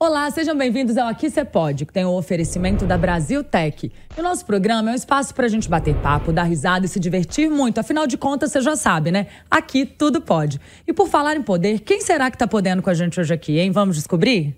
Olá, 0.00 0.30
sejam 0.30 0.56
bem-vindos 0.56 0.96
ao 0.96 1.08
Aqui 1.08 1.28
Cê 1.28 1.44
Pode, 1.44 1.84
que 1.84 1.92
tem 1.92 2.04
o 2.04 2.12
oferecimento 2.12 2.86
da 2.86 2.96
Brasil 2.96 3.42
Tech. 3.42 3.90
o 4.16 4.22
nosso 4.22 4.46
programa 4.46 4.90
é 4.90 4.92
um 4.92 4.94
espaço 4.94 5.34
para 5.34 5.46
a 5.46 5.48
gente 5.48 5.68
bater 5.68 5.92
papo, 5.96 6.30
dar 6.30 6.44
risada 6.44 6.86
e 6.86 6.88
se 6.88 7.00
divertir 7.00 7.50
muito. 7.50 7.80
Afinal 7.80 8.06
de 8.06 8.16
contas, 8.16 8.52
você 8.52 8.60
já 8.60 8.76
sabe, 8.76 9.10
né? 9.10 9.26
Aqui 9.50 9.84
tudo 9.84 10.20
pode. 10.20 10.60
E 10.86 10.92
por 10.92 11.08
falar 11.08 11.34
em 11.34 11.42
poder, 11.42 11.80
quem 11.80 12.00
será 12.00 12.30
que 12.30 12.36
está 12.36 12.46
podendo 12.46 12.80
com 12.80 12.90
a 12.90 12.94
gente 12.94 13.18
hoje 13.18 13.34
aqui, 13.34 13.58
hein? 13.58 13.72
Vamos 13.72 13.96
descobrir? 13.96 14.54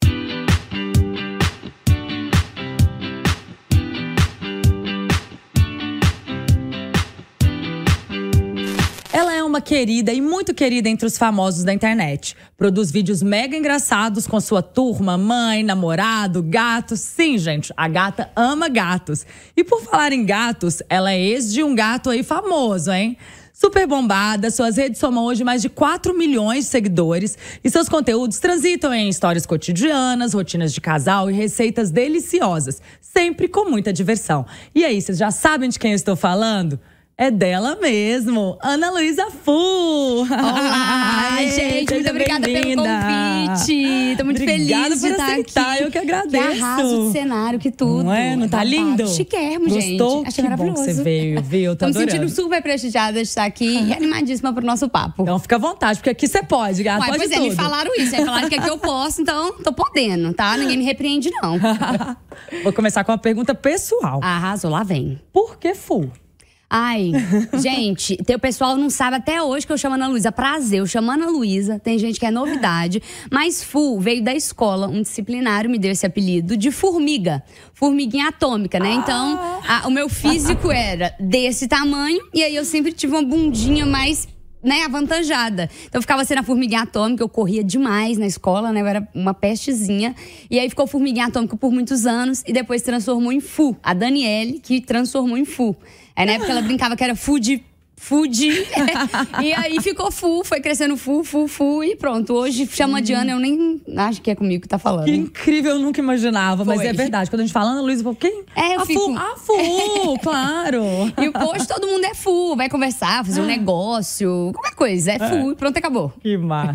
Querida 9.60 10.12
e 10.12 10.20
muito 10.20 10.54
querida 10.54 10.88
entre 10.88 11.06
os 11.06 11.18
famosos 11.18 11.64
da 11.64 11.72
internet. 11.72 12.36
Produz 12.56 12.90
vídeos 12.90 13.22
mega 13.22 13.56
engraçados 13.56 14.26
com 14.26 14.40
sua 14.40 14.62
turma, 14.62 15.16
mãe, 15.16 15.62
namorado, 15.62 16.42
gatos. 16.42 17.00
Sim, 17.00 17.38
gente, 17.38 17.72
a 17.76 17.88
gata 17.88 18.30
ama 18.34 18.68
gatos. 18.68 19.26
E 19.56 19.62
por 19.62 19.82
falar 19.82 20.12
em 20.12 20.24
gatos, 20.24 20.82
ela 20.88 21.12
é 21.12 21.20
ex 21.20 21.52
de 21.52 21.62
um 21.62 21.74
gato 21.74 22.10
aí 22.10 22.22
famoso, 22.22 22.90
hein? 22.90 23.16
Super 23.60 23.86
bombada, 23.86 24.50
suas 24.50 24.78
redes 24.78 24.98
somam 24.98 25.22
hoje 25.26 25.44
mais 25.44 25.60
de 25.60 25.68
4 25.68 26.16
milhões 26.16 26.64
de 26.64 26.70
seguidores 26.70 27.36
e 27.62 27.68
seus 27.68 27.90
conteúdos 27.90 28.38
transitam 28.38 28.94
em 28.94 29.06
histórias 29.06 29.44
cotidianas, 29.44 30.32
rotinas 30.32 30.72
de 30.72 30.80
casal 30.80 31.30
e 31.30 31.34
receitas 31.34 31.90
deliciosas, 31.90 32.80
sempre 33.02 33.48
com 33.48 33.68
muita 33.68 33.92
diversão. 33.92 34.46
E 34.74 34.82
aí, 34.82 34.98
vocês 34.98 35.18
já 35.18 35.30
sabem 35.30 35.68
de 35.68 35.78
quem 35.78 35.90
eu 35.90 35.96
estou 35.96 36.16
falando? 36.16 36.80
É 37.20 37.30
dela 37.30 37.76
mesmo, 37.76 38.56
Ana 38.62 38.90
Luísa 38.92 39.26
Fu. 39.30 39.52
Olá, 40.22 41.36
gente, 41.54 41.92
muito 41.92 42.08
obrigada 42.08 42.46
pelo 42.46 42.76
convite. 42.76 44.16
Tô 44.16 44.24
muito 44.24 44.38
feliz 44.38 45.00
de 45.02 45.08
estar 45.08 45.34
aqui. 45.34 45.82
Eu 45.82 45.90
que 45.90 45.98
agradeço. 45.98 46.50
Que 46.56 46.62
arraso 46.62 47.06
de 47.06 47.12
cenário, 47.12 47.58
que 47.58 47.70
tudo. 47.70 48.04
Não 48.04 48.14
é? 48.14 48.34
Não 48.34 48.48
tá 48.48 48.64
lindo? 48.64 49.06
Chiquérrimo, 49.06 49.68
gente. 49.68 49.98
Gostou? 49.98 50.24
Achei 50.26 50.42
que 50.42 50.48
maravilhoso. 50.48 50.80
Bom 50.80 50.86
que 50.86 50.94
você 50.94 51.02
veio, 51.02 51.42
viu? 51.42 51.76
Tô, 51.76 51.80
Tô 51.80 51.86
me 51.88 51.92
sentindo 51.92 52.26
super 52.30 52.62
prestigiada 52.62 53.22
de 53.22 53.28
estar 53.28 53.44
aqui 53.44 53.66
e 53.66 53.92
animadíssima 53.92 54.50
pro 54.54 54.64
nosso 54.64 54.88
papo. 54.88 55.22
Então 55.22 55.38
fica 55.38 55.56
à 55.56 55.58
vontade, 55.58 55.98
porque 55.98 56.08
aqui 56.08 56.26
você 56.26 56.42
pode, 56.42 56.82
gata. 56.82 57.02
Ué, 57.02 57.06
pode 57.08 57.18
pois 57.18 57.30
tudo. 57.30 57.44
é, 57.44 57.48
me 57.50 57.54
falaram 57.54 57.94
isso. 57.98 58.16
É 58.16 58.24
claro 58.24 58.48
que 58.48 58.54
aqui 58.54 58.70
eu 58.70 58.78
posso, 58.78 59.20
então 59.20 59.58
tô 59.58 59.74
podendo, 59.74 60.32
tá? 60.32 60.56
Ninguém 60.56 60.78
me 60.78 60.84
repreende, 60.84 61.30
não. 61.42 61.58
Vou 62.64 62.72
começar 62.72 63.04
com 63.04 63.12
uma 63.12 63.18
pergunta 63.18 63.54
pessoal. 63.54 64.20
Arrasou, 64.22 64.70
lá 64.70 64.82
vem. 64.82 65.20
Por 65.30 65.58
que 65.58 65.74
Fu? 65.74 66.10
Ai, 66.72 67.10
gente, 67.60 68.16
o 68.32 68.38
pessoal 68.38 68.76
não 68.76 68.88
sabe 68.88 69.16
até 69.16 69.42
hoje 69.42 69.66
que 69.66 69.72
eu 69.72 69.76
chamo 69.76 69.96
Ana 69.96 70.06
Luísa. 70.06 70.30
Prazer, 70.30 70.78
eu 70.78 70.86
chamo 70.86 71.10
Ana 71.10 71.26
Luísa. 71.26 71.80
Tem 71.80 71.98
gente 71.98 72.20
que 72.20 72.24
é 72.24 72.30
novidade. 72.30 73.02
Mas 73.28 73.60
Fu 73.60 73.98
veio 73.98 74.22
da 74.22 74.32
escola. 74.32 74.86
Um 74.86 75.02
disciplinário 75.02 75.68
me 75.68 75.80
deu 75.80 75.90
esse 75.90 76.06
apelido 76.06 76.56
de 76.56 76.70
formiga. 76.70 77.42
Formiguinha 77.74 78.28
atômica, 78.28 78.78
né? 78.78 78.92
Então, 78.92 79.36
a, 79.66 79.88
o 79.88 79.90
meu 79.90 80.08
físico 80.08 80.70
era 80.70 81.12
desse 81.18 81.66
tamanho. 81.66 82.20
E 82.32 82.44
aí 82.44 82.54
eu 82.54 82.64
sempre 82.64 82.92
tive 82.92 83.14
uma 83.14 83.24
bundinha 83.24 83.84
mais 83.84 84.28
né, 84.62 84.84
avantajada. 84.84 85.68
Então 85.86 85.98
eu 85.98 86.02
ficava 86.02 86.24
sendo 86.24 86.38
a 86.38 86.42
formiguinha 86.42 86.82
atômica, 86.82 87.22
eu 87.22 87.28
corria 87.28 87.64
demais 87.64 88.16
na 88.16 88.26
escola, 88.26 88.70
né? 88.70 88.80
Eu 88.80 88.86
era 88.86 89.08
uma 89.12 89.34
pestezinha. 89.34 90.14
E 90.48 90.58
aí 90.58 90.68
ficou 90.68 90.86
formiguinha 90.86 91.26
atômica 91.26 91.56
por 91.56 91.72
muitos 91.72 92.06
anos 92.06 92.44
e 92.46 92.52
depois 92.52 92.82
transformou 92.82 93.32
em 93.32 93.40
Fu. 93.40 93.76
A 93.82 93.92
Daniele 93.92 94.60
que 94.60 94.80
transformou 94.80 95.36
em 95.36 95.44
Fu. 95.44 95.76
Aí 96.14 96.26
na 96.26 96.32
época 96.32 96.50
ela 96.50 96.62
brincava 96.62 96.96
que 96.96 97.04
era 97.04 97.14
food 97.14 97.62
Food. 98.00 98.48
e 99.44 99.52
aí 99.52 99.78
ficou 99.80 100.10
Fu, 100.10 100.42
foi 100.42 100.58
crescendo 100.58 100.96
Fu, 100.96 101.22
Fu, 101.22 101.46
Fu 101.46 101.84
e 101.84 101.94
pronto. 101.94 102.32
Hoje 102.32 102.66
chama 102.66 103.00
de 103.02 103.12
Ana, 103.12 103.32
eu 103.32 103.38
nem 103.38 103.80
acho 103.98 104.22
que 104.22 104.30
é 104.30 104.34
comigo 104.34 104.62
que 104.62 104.68
tá 104.68 104.78
falando. 104.78 105.04
Que 105.04 105.14
incrível, 105.14 105.72
eu 105.72 105.78
nunca 105.78 106.00
imaginava, 106.00 106.64
Foi. 106.64 106.76
mas 106.76 106.86
é 106.86 106.92
verdade. 106.94 107.30
Quando 107.30 107.40
a 107.40 107.44
gente 107.44 107.52
fala 107.52 107.72
Ana 107.72 107.82
Luísa, 107.82 108.02
quem? 108.18 108.42
É, 108.56 108.74
eu 108.76 108.80
a 108.80 108.86
fico- 108.86 109.00
Fu. 109.00 109.16
A 109.16 109.36
Fu, 109.36 110.18
claro. 110.22 110.82
E 111.20 111.28
hoje 111.28 111.68
todo 111.68 111.86
mundo 111.86 112.04
é 112.06 112.14
Fu, 112.14 112.56
vai 112.56 112.70
conversar, 112.70 113.24
fazer 113.24 113.42
um 113.42 113.46
negócio, 113.46 114.50
qualquer 114.54 114.74
coisa. 114.74 115.12
É 115.12 115.18
Fu 115.18 115.52
e 115.52 115.54
pronto, 115.54 115.76
acabou. 115.76 116.10
Que 116.20 116.38
massa. 116.38 116.72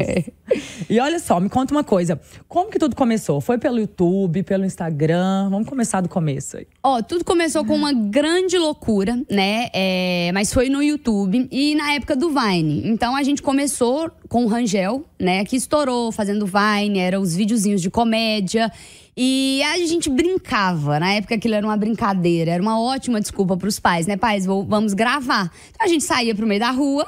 E 0.87 0.99
olha 0.99 1.17
só, 1.17 1.39
me 1.39 1.49
conta 1.49 1.73
uma 1.73 1.83
coisa. 1.83 2.21
Como 2.47 2.69
que 2.69 2.77
tudo 2.77 2.95
começou? 2.95 3.41
Foi 3.41 3.57
pelo 3.57 3.79
YouTube, 3.79 4.43
pelo 4.43 4.63
Instagram? 4.63 5.49
Vamos 5.49 5.67
começar 5.67 6.01
do 6.01 6.07
começo 6.07 6.57
aí. 6.57 6.67
Ó, 6.83 7.01
tudo 7.01 7.25
começou 7.25 7.65
com 7.65 7.75
uma 7.75 7.91
grande 7.91 8.57
loucura, 8.59 9.19
né? 9.29 9.69
É, 9.73 10.29
mas 10.33 10.53
foi 10.53 10.69
no 10.69 10.83
YouTube 10.83 11.14
e 11.51 11.75
na 11.75 11.93
época 11.93 12.15
do 12.15 12.29
Vine. 12.29 12.81
Então 12.87 13.15
a 13.15 13.23
gente 13.23 13.41
começou 13.41 14.09
com 14.29 14.45
o 14.45 14.47
Rangel, 14.47 15.05
né? 15.19 15.43
Que 15.45 15.55
estourou 15.55 16.11
fazendo 16.11 16.45
Vine, 16.45 16.99
eram 16.99 17.21
os 17.21 17.35
videozinhos 17.35 17.81
de 17.81 17.89
comédia. 17.89 18.71
E 19.17 19.61
a 19.63 19.77
gente 19.85 20.09
brincava. 20.09 20.99
Na 20.99 21.13
época 21.13 21.35
aquilo 21.35 21.55
era 21.55 21.65
uma 21.65 21.77
brincadeira, 21.77 22.51
era 22.51 22.61
uma 22.61 22.79
ótima 22.81 23.19
desculpa 23.21 23.55
pros 23.55 23.79
pais, 23.79 24.05
né? 24.07 24.17
Pais, 24.17 24.45
vou- 24.45 24.65
vamos 24.65 24.93
gravar. 24.93 25.51
Então 25.73 25.85
a 25.85 25.89
gente 25.89 26.03
saía 26.03 26.35
pro 26.35 26.45
meio 26.47 26.59
da 26.59 26.71
rua. 26.71 27.05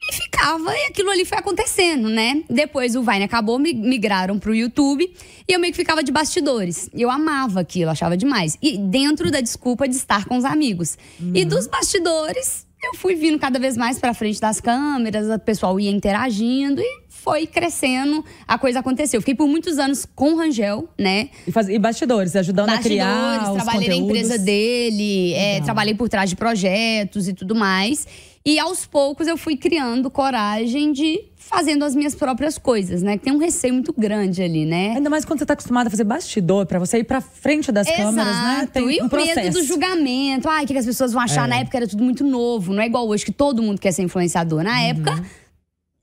E 0.00 0.12
ficava, 0.14 0.72
e 0.76 0.86
aquilo 0.86 1.10
ali 1.10 1.24
foi 1.24 1.38
acontecendo, 1.38 2.08
né? 2.08 2.44
Depois 2.48 2.94
o 2.94 3.02
Vine 3.02 3.24
acabou, 3.24 3.58
mi- 3.58 3.74
migraram 3.74 4.38
pro 4.38 4.54
YouTube 4.54 5.02
e 5.48 5.52
eu 5.52 5.58
meio 5.58 5.72
que 5.72 5.76
ficava 5.76 6.04
de 6.04 6.12
bastidores. 6.12 6.88
Eu 6.94 7.10
amava 7.10 7.58
aquilo, 7.58 7.90
achava 7.90 8.16
demais. 8.16 8.56
E 8.62 8.78
dentro 8.78 9.28
da 9.28 9.40
desculpa 9.40 9.88
de 9.88 9.96
estar 9.96 10.24
com 10.26 10.36
os 10.36 10.44
amigos. 10.44 10.96
E 11.34 11.44
dos 11.44 11.66
bastidores, 11.66 12.64
eu 12.82 12.94
fui 12.94 13.14
vindo 13.14 13.38
cada 13.38 13.58
vez 13.58 13.76
mais 13.76 13.98
pra 13.98 14.14
frente 14.14 14.40
das 14.40 14.60
câmeras, 14.60 15.28
o 15.28 15.38
pessoal 15.38 15.78
ia 15.80 15.90
interagindo 15.90 16.80
e 16.80 17.02
foi 17.08 17.46
crescendo, 17.46 18.24
a 18.46 18.56
coisa 18.56 18.78
aconteceu. 18.78 19.20
Fiquei 19.20 19.34
por 19.34 19.48
muitos 19.48 19.78
anos 19.78 20.06
com 20.14 20.34
o 20.34 20.36
Rangel, 20.36 20.88
né? 20.96 21.28
E, 21.46 21.52
faz, 21.52 21.68
e 21.68 21.78
bastidores, 21.78 22.34
ajudando 22.36 22.70
a 22.70 22.78
criar 22.78 23.06
Bastidores, 23.06 23.48
os 23.48 23.64
trabalhei 23.64 23.88
na 23.88 23.94
empresa 23.96 24.38
dele, 24.38 25.34
é, 25.34 25.60
trabalhei 25.60 25.94
por 25.94 26.08
trás 26.08 26.30
de 26.30 26.36
projetos 26.36 27.28
e 27.28 27.32
tudo 27.32 27.54
mais. 27.54 28.06
E 28.50 28.58
aos 28.58 28.86
poucos 28.86 29.26
eu 29.26 29.36
fui 29.36 29.58
criando 29.58 30.10
coragem 30.10 30.90
de 30.90 31.20
fazendo 31.36 31.84
as 31.84 31.94
minhas 31.94 32.14
próprias 32.14 32.56
coisas, 32.56 33.02
né? 33.02 33.18
Que 33.18 33.24
Tem 33.24 33.32
um 33.34 33.36
receio 33.38 33.74
muito 33.74 33.92
grande 33.92 34.42
ali, 34.42 34.64
né? 34.64 34.94
Ainda 34.96 35.10
mais 35.10 35.22
quando 35.26 35.38
você 35.38 35.44
tá 35.44 35.52
acostumada 35.52 35.88
a 35.88 35.90
fazer 35.90 36.04
bastidor, 36.04 36.64
pra 36.64 36.78
você 36.78 36.98
ir 37.00 37.04
pra 37.04 37.20
frente 37.20 37.70
das 37.70 37.86
câmeras, 37.86 38.26
né? 38.26 38.68
Tem 38.72 38.90
e 38.90 39.02
um 39.02 39.04
o 39.04 39.08
processo. 39.10 39.36
medo 39.40 39.52
do 39.58 39.62
julgamento. 39.64 40.48
Ai, 40.48 40.64
o 40.64 40.66
que 40.66 40.72
que 40.72 40.78
as 40.78 40.86
pessoas 40.86 41.12
vão 41.12 41.20
achar? 41.20 41.44
É. 41.44 41.46
Na 41.50 41.56
época 41.56 41.76
era 41.76 41.86
tudo 41.86 42.02
muito 42.02 42.24
novo. 42.24 42.72
Não 42.72 42.82
é 42.82 42.86
igual 42.86 43.06
hoje 43.06 43.22
que 43.22 43.32
todo 43.32 43.62
mundo 43.62 43.78
quer 43.78 43.92
ser 43.92 44.02
influenciador. 44.02 44.62
Na 44.62 44.70
Uhum. 44.72 44.78
época, 44.86 45.24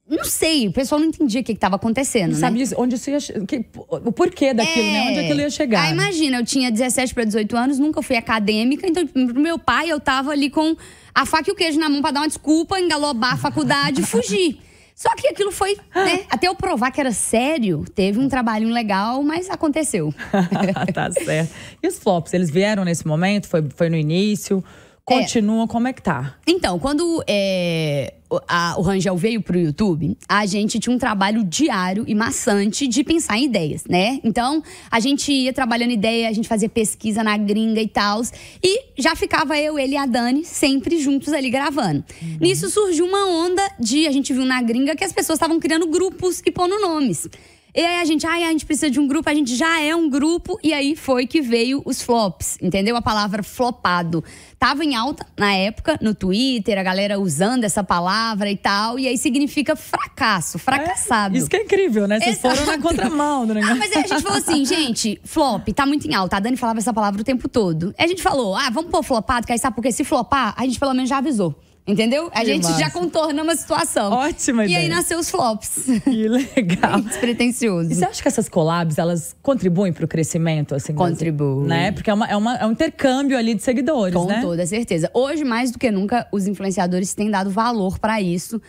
não 0.09 0.23
sei. 0.25 0.67
O 0.67 0.71
pessoal 0.71 0.99
não 0.99 1.07
entendia 1.07 1.41
o 1.41 1.43
que 1.43 1.51
estava 1.51 1.75
acontecendo, 1.75 2.33
Não 2.33 2.39
né? 2.39 2.39
sabia 2.39 2.66
onde 2.77 2.95
isso 2.95 3.09
ia 3.09 3.17
que- 3.45 3.66
o 3.89 4.11
porquê 4.11 4.53
daquilo, 4.53 4.85
né? 4.85 5.09
Onde 5.09 5.19
aquilo 5.19 5.41
ia 5.41 5.49
chegar. 5.49 5.83
Ah, 5.85 5.89
imagina, 5.91 6.38
eu 6.39 6.45
tinha 6.45 6.71
17 6.71 7.13
para 7.13 7.23
18 7.23 7.55
anos, 7.57 7.79
nunca 7.79 8.01
fui 8.01 8.16
acadêmica, 8.16 8.88
então 8.88 9.05
pro 9.07 9.39
meu 9.39 9.57
pai 9.57 9.89
eu 9.89 9.99
tava 9.99 10.31
ali 10.31 10.49
com 10.49 10.75
a 11.13 11.25
faca 11.25 11.49
e 11.49 11.53
o 11.53 11.55
queijo 11.55 11.79
na 11.79 11.89
mão 11.89 12.01
pra 12.01 12.11
dar 12.11 12.19
uma 12.21 12.27
desculpa, 12.27 12.79
engalobar 12.79 13.33
a 13.33 13.38
faculdade 13.38 14.01
e 14.01 14.05
fugir. 14.05 14.59
Só 14.95 15.09
que 15.13 15.27
aquilo 15.27 15.51
foi, 15.51 15.75
né? 15.93 16.22
Até 16.29 16.47
eu 16.47 16.55
provar 16.55 16.89
que 16.89 17.01
era 17.01 17.11
sério, 17.11 17.83
teve 17.93 18.17
um 18.17 18.29
trabalhinho 18.29 18.73
legal, 18.73 19.22
mas 19.23 19.49
aconteceu. 19.49 20.13
tá 20.93 21.11
certo. 21.11 21.51
E 21.83 21.87
os 21.87 21.97
flops, 21.99 22.33
eles 22.33 22.49
vieram 22.49 22.85
nesse 22.85 23.05
momento? 23.05 23.45
Foi, 23.47 23.61
foi 23.75 23.89
no 23.89 23.97
início? 23.97 24.63
Continua, 25.05 25.67
como 25.67 25.88
é 25.88 25.93
que 25.93 26.01
tá? 26.01 26.35
Então, 26.47 26.79
quando 26.79 27.23
é, 27.27 28.16
o- 28.27 28.39
a- 28.47 28.73
o 28.75 28.81
Rangel 28.81 29.16
veio 29.16 29.39
pro 29.39 29.55
YouTube, 29.57 30.17
a 30.27 30.47
gente 30.47 30.79
tinha 30.79 30.93
um 30.95 30.97
trabalho 30.97 31.43
diário 31.43 32.03
e 32.07 32.16
maçante 32.16 32.88
de 32.88 33.03
pensar 33.03 33.38
em 33.38 33.43
ideias, 33.45 33.83
né? 33.88 34.19
Então, 34.23 34.63
a 34.89 34.99
gente 34.99 35.31
ia 35.31 35.53
trabalhando 35.53 35.91
ideia, 35.91 36.27
a 36.27 36.31
gente 36.33 36.47
fazia 36.47 36.67
pesquisa 36.67 37.23
na 37.23 37.38
gringa 37.38 37.79
e 37.79 37.88
tal. 37.88 38.23
E 38.63 38.81
já 38.97 39.16
ficava 39.16 39.55
eu, 39.59 39.77
ele 39.77 39.93
e 39.93 39.97
a 39.97 40.07
Dani 40.07 40.43
sempre 40.43 40.97
juntos 40.99 41.31
ali 41.33 41.51
gravando. 41.51 42.03
Nisso 42.41 42.67
surgiu 42.72 43.05
uma 43.05 43.27
onda 43.27 43.61
de. 43.79 44.07
A 44.07 44.11
gente 44.11 44.33
viu 44.33 44.43
na 44.43 44.59
gringa 44.63 44.95
que 44.95 45.03
as 45.03 45.13
pessoas 45.13 45.37
estavam 45.37 45.59
criando 45.59 45.85
grupos 45.85 46.41
e 46.43 46.51
pondo 46.51 46.79
nomes. 46.81 47.27
E 47.75 47.86
aí 47.86 48.00
a 48.00 48.06
gente, 48.06 48.25
ai, 48.25 48.44
a 48.44 48.52
gente 48.52 48.66
precisa 48.66 48.90
de 48.90 49.02
um 49.02 49.06
grupo, 49.06 49.30
a 49.30 49.34
gente 49.34 49.53
já 49.53 49.81
é 49.81 49.94
um 49.94 50.09
grupo, 50.09 50.58
e 50.63 50.72
aí 50.72 50.96
foi 50.96 51.28
que 51.28 51.41
veio 51.41 51.82
os 51.84 52.02
flops, 52.02 52.58
entendeu? 52.61 52.96
A 52.96 53.02
palavra 53.02 53.44
flopado. 53.44 54.23
Tava 54.58 54.85
em 54.85 54.96
alta 54.96 55.26
na 55.38 55.53
época, 55.53 55.99
no 56.02 56.16
Twitter, 56.16 56.78
a 56.78 56.84
galera 56.84 57.20
usando 57.20 57.66
essa 57.66 57.84
palavra 57.84 58.49
e 58.49 58.55
tal, 58.55 58.97
e 58.97 59.09
aí 59.09 59.17
significa 59.17 59.76
fracasso, 59.76 60.58
fracassado. 60.58 61.35
Isso 61.35 61.49
que 61.49 61.58
é 61.58 61.64
incrível, 61.64 62.08
né? 62.08 62.17
Vocês 62.17 62.40
foram 62.40 62.66
na 62.66 62.78
contramão 62.78 63.46
do 63.46 63.53
negócio. 63.53 63.76
Ah, 63.76 63.78
mas 63.78 63.91
aí 63.91 64.05
a 64.05 64.08
gente 64.08 64.22
falou 64.22 64.38
assim, 64.38 64.64
gente, 64.64 65.20
flop, 65.26 65.67
tá 65.76 65.85
muito 65.85 66.08
em 66.08 66.16
alta. 66.16 66.38
A 66.38 66.40
Dani 66.40 66.55
falava 66.55 66.79
essa 66.79 66.94
palavra 66.94 67.20
o 67.20 67.26
tempo 67.26 67.49
todo. 67.49 67.94
Aí 67.97 68.05
a 68.05 68.08
gente 68.08 68.23
falou, 68.23 68.55
ah, 68.55 68.70
vamos 68.70 68.90
pôr 68.90 69.03
flopado, 69.03 69.46
que 69.46 69.52
aí 69.52 69.59
sabe 69.59 69.76
porque 69.76 69.91
se 69.91 70.05
flopar, 70.05 70.53
a 70.55 70.64
gente 70.64 70.79
pelo 70.79 70.94
menos 70.94 71.09
já 71.09 71.17
avisou. 71.17 71.53
Entendeu? 71.87 72.32
A 72.34 72.40
Que 72.40 72.47
gente 72.47 72.64
massa. 72.64 72.79
já 72.79 72.90
contornamos 72.90 73.53
a 73.53 73.58
situação. 73.58 74.11
Ótima 74.11 74.64
E 74.66 74.76
aí 74.76 74.85
ideia. 74.85 74.96
nasceu 74.96 75.20
os 75.20 75.29
flops. 75.29 75.85
Que 76.03 76.26
legal. 76.55 76.99
Despretensioso. 77.02 77.91
E 77.91 77.96
você 77.96 78.05
acha 78.05 78.22
que 78.23 78.28
essas 78.28 78.49
collabs, 78.49 78.97
elas 78.97 79.35
contribuem 79.41 79.93
pro 79.93 80.08
crescimento, 80.08 80.73
assim? 80.73 80.96
Contribuem. 80.96 81.67
Né? 81.67 81.91
Porque 81.91 82.09
é, 82.09 82.14
uma, 82.14 82.26
é, 82.28 82.35
uma- 82.35 82.55
é 82.55 82.66
um 82.66 82.72
intercâmbio 82.72 83.37
ali 83.37 83.53
de 83.53 83.61
seguidores, 83.61 84.16
Com 84.16 84.26
né? 84.26 84.41
toda 84.41 84.66
certeza. 84.66 85.11
Hoje, 85.14 85.43
mais 85.43 85.70
do 85.70 85.78
que 85.78 85.91
nunca, 85.91 86.28
os 86.32 86.47
influenciadores 86.47 87.14
têm 87.14 87.29
dado 87.29 87.52
valor 87.52 87.99
pra 87.99 88.20
isso. 88.20 88.59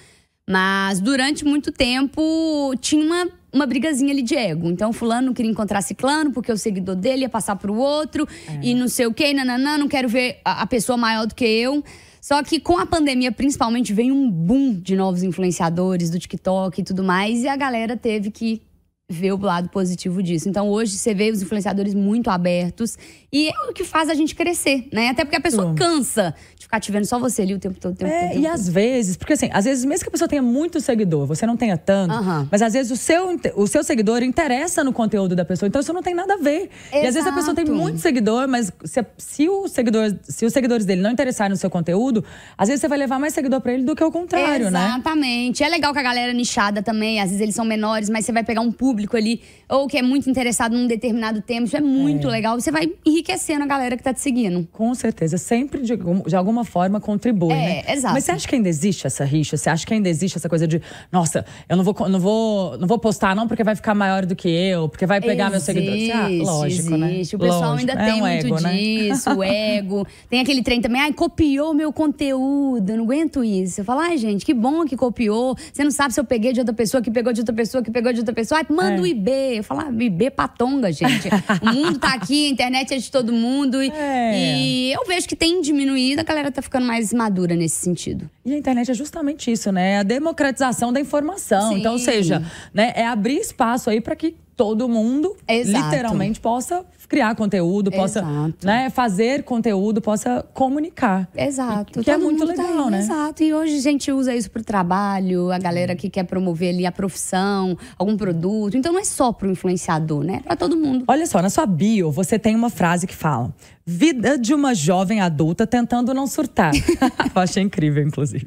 Mas 0.48 1.00
durante 1.00 1.44
muito 1.44 1.72
tempo 1.72 2.74
tinha 2.80 3.04
uma 3.04 3.28
uma 3.52 3.64
brigazinha 3.64 4.12
ali 4.12 4.20
de 4.20 4.36
ego. 4.36 4.68
Então, 4.68 4.92
fulano 4.92 5.28
não 5.28 5.32
queria 5.32 5.50
encontrar 5.50 5.80
ciclano 5.80 6.30
porque 6.30 6.52
o 6.52 6.58
seguidor 6.58 6.94
dele 6.94 7.22
ia 7.22 7.28
passar 7.28 7.56
pro 7.56 7.74
outro 7.74 8.28
É. 8.46 8.58
e 8.62 8.74
não 8.74 8.86
sei 8.86 9.06
o 9.06 9.14
quê, 9.14 9.32
nananã, 9.32 9.78
não 9.78 9.88
quero 9.88 10.06
ver 10.10 10.40
a, 10.44 10.60
a 10.60 10.66
pessoa 10.66 10.98
maior 10.98 11.26
do 11.26 11.34
que 11.34 11.46
eu. 11.46 11.82
Só 12.26 12.42
que 12.42 12.58
com 12.58 12.76
a 12.76 12.84
pandemia, 12.84 13.30
principalmente, 13.30 13.92
veio 13.92 14.12
um 14.12 14.28
boom 14.28 14.80
de 14.80 14.96
novos 14.96 15.22
influenciadores 15.22 16.10
do 16.10 16.18
TikTok 16.18 16.80
e 16.80 16.82
tudo 16.82 17.04
mais, 17.04 17.44
e 17.44 17.46
a 17.46 17.54
galera 17.54 17.96
teve 17.96 18.32
que 18.32 18.62
ver 19.08 19.30
o 19.30 19.36
lado 19.36 19.68
positivo 19.68 20.20
disso. 20.20 20.48
Então, 20.48 20.68
hoje 20.68 20.98
você 20.98 21.14
vê 21.14 21.30
os 21.30 21.40
influenciadores 21.40 21.94
muito 21.94 22.28
abertos 22.28 22.98
e 23.32 23.46
é 23.48 23.70
o 23.70 23.72
que 23.72 23.84
faz 23.84 24.08
a 24.08 24.14
gente 24.14 24.34
crescer, 24.34 24.88
né? 24.92 25.10
Até 25.10 25.24
porque 25.24 25.36
a 25.36 25.40
pessoa 25.40 25.72
cansa 25.74 26.34
ficar 26.66 26.80
te 26.80 26.90
vendo 26.92 27.04
só 27.04 27.18
você 27.18 27.42
ali 27.42 27.54
o 27.54 27.58
tempo 27.58 27.78
todo. 27.80 27.94
O 27.94 27.96
tempo, 27.96 28.10
todo, 28.10 28.18
o 28.20 28.24
É, 28.24 28.28
tempo 28.28 28.40
e 28.40 28.42
todo. 28.42 28.52
às 28.54 28.68
vezes, 28.68 29.16
porque 29.16 29.32
assim, 29.32 29.48
às 29.52 29.64
vezes, 29.64 29.84
mesmo 29.84 30.02
que 30.04 30.08
a 30.08 30.12
pessoa 30.12 30.28
tenha 30.28 30.42
muito 30.42 30.80
seguidor, 30.80 31.26
você 31.26 31.46
não 31.46 31.56
tenha 31.56 31.76
tanto, 31.78 32.14
mas 32.50 32.60
às 32.62 32.72
vezes 32.72 32.90
o 32.92 32.96
seu, 32.96 33.38
o 33.56 33.66
seu 33.66 33.82
seguidor 33.84 34.22
interessa 34.22 34.82
no 34.84 34.92
conteúdo 34.92 35.34
da 35.36 35.44
pessoa, 35.44 35.68
então 35.68 35.80
isso 35.80 35.92
não 35.92 36.02
tem 36.02 36.14
nada 36.14 36.34
a 36.34 36.36
ver. 36.36 36.68
E 36.92 36.96
às 37.06 37.14
vezes 37.14 37.26
a 37.26 37.32
pessoa 37.32 37.54
tem 37.54 37.64
Exato. 37.64 37.78
muito 37.80 37.98
seguidor, 38.00 38.48
mas 38.48 38.72
se, 38.84 39.06
se, 39.16 39.48
o 39.48 39.68
seguidor, 39.68 40.14
se 40.22 40.44
os 40.44 40.52
seguidores 40.52 40.84
dele 40.84 41.00
não 41.02 41.10
interessarem 41.10 41.50
no 41.50 41.56
seu 41.56 41.70
conteúdo, 41.70 42.24
às 42.58 42.68
vezes 42.68 42.80
você 42.80 42.88
vai 42.88 42.98
levar 42.98 43.18
mais 43.18 43.32
seguidor 43.32 43.60
pra 43.60 43.72
ele 43.72 43.84
do 43.84 43.94
que 43.94 44.02
o 44.04 44.10
contrário, 44.10 44.70
né? 44.70 44.86
Exatamente. 44.86 45.62
É 45.62 45.68
legal 45.68 45.92
que 45.92 45.98
a 45.98 46.02
galera 46.02 46.32
nichada 46.32 46.82
também, 46.82 47.20
às 47.20 47.26
vezes 47.28 47.40
eles 47.40 47.54
são 47.54 47.64
menores, 47.64 48.10
mas 48.10 48.24
você 48.26 48.32
vai 48.32 48.42
pegar 48.44 48.60
um 48.60 48.72
público 48.72 49.16
ali, 49.16 49.40
ou 49.68 49.86
que 49.86 49.96
é 49.96 50.02
muito 50.02 50.28
interessado 50.28 50.72
num 50.76 50.86
determinado 50.86 51.40
tema, 51.40 51.66
isso 51.66 51.76
é 51.76 51.80
muito 51.80 52.28
legal. 52.28 52.58
Você 52.60 52.70
vai 52.70 52.90
enriquecendo 53.04 53.62
a 53.64 53.66
galera 53.66 53.96
que 53.96 54.02
tá 54.02 54.12
te 54.12 54.20
seguindo. 54.20 54.66
Com 54.72 54.94
certeza, 54.94 55.38
sempre 55.38 55.82
de, 55.82 55.94
de 56.26 56.36
alguma 56.36 56.55
forma 56.64 57.00
contribui, 57.00 57.52
É, 57.52 57.56
né? 57.56 57.84
exato. 57.94 58.14
Mas 58.14 58.24
você 58.24 58.32
acha 58.32 58.48
que 58.48 58.54
ainda 58.54 58.68
existe 58.68 59.06
essa 59.06 59.24
rixa? 59.24 59.56
Você 59.56 59.68
acha 59.70 59.86
que 59.86 59.92
ainda 59.94 60.08
existe 60.08 60.36
essa 60.38 60.48
coisa 60.48 60.66
de, 60.66 60.80
nossa, 61.12 61.44
eu 61.68 61.76
não 61.76 61.84
vou, 61.84 61.94
não 62.08 62.20
vou, 62.20 62.78
não 62.78 62.86
vou 62.88 62.98
postar 62.98 63.34
não 63.34 63.46
porque 63.48 63.62
vai 63.64 63.74
ficar 63.76 63.94
maior 63.94 64.24
do 64.26 64.34
que 64.36 64.48
eu, 64.48 64.88
porque 64.88 65.06
vai 65.06 65.20
pegar. 65.20 65.46
Ah, 65.52 65.56
Existe, 65.56 66.38
lógico, 66.44 66.96
né? 66.96 67.14
existe. 67.14 67.36
O 67.36 67.38
pessoal 67.38 67.70
Lógico. 67.72 67.90
ainda 67.90 68.02
É 68.02 68.04
tem 68.06 68.14
um 68.22 68.26
muito 68.26 68.46
ego, 68.46 68.60
né? 68.60 68.72
disso, 68.76 69.30
o 69.34 69.42
ego. 69.42 70.06
Tem 70.28 70.40
aquele 70.40 70.62
trem 70.62 70.80
também, 70.80 71.00
ai, 71.00 71.12
copiou 71.12 71.72
meu 71.74 71.92
conteúdo, 71.92 72.90
eu 72.90 72.96
não 72.96 73.04
aguento 73.04 73.44
isso. 73.44 73.80
Eu 73.80 73.84
falo, 73.84 74.00
ai, 74.00 74.16
gente, 74.18 74.44
que 74.44 74.52
bom 74.54 74.84
que 74.84 74.96
copiou. 74.96 75.56
Você 75.72 75.84
não 75.84 75.90
sabe 75.90 76.12
se 76.14 76.20
eu 76.20 76.24
peguei 76.24 76.52
de 76.52 76.60
outra 76.60 76.74
pessoa, 76.74 77.02
que 77.02 77.10
pegou 77.10 77.32
de 77.32 77.40
outra 77.40 77.54
pessoa, 77.54 77.82
que 77.82 77.90
pegou 77.90 78.12
de 78.12 78.20
outra 78.20 78.34
pessoa. 78.34 78.58
Ai, 78.60 78.66
manda 78.74 78.96
É. 78.96 79.00
o 79.00 79.06
IB. 79.06 79.30
Eu 79.58 79.64
falo, 79.64 79.80
ah, 79.80 79.90
IB 80.04 80.30
patonga, 80.30 80.90
gente. 80.92 81.28
o 81.62 81.66
mundo 81.72 81.98
tá 81.98 82.14
aqui, 82.14 82.46
a 82.46 82.50
internet 82.50 82.94
é 82.94 82.98
de 82.98 83.10
todo 83.10 83.32
mundo. 83.32 83.82
E, 83.82 83.90
É. 83.96 84.58
e 84.58 84.92
eu 84.92 85.04
vejo 85.06 85.26
que 85.28 85.36
tem 85.36 85.60
diminuído, 85.60 86.20
a 86.20 86.24
galera 86.24 86.45
tá 86.50 86.62
ficando 86.62 86.86
mais 86.86 87.12
madura 87.12 87.54
nesse 87.54 87.76
sentido. 87.76 88.28
E 88.44 88.52
a 88.52 88.56
internet 88.58 88.90
é 88.90 88.94
justamente 88.94 89.50
isso, 89.50 89.70
né? 89.72 89.92
É 89.92 89.98
a 89.98 90.02
democratização 90.02 90.92
da 90.92 91.00
informação. 91.00 91.72
Sim. 91.72 91.80
Então, 91.80 91.92
ou 91.92 91.98
seja, 91.98 92.42
né, 92.72 92.92
é 92.94 93.06
abrir 93.06 93.38
espaço 93.38 93.90
aí 93.90 94.00
para 94.00 94.16
que 94.16 94.36
todo 94.56 94.88
mundo 94.88 95.36
Exato. 95.46 95.84
literalmente 95.84 96.40
possa 96.40 96.84
criar 97.08 97.36
conteúdo, 97.36 97.90
possa 97.90 98.24
né, 98.64 98.90
fazer 98.90 99.44
conteúdo, 99.44 100.00
possa 100.00 100.44
comunicar. 100.52 101.28
Exato. 101.36 102.00
Que 102.00 102.10
é 102.10 102.14
Todo 102.14 102.24
muito 102.24 102.40
mundo 102.40 102.54
tá 102.54 102.62
legal, 102.62 102.84
aí, 102.86 102.90
né? 102.90 102.98
Exato. 102.98 103.42
E 103.44 103.54
hoje 103.54 103.76
a 103.76 103.80
gente 103.80 104.10
usa 104.10 104.34
isso 104.34 104.50
pro 104.50 104.64
trabalho, 104.64 105.52
a 105.52 105.58
galera 105.58 105.94
que 105.94 106.10
quer 106.10 106.24
promover 106.24 106.74
ali 106.74 106.84
a 106.84 106.90
profissão, 106.90 107.78
algum 107.96 108.16
produto. 108.16 108.76
Então 108.76 108.92
não 108.92 109.00
é 109.00 109.04
só 109.04 109.32
pro 109.32 109.48
influenciador, 109.48 110.24
né? 110.24 110.38
É 110.38 110.40
pra 110.40 110.56
todo 110.56 110.76
mundo. 110.76 111.04
Olha 111.06 111.26
só, 111.26 111.40
na 111.40 111.50
sua 111.50 111.66
bio 111.66 112.10
você 112.10 112.38
tem 112.38 112.56
uma 112.56 112.70
frase 112.70 113.06
que 113.06 113.14
fala: 113.14 113.54
Vida 113.84 114.36
de 114.36 114.52
uma 114.52 114.74
jovem 114.74 115.20
adulta 115.20 115.64
tentando 115.64 116.12
não 116.12 116.26
surtar. 116.26 116.72
Eu 117.34 117.40
achei 117.40 117.62
incrível, 117.62 118.02
inclusive. 118.02 118.46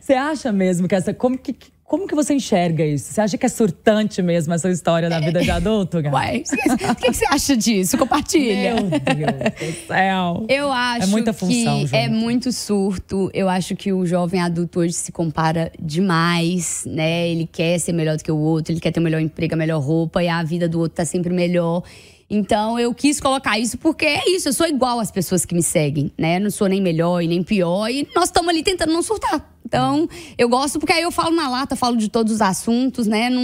Você 0.00 0.14
acha 0.14 0.50
mesmo 0.50 0.88
que 0.88 0.96
essa. 0.96 1.14
Como 1.14 1.38
que, 1.38 1.56
como 1.94 2.08
que 2.08 2.14
você 2.16 2.34
enxerga 2.34 2.84
isso? 2.84 3.12
Você 3.12 3.20
acha 3.20 3.38
que 3.38 3.46
é 3.46 3.48
surtante 3.48 4.20
mesmo 4.20 4.52
essa 4.52 4.68
história 4.68 5.08
da 5.08 5.20
vida 5.20 5.40
de 5.40 5.48
adulto, 5.52 6.02
Gá? 6.02 6.10
Ué, 6.10 6.38
o 6.38 6.76
que, 6.76 6.94
que 7.06 7.12
você 7.14 7.24
acha 7.26 7.56
disso? 7.56 7.96
Compartilha. 7.96 8.74
Meu 8.74 8.90
Deus 8.90 9.54
do 9.54 9.86
céu. 9.86 10.44
Eu 10.48 10.72
acho 10.72 11.04
É 11.04 11.06
muita 11.06 11.32
que 11.32 11.38
função, 11.38 11.86
é 11.92 12.08
muito 12.08 12.50
surto. 12.50 13.30
Eu 13.32 13.48
acho 13.48 13.76
que 13.76 13.92
o 13.92 14.04
jovem 14.04 14.40
adulto 14.40 14.80
hoje 14.80 14.94
se 14.94 15.12
compara 15.12 15.70
demais, 15.80 16.82
né? 16.84 17.28
Ele 17.28 17.46
quer 17.46 17.78
ser 17.78 17.92
melhor 17.92 18.16
do 18.16 18.24
que 18.24 18.32
o 18.32 18.38
outro, 18.38 18.72
ele 18.72 18.80
quer 18.80 18.90
ter 18.90 18.98
o 18.98 19.02
melhor 19.04 19.20
emprego, 19.20 19.54
a 19.54 19.56
melhor 19.56 19.80
roupa 19.80 20.20
e 20.20 20.28
a 20.28 20.42
vida 20.42 20.68
do 20.68 20.80
outro 20.80 20.96
tá 20.96 21.04
sempre 21.04 21.32
melhor. 21.32 21.84
Então 22.28 22.78
eu 22.78 22.92
quis 22.94 23.20
colocar 23.20 23.58
isso 23.58 23.76
porque 23.78 24.04
é 24.06 24.28
isso, 24.30 24.48
eu 24.48 24.52
sou 24.52 24.66
igual 24.66 24.98
às 24.98 25.10
pessoas 25.10 25.44
que 25.44 25.54
me 25.54 25.62
seguem, 25.62 26.10
né? 26.18 26.38
Não 26.38 26.50
sou 26.50 26.66
nem 26.68 26.80
melhor 26.80 27.20
e 27.22 27.28
nem 27.28 27.42
pior 27.42 27.88
e 27.90 28.08
nós 28.14 28.24
estamos 28.26 28.48
ali 28.48 28.62
tentando 28.62 28.92
não 28.92 29.02
surtar. 29.02 29.50
Então, 29.66 30.06
eu 30.36 30.46
gosto 30.48 30.78
porque 30.78 30.92
aí 30.92 31.02
eu 31.02 31.10
falo 31.10 31.34
na 31.34 31.48
lata, 31.48 31.74
falo 31.74 31.96
de 31.96 32.08
todos 32.08 32.34
os 32.34 32.42
assuntos, 32.42 33.06
né? 33.06 33.30
Num, 33.30 33.40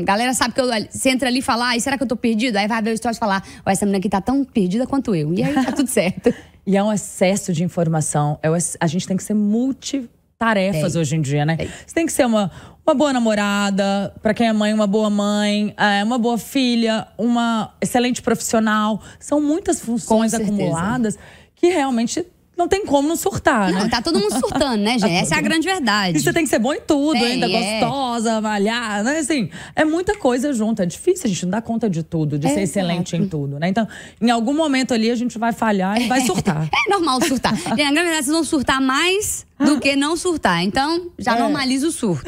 um- 0.00 0.04
galera 0.04 0.34
sabe 0.34 0.52
que 0.54 0.60
eu, 0.60 0.66
você 0.90 1.08
entra 1.08 1.28
ali 1.28 1.38
e 1.38 1.42
fala, 1.42 1.68
ai, 1.68 1.80
será 1.80 1.96
que 1.96 2.02
eu 2.02 2.06
tô 2.06 2.16
perdida? 2.16 2.60
Aí 2.60 2.68
vai 2.68 2.82
ver 2.82 2.92
o 2.92 2.96
stories 2.96 3.16
e 3.16 3.20
falar, 3.20 3.42
essa 3.66 3.86
menina 3.86 3.98
aqui 3.98 4.08
tá 4.08 4.20
tão 4.20 4.44
perdida 4.44 4.86
quanto 4.86 5.14
eu. 5.14 5.32
E 5.32 5.42
aí 5.42 5.54
tá 5.54 5.72
tudo 5.72 5.88
certo. 5.88 6.32
E 6.66 6.78
é 6.78 6.82
um 6.82 6.90
excesso 6.90 7.52
de 7.52 7.62
informação. 7.62 8.38
É 8.42 8.50
o 8.50 8.54
a 8.80 8.86
gente 8.86 9.06
tem 9.06 9.18
que 9.18 9.22
ser 9.22 9.34
multitarefas 9.34 10.92
Tem. 10.92 11.00
hoje 11.00 11.16
em 11.16 11.20
dia, 11.20 11.44
né? 11.44 11.56
Tem. 11.56 11.66
Você 11.68 11.94
tem 11.94 12.06
que 12.06 12.12
ser 12.12 12.24
uma, 12.24 12.50
uma 12.86 12.94
boa 12.94 13.12
namorada, 13.12 14.14
pra 14.22 14.34
quem 14.34 14.46
é 14.46 14.52
mãe, 14.52 14.74
uma 14.74 14.86
boa 14.86 15.08
mãe, 15.08 15.74
é, 15.76 16.04
uma 16.04 16.18
boa 16.18 16.36
filha, 16.36 17.08
uma 17.16 17.72
excelente 17.80 18.20
profissional. 18.20 19.00
São 19.18 19.40
muitas 19.40 19.80
funções 19.80 20.34
acumuladas 20.34 21.18
que 21.54 21.68
realmente 21.68 22.26
não 22.56 22.68
tem 22.68 22.84
como 22.86 23.08
não 23.08 23.16
surtar, 23.16 23.72
Não, 23.72 23.84
né? 23.84 23.88
tá 23.88 24.00
todo 24.00 24.18
mundo 24.18 24.32
surtando, 24.38 24.76
né, 24.82 24.96
gente? 24.98 25.12
Essa 25.12 25.34
é 25.34 25.38
a 25.38 25.40
grande 25.40 25.66
verdade. 25.66 26.18
E 26.18 26.20
você 26.20 26.32
tem 26.32 26.44
que 26.44 26.50
ser 26.50 26.58
bom 26.58 26.72
em 26.72 26.80
tudo, 26.80 27.12
Tem, 27.18 27.32
ainda 27.32 27.50
é. 27.50 27.80
gostosa, 27.80 28.40
malhar, 28.40 29.02
né? 29.04 29.18
Assim, 29.18 29.50
é 29.74 29.84
muita 29.84 30.16
coisa 30.16 30.52
junto. 30.52 30.80
É 30.82 30.86
difícil 30.86 31.22
a 31.26 31.28
gente 31.28 31.44
não 31.44 31.50
dar 31.50 31.62
conta 31.62 31.90
de 31.90 32.02
tudo, 32.02 32.38
de 32.38 32.46
ser 32.46 32.60
Exato. 32.60 32.64
excelente 32.64 33.16
em 33.16 33.26
tudo, 33.28 33.58
né? 33.58 33.68
Então, 33.68 33.86
em 34.20 34.30
algum 34.30 34.54
momento 34.54 34.94
ali 34.94 35.10
a 35.10 35.16
gente 35.16 35.38
vai 35.38 35.52
falhar 35.52 36.00
e 36.00 36.06
vai 36.06 36.20
surtar. 36.26 36.68
É 36.72 36.90
normal 36.90 37.20
surtar. 37.22 37.54
Gente, 37.76 37.90
na 37.90 38.02
verdade, 38.02 38.24
vocês 38.24 38.34
vão 38.34 38.44
surtar 38.44 38.80
mais 38.80 39.46
do 39.58 39.80
que 39.80 39.96
não 39.96 40.16
surtar. 40.16 40.62
Então, 40.62 41.10
já 41.18 41.36
É. 41.36 41.38
normaliza 41.40 41.88
o 41.88 41.92
surto. 41.92 42.24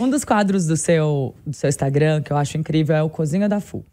Um 0.00 0.08
dos 0.10 0.24
quadros 0.24 0.66
do 0.66 0.76
seu, 0.76 1.34
do 1.46 1.54
seu 1.54 1.68
Instagram 1.68 2.20
que 2.22 2.32
eu 2.32 2.36
acho 2.36 2.56
incrível 2.58 2.96
é 2.96 3.02
o 3.02 3.08
Cozinha 3.08 3.48
da 3.48 3.60
Fu. 3.60 3.84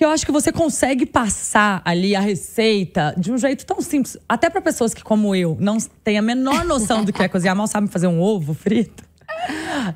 Que 0.00 0.04
eu 0.06 0.08
acho 0.08 0.24
que 0.24 0.32
você 0.32 0.50
consegue 0.50 1.04
passar 1.04 1.82
ali 1.84 2.16
a 2.16 2.20
receita 2.20 3.12
de 3.18 3.30
um 3.30 3.36
jeito 3.36 3.66
tão 3.66 3.82
simples. 3.82 4.16
Até 4.26 4.48
para 4.48 4.62
pessoas 4.62 4.94
que, 4.94 5.04
como 5.04 5.34
eu, 5.34 5.58
não 5.60 5.76
têm 6.02 6.16
a 6.16 6.22
menor 6.22 6.64
noção 6.64 7.04
do 7.04 7.12
que 7.12 7.22
é 7.22 7.28
cozinhar, 7.28 7.54
mal 7.54 7.66
sabem 7.66 7.86
fazer 7.86 8.06
um 8.06 8.18
ovo 8.18 8.54
frito. 8.54 9.04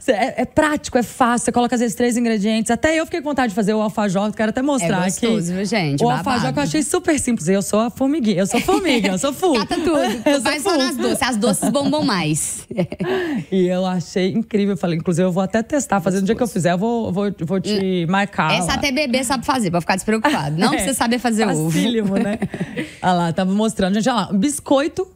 É, 0.08 0.42
é 0.42 0.44
prático, 0.44 0.96
é 0.98 1.02
fácil. 1.02 1.44
Você 1.46 1.52
coloca 1.52 1.74
às 1.74 1.80
vezes 1.80 1.94
três 1.94 2.16
ingredientes. 2.16 2.70
Até 2.70 2.98
eu 2.98 3.04
fiquei 3.04 3.20
com 3.20 3.28
vontade 3.28 3.50
de 3.50 3.54
fazer 3.54 3.74
o 3.74 3.80
alfajor, 3.80 4.32
quero 4.32 4.50
até 4.50 4.62
mostrar 4.62 5.04
É 5.04 5.08
aqui. 5.08 5.26
gostoso, 5.26 5.52
viu, 5.54 5.64
gente? 5.64 6.02
O 6.02 6.06
Babado. 6.08 6.28
alfajor 6.30 6.52
que 6.52 6.58
eu 6.58 6.62
achei 6.62 6.82
super 6.82 7.18
simples. 7.18 7.48
Eu 7.48 7.62
sou 7.62 7.80
a 7.80 7.90
formiguinha, 7.90 8.38
eu 8.40 8.46
sou 8.46 8.60
formiga, 8.60 9.08
eu 9.08 9.18
sou 9.18 9.32
fu. 9.32 9.52
Cata 9.58 9.76
tudo. 9.76 9.94
Eu 10.24 10.40
Vai 10.40 10.58
só 10.60 10.76
nas 10.76 10.96
doces. 10.96 11.22
As 11.22 11.36
doces 11.36 11.68
bombam 11.70 12.02
mais. 12.04 12.66
E 13.50 13.66
eu 13.68 13.84
achei 13.86 14.32
incrível. 14.32 14.74
Eu 14.74 14.76
falei, 14.78 14.96
inclusive, 14.98 15.26
eu 15.26 15.32
vou 15.32 15.42
até 15.42 15.62
testar. 15.62 16.00
Fazendo 16.00 16.22
o 16.22 16.26
dia 16.26 16.34
que 16.34 16.42
eu 16.42 16.46
fizer, 16.48 16.72
eu 16.72 16.78
vou, 16.78 17.12
vou, 17.12 17.32
vou 17.40 17.60
te 17.60 18.06
marcar. 18.08 18.52
Essa 18.54 18.68
lá. 18.68 18.74
até 18.74 18.90
bebê 18.90 19.22
sabe 19.22 19.44
fazer, 19.44 19.70
pra 19.70 19.80
ficar 19.80 19.94
despreocupado. 19.96 20.56
Não 20.56 20.68
É, 20.68 20.76
precisa 20.76 20.94
saber 20.94 21.18
fazer 21.18 21.46
ovo. 21.46 21.70
Facílimo, 21.70 22.16
né? 22.16 22.38
Olha 23.02 23.12
lá, 23.12 23.32
tava 23.32 23.52
mostrando. 23.52 23.94
Gente, 23.94 24.08
olha 24.08 24.26
lá. 24.26 24.32
Biscoito, 24.32 25.06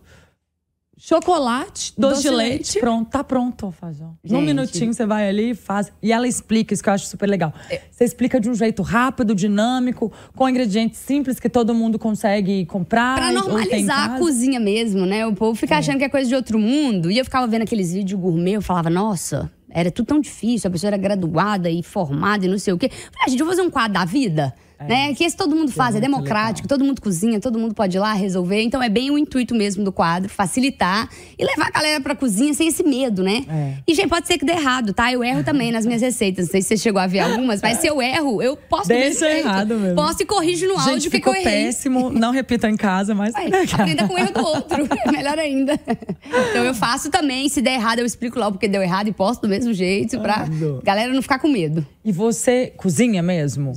chocolate, 1.08 1.94
doce, 1.96 2.14
Doce 2.16 2.22
de 2.22 2.28
leite. 2.30 2.50
leite. 2.50 2.80
Pronto, 2.80 3.10
tá 3.10 3.24
pronto 3.24 3.62
o 3.62 3.66
alfajor. 3.66 4.10
Num 4.22 4.42
minutinho 4.42 4.92
você 4.92 5.06
vai 5.06 5.26
ali 5.26 5.50
e 5.50 5.54
faz. 5.54 5.90
E 6.02 6.12
ela 6.12 6.28
explica 6.28 6.74
isso 6.74 6.82
que 6.82 6.88
eu 6.88 6.92
acho 6.92 7.06
super 7.06 7.26
legal. 7.26 7.52
Você 7.90 8.04
explica 8.04 8.38
de 8.38 8.50
um 8.50 8.54
jeito 8.54 8.82
rápido, 8.82 9.34
dinâmico, 9.34 10.12
com 10.36 10.46
ingredientes 10.46 11.00
simples 11.00 11.40
que 11.40 11.48
todo 11.48 11.74
mundo 11.74 11.98
consegue 11.98 12.66
comprar. 12.66 13.16
Pra 13.16 13.32
normalizar 13.32 14.12
a 14.12 14.18
cozinha 14.18 14.60
mesmo, 14.60 15.06
né? 15.06 15.26
O 15.26 15.34
povo 15.34 15.58
fica 15.58 15.78
achando 15.78 15.98
que 15.98 16.04
é 16.04 16.08
coisa 16.10 16.28
de 16.28 16.34
outro 16.34 16.58
mundo. 16.58 17.10
E 17.10 17.16
eu 17.18 17.24
ficava 17.24 17.46
vendo 17.46 17.62
aqueles 17.62 17.92
vídeos 17.92 18.20
gourmet, 18.20 18.52
eu 18.52 18.62
falava, 18.62 18.90
nossa, 18.90 19.50
era 19.70 19.90
tudo 19.90 20.06
tão 20.06 20.20
difícil, 20.20 20.68
a 20.68 20.70
pessoa 20.70 20.90
era 20.90 20.96
graduada 20.98 21.70
e 21.70 21.82
formada 21.82 22.44
e 22.44 22.48
não 22.48 22.58
sei 22.58 22.74
o 22.74 22.78
quê. 22.78 22.90
Falei, 22.90 23.10
ah, 23.24 23.30
gente, 23.30 23.40
eu 23.40 23.46
vou 23.46 23.54
fazer 23.54 23.66
um 23.66 23.70
quadro 23.70 23.94
da 23.94 24.04
vida. 24.04 24.54
Né? 24.80 25.14
Que 25.14 25.24
esse 25.24 25.36
todo 25.36 25.56
mundo 25.56 25.72
faz, 25.72 25.94
é, 25.96 26.00
muito 26.00 26.10
democrático, 26.10 26.68
todo 26.68 26.84
mundo 26.84 27.00
cozinha, 27.00 27.40
todo 27.40 27.58
mundo 27.58 27.74
pode 27.74 27.96
ir 27.96 28.00
lá 28.00 28.12
resolver. 28.12 28.62
Então 28.62 28.82
é 28.82 28.88
bem 28.88 29.10
o 29.10 29.18
intuito 29.18 29.54
mesmo 29.54 29.84
do 29.84 29.90
quadro, 29.92 30.28
facilitar 30.28 31.08
e 31.38 31.44
levar 31.44 31.66
a 31.66 31.70
galera 31.70 32.00
pra 32.00 32.14
cozinha 32.14 32.54
sem 32.54 32.68
esse 32.68 32.82
medo, 32.82 33.22
né? 33.22 33.44
É. 33.48 33.74
E, 33.86 33.94
gente, 33.94 34.08
pode 34.08 34.26
ser 34.26 34.38
que 34.38 34.44
dê 34.44 34.52
errado, 34.52 34.92
tá? 34.92 35.12
Eu 35.12 35.24
erro 35.24 35.42
também 35.42 35.72
nas 35.72 35.84
minhas 35.84 36.00
receitas. 36.02 36.46
Não 36.46 36.52
sei 36.52 36.62
se 36.62 36.68
você 36.68 36.76
chegou 36.76 37.00
a 37.00 37.06
ver 37.06 37.20
algumas, 37.20 37.60
mas 37.60 37.78
se 37.78 37.86
eu 37.86 38.00
erro, 38.00 38.42
eu 38.42 38.56
posso 38.56 38.88
Deixa 38.88 39.28
errado 39.30 39.76
mesmo. 39.76 39.96
Posso 39.96 40.22
e 40.22 40.26
corrijo 40.26 40.66
no 40.66 40.74
áudio 40.74 40.92
Gente, 40.94 41.08
o 41.08 41.10
que, 41.10 41.16
ficou 41.16 41.34
eu 41.34 41.40
errei. 41.40 41.64
péssimo. 41.66 42.10
Não 42.10 42.30
repita 42.30 42.68
em 42.68 42.76
casa, 42.76 43.14
mas. 43.14 43.34
Ué, 43.34 43.48
aprenda 43.72 44.06
com 44.06 44.14
o 44.14 44.18
erro 44.18 44.32
do 44.32 44.44
outro. 44.44 44.88
É 45.08 45.10
melhor 45.10 45.38
ainda. 45.38 45.78
Então 46.50 46.64
eu 46.64 46.74
faço 46.74 47.10
também. 47.10 47.48
Se 47.48 47.62
der 47.62 47.74
errado, 47.74 48.00
eu 48.00 48.06
explico 48.06 48.38
lá 48.38 48.48
o 48.48 48.52
porquê 48.52 48.68
deu 48.68 48.82
errado 48.82 49.08
e 49.08 49.12
posto 49.12 49.42
do 49.42 49.48
mesmo 49.48 49.72
jeito 49.72 50.20
pra 50.20 50.42
Ando. 50.44 50.80
galera 50.84 51.12
não 51.12 51.22
ficar 51.22 51.38
com 51.38 51.48
medo. 51.48 51.86
E 52.04 52.12
você 52.12 52.72
cozinha 52.76 53.22
mesmo? 53.22 53.72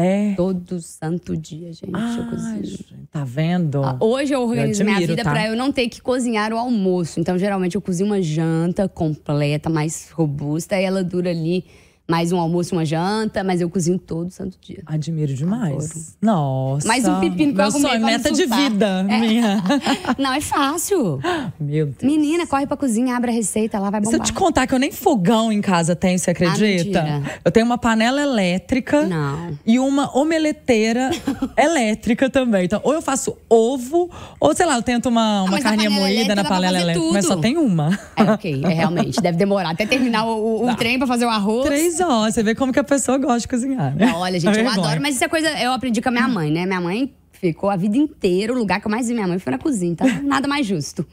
É. 0.00 0.34
Todo 0.34 0.80
santo 0.80 1.36
dia, 1.36 1.72
gente, 1.72 1.84
eu 1.84 1.94
Ai, 1.94 2.30
cozinho. 2.30 2.64
gente, 2.64 2.94
tá 3.10 3.22
vendo? 3.24 3.82
Ah, 3.84 3.96
Hoje 4.00 4.32
eu 4.32 4.40
organizo 4.42 4.82
minha 4.82 4.96
admiro, 4.96 5.12
vida 5.12 5.24
tá? 5.24 5.30
pra 5.30 5.46
eu 5.48 5.56
não 5.56 5.70
ter 5.70 5.88
que 5.88 6.00
cozinhar 6.00 6.52
o 6.52 6.56
almoço. 6.56 7.20
Então, 7.20 7.38
geralmente, 7.38 7.74
eu 7.74 7.82
cozinho 7.82 8.06
uma 8.08 8.22
janta 8.22 8.88
completa, 8.88 9.68
mais 9.68 10.10
robusta, 10.10 10.80
e 10.80 10.84
ela 10.84 11.04
dura 11.04 11.30
ali 11.30 11.64
mais 12.10 12.32
um 12.32 12.38
almoço 12.38 12.74
uma 12.74 12.84
janta, 12.84 13.44
mas 13.44 13.60
eu 13.60 13.70
cozinho 13.70 13.98
todo 13.98 14.30
santo 14.30 14.56
dia. 14.60 14.82
Admiro 14.84 15.32
demais. 15.32 16.16
Nossa. 16.20 16.86
Mais 16.88 17.06
um 17.06 17.20
pepino 17.20 17.54
pra 17.54 17.70
comer, 17.70 17.80
sonho, 17.88 18.00
pra 18.00 18.06
meta 18.10 18.32
de 18.32 18.46
vida 18.46 19.06
É. 19.08 19.18
minha. 19.20 19.62
Não, 20.18 20.32
é 20.32 20.40
fácil. 20.40 21.20
Meu 21.60 21.86
Deus. 21.86 22.02
Menina, 22.02 22.46
corre 22.46 22.66
pra 22.66 22.76
cozinha, 22.76 23.16
abre 23.16 23.30
a 23.30 23.34
receita, 23.34 23.78
lá 23.78 23.90
vai 23.90 24.00
Se 24.00 24.08
eu 24.08 24.12
bombar. 24.12 24.26
te 24.26 24.32
contar 24.32 24.66
que 24.66 24.74
eu 24.74 24.78
nem 24.78 24.90
fogão 24.90 25.52
em 25.52 25.60
casa 25.60 25.94
tenho, 25.94 26.18
você 26.18 26.30
acredita? 26.32 27.02
mentira. 27.02 27.22
eu 27.44 27.50
tenho 27.52 27.64
uma 27.66 27.78
panela 27.78 28.20
elétrica 28.20 29.06
Não. 29.06 29.56
e 29.64 29.78
uma 29.78 30.16
omeleteira 30.16 31.10
elétrica 31.56 32.28
também. 32.28 32.64
Então, 32.64 32.80
ou 32.82 32.92
eu 32.92 33.02
faço 33.02 33.36
ovo, 33.48 34.10
ou 34.40 34.54
sei 34.54 34.66
lá, 34.66 34.74
eu 34.76 34.82
tento 34.82 35.08
uma, 35.08 35.42
uma 35.42 35.50
mas 35.52 35.62
na 35.64 35.70
carninha 35.70 35.90
moída 35.90 36.34
na 36.34 36.44
panela 36.44 36.78
elétrica. 36.80 37.12
Mas 37.12 37.24
só 37.26 37.36
tem 37.36 37.56
uma. 37.56 37.98
É, 38.16 38.22
ok, 38.24 38.62
é 38.64 38.68
realmente. 38.68 39.20
Deve 39.20 39.38
demorar 39.38 39.70
até 39.70 39.86
terminar 39.86 40.24
o, 40.24 40.62
o- 40.64 40.70
o 40.70 40.74
trem 40.76 40.98
pra 40.98 41.06
fazer 41.06 41.24
o 41.26 41.28
arroz. 41.28 41.66
Três 41.66 41.99
horas. 42.00 42.34
Você 42.34 42.42
vê 42.42 42.54
como 42.54 42.72
que 42.72 42.78
a 42.78 42.84
pessoa 42.84 43.18
gosta 43.18 43.40
de 43.40 43.48
cozinhar, 43.48 43.94
né? 43.94 44.06
Não, 44.06 44.18
olha, 44.18 44.38
gente, 44.38 44.58
eu 44.58 44.68
adoro, 44.68 45.00
mas 45.00 45.14
isso 45.14 45.24
é 45.24 45.28
coisa. 45.28 45.48
Eu 45.60 45.72
aprendi 45.72 46.00
com 46.00 46.08
a 46.08 46.12
minha 46.12 46.28
mãe, 46.28 46.50
né? 46.50 46.66
Minha 46.66 46.80
mãe 46.80 47.14
ficou 47.32 47.70
a 47.70 47.76
vida 47.76 47.96
inteira. 47.96 48.52
O 48.52 48.56
lugar 48.56 48.80
que 48.80 48.86
eu 48.86 48.90
mais 48.90 49.08
vi 49.08 49.14
minha 49.14 49.26
mãe 49.26 49.38
foi 49.38 49.50
na 49.50 49.58
cozinha. 49.58 49.92
Então, 49.92 50.06
nada 50.22 50.46
mais 50.46 50.66
justo. 50.66 51.06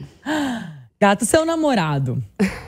Gato, 0.99 1.25
seu 1.25 1.45
namorado. 1.45 2.23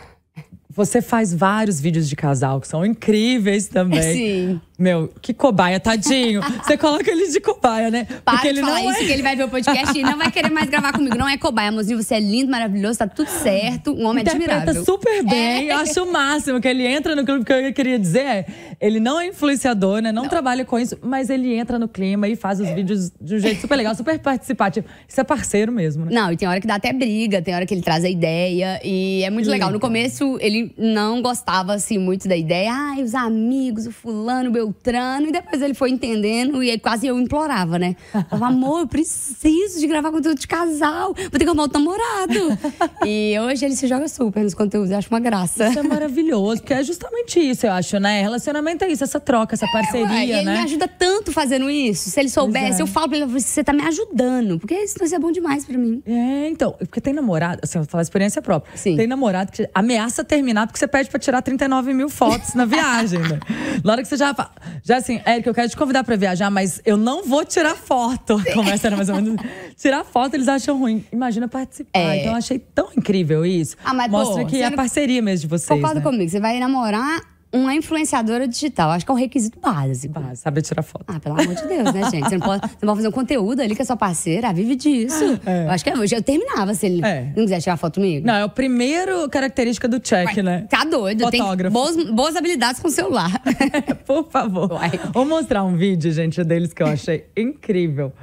Você 0.71 1.01
faz 1.01 1.33
vários 1.33 1.81
vídeos 1.81 2.07
de 2.07 2.15
casal 2.15 2.61
que 2.61 2.67
são 2.67 2.85
incríveis 2.85 3.67
também. 3.67 4.01
Sim. 4.13 4.61
Meu, 4.79 5.11
que 5.21 5.33
cobaia, 5.33 5.77
tadinho. 5.77 6.41
Você 6.63 6.77
coloca 6.77 7.11
ele 7.11 7.27
de 7.27 7.41
cobaia, 7.41 7.91
né? 7.91 8.07
Para 8.23 8.47
ele 8.47 8.61
de 8.61 8.61
falar 8.61 8.81
não 8.81 8.91
isso, 8.91 9.01
é. 9.01 9.05
que 9.07 9.11
ele 9.11 9.21
vai 9.21 9.35
ver 9.35 9.43
o 9.43 9.49
podcast 9.49 9.97
e 9.97 10.01
não 10.01 10.17
vai 10.17 10.31
querer 10.31 10.49
mais 10.49 10.69
gravar 10.69 10.93
comigo. 10.93 11.17
Não 11.17 11.27
é 11.27 11.37
cobaia, 11.37 11.67
amorzinho. 11.67 12.01
Você 12.01 12.15
é 12.15 12.19
lindo, 12.21 12.49
maravilhoso, 12.49 12.99
tá 12.99 13.07
tudo 13.07 13.27
certo. 13.27 13.91
Um 13.91 14.05
homem 14.05 14.21
Interpreta 14.21 14.53
admirável. 14.53 14.85
super 14.85 15.21
bem. 15.23 15.69
É. 15.69 15.73
Eu 15.73 15.77
acho 15.79 16.01
o 16.01 16.09
máximo 16.09 16.61
que 16.61 16.67
ele 16.67 16.87
entra 16.87 17.13
no 17.13 17.25
clima. 17.25 17.41
O 17.41 17.43
que 17.43 17.51
eu 17.51 17.73
queria 17.73 17.99
dizer 17.99 18.19
é: 18.19 18.45
ele 18.79 19.01
não 19.01 19.19
é 19.19 19.27
influenciador, 19.27 20.01
né? 20.01 20.13
Não, 20.13 20.29
trabalha 20.29 20.63
com 20.63 20.79
isso, 20.79 20.97
mas 21.01 21.29
ele 21.29 21.53
entra 21.55 21.77
no 21.77 21.89
clima 21.89 22.27
e 22.29 22.37
faz 22.37 22.61
os 22.61 22.69
vídeos 22.69 23.11
de 23.19 23.35
um 23.35 23.39
jeito 23.39 23.59
super 23.59 23.75
legal, 23.75 23.93
super 23.95 24.17
participativo. 24.19 24.87
Isso 25.05 25.19
é 25.19 25.23
parceiro 25.25 25.73
mesmo, 25.73 26.05
né? 26.05 26.11
Não, 26.13 26.31
e 26.31 26.37
tem 26.37 26.47
hora 26.47 26.61
que 26.61 26.67
dá 26.67 26.75
até 26.75 26.93
briga, 26.93 27.41
tem 27.41 27.53
hora 27.53 27.65
que 27.65 27.73
ele 27.73 27.81
traz 27.81 28.05
a 28.05 28.09
ideia. 28.09 28.79
E 28.81 29.23
é 29.23 29.29
muito 29.29 29.49
legal. 29.49 29.71
No 29.71 29.79
começo, 29.79 30.37
ele 30.39 30.58
não 30.77 31.21
gostava, 31.21 31.73
assim, 31.73 31.97
muito 31.97 32.27
da 32.27 32.35
ideia. 32.37 32.71
Ai, 32.71 33.03
os 33.03 33.15
amigos, 33.15 33.87
o 33.87 33.91
fulano, 33.91 34.49
o 34.49 34.53
Beltrano. 34.53 35.27
E 35.27 35.31
depois 35.31 35.61
ele 35.61 35.73
foi 35.73 35.89
entendendo 35.89 36.63
e 36.63 36.69
aí 36.69 36.79
quase 36.79 37.07
eu 37.07 37.19
implorava, 37.19 37.79
né? 37.79 37.95
Falava, 38.29 38.47
amor, 38.47 38.81
eu 38.81 38.87
preciso 38.87 39.79
de 39.79 39.87
gravar 39.87 40.11
conteúdo 40.11 40.39
de 40.39 40.47
casal. 40.47 41.13
Vou 41.13 41.29
ter 41.31 41.39
que 41.39 41.45
arrumar 41.45 41.63
outro 41.63 41.79
namorado. 41.79 42.57
e 43.05 43.35
hoje 43.39 43.65
ele 43.65 43.75
se 43.75 43.87
joga 43.87 44.07
super 44.07 44.43
nos 44.43 44.53
conteúdos. 44.53 44.91
Eu 44.91 44.97
acho 44.97 45.09
uma 45.09 45.19
graça. 45.19 45.67
Isso 45.69 45.79
é 45.79 45.83
maravilhoso, 45.83 46.61
porque 46.61 46.73
é 46.73 46.83
justamente 46.83 47.39
isso, 47.39 47.65
eu 47.65 47.71
acho, 47.71 47.99
né? 47.99 48.21
Relacionamento 48.21 48.85
é 48.85 48.91
isso, 48.91 49.03
essa 49.03 49.19
troca, 49.19 49.55
essa 49.55 49.65
Ué, 49.65 49.71
parceria, 49.71 50.25
e 50.25 50.31
ele 50.31 50.45
né? 50.45 50.53
me 50.53 50.59
ajuda 50.59 50.87
tanto 50.87 51.31
fazendo 51.31 51.69
isso. 51.69 52.09
Se 52.09 52.19
ele 52.19 52.29
soubesse, 52.29 52.79
é. 52.79 52.83
eu 52.83 52.87
falo 52.87 53.09
pra 53.09 53.17
ele, 53.17 53.25
você 53.25 53.63
tá 53.63 53.73
me 53.73 53.81
ajudando. 53.83 54.59
Porque 54.59 54.75
isso 54.75 54.99
isso 55.03 55.15
é 55.15 55.19
bom 55.19 55.31
demais 55.31 55.65
pra 55.65 55.77
mim. 55.77 56.01
É, 56.05 56.47
então, 56.47 56.73
porque 56.73 57.01
tem 57.01 57.13
namorado, 57.13 57.59
assim, 57.63 57.77
eu 57.77 57.83
vou 57.83 57.89
falar 57.89 58.03
experiência 58.03 58.41
própria. 58.41 58.75
Sim. 58.75 58.95
Tem 58.95 59.07
namorado 59.07 59.51
que 59.51 59.67
ameaça 59.73 60.23
terminar 60.23 60.48
porque 60.53 60.79
você 60.79 60.87
pede 60.87 61.09
pra 61.09 61.19
tirar 61.19 61.41
39 61.41 61.93
mil 61.93 62.09
fotos 62.09 62.53
na 62.53 62.65
viagem, 62.65 63.19
né? 63.19 63.39
Na 63.83 63.93
hora 63.93 64.01
que 64.01 64.07
você 64.07 64.17
já 64.17 64.33
fala, 64.33 64.51
já 64.83 64.97
assim, 64.97 65.21
Érica, 65.25 65.49
eu 65.49 65.53
quero 65.53 65.69
te 65.69 65.77
convidar 65.77 66.03
pra 66.03 66.15
viajar, 66.15 66.49
mas 66.49 66.81
eu 66.85 66.97
não 66.97 67.23
vou 67.23 67.45
tirar 67.45 67.75
foto. 67.75 68.41
Começa 68.53 68.87
era 68.87 68.95
mais 68.95 69.09
ou 69.09 69.15
menos. 69.15 69.41
Tirar 69.77 70.03
foto 70.03 70.33
eles 70.33 70.47
acham 70.47 70.77
ruim. 70.77 71.05
Imagina 71.11 71.47
participar. 71.47 71.99
É. 71.99 72.19
Então 72.19 72.31
eu 72.31 72.37
achei 72.37 72.59
tão 72.59 72.89
incrível 72.97 73.45
isso. 73.45 73.77
Ah, 73.83 73.93
mas, 73.93 74.11
pô, 74.11 74.17
Mostra 74.17 74.45
que 74.45 74.57
você 74.57 74.63
é 74.63 74.65
a 74.65 74.71
parceria 74.71 75.21
mesmo 75.21 75.41
de 75.41 75.47
vocês. 75.47 75.79
Concorda 75.79 75.99
né? 75.99 76.05
comigo, 76.05 76.29
você 76.29 76.39
vai 76.39 76.59
namorar 76.59 77.21
uma 77.51 77.73
influenciadora 77.73 78.47
digital. 78.47 78.91
Acho 78.91 79.05
que 79.05 79.11
é 79.11 79.13
um 79.13 79.17
requisito 79.17 79.59
básico. 79.59 80.13
Saber 80.35 80.61
tirar 80.61 80.83
foto. 80.83 81.05
Ah, 81.07 81.19
pelo 81.19 81.39
amor 81.39 81.55
de 81.55 81.67
Deus, 81.67 81.93
né, 81.93 82.09
gente? 82.11 82.29
Você 82.29 82.37
não 82.37 82.45
pode, 82.45 82.61
você 82.67 82.85
não 82.85 82.87
pode 82.93 82.97
fazer 82.97 83.07
um 83.07 83.11
conteúdo 83.11 83.61
ali 83.61 83.75
com 83.75 83.81
a 83.81 83.85
sua 83.85 83.97
parceira, 83.97 84.53
vive 84.53 84.75
disso. 84.75 85.39
É. 85.45 85.65
Eu 85.65 85.71
acho 85.71 85.83
que 85.83 85.91
hoje 85.91 86.15
eu 86.15 86.21
terminava 86.21 86.73
se 86.73 86.85
ele 86.85 87.03
É. 87.05 87.25
não 87.35 87.43
quiser 87.43 87.59
tirar 87.61 87.77
foto 87.77 87.95
comigo. 87.95 88.25
Não, 88.25 88.35
é 88.35 88.45
o 88.45 88.49
primeiro 88.49 89.27
característica 89.29 89.87
do 89.87 89.99
check, 89.99 90.37
Ué, 90.37 90.43
né? 90.43 90.67
Tá 90.69 90.83
doido, 90.83 91.29
tem 91.29 91.41
Fotógrafo. 91.41 91.73
boas, 91.73 91.95
boas 92.11 92.35
habilidades 92.35 92.79
com 92.81 92.87
o 92.87 92.91
celular. 92.91 93.41
Por 94.05 94.29
favor. 94.29 94.71
Uai. 94.73 94.91
Vou 95.13 95.25
mostrar 95.25 95.63
um 95.63 95.75
vídeo, 95.75 96.11
gente, 96.11 96.43
deles 96.43 96.73
que 96.73 96.83
eu 96.83 96.87
achei 96.87 97.25
incrível. 97.35 98.13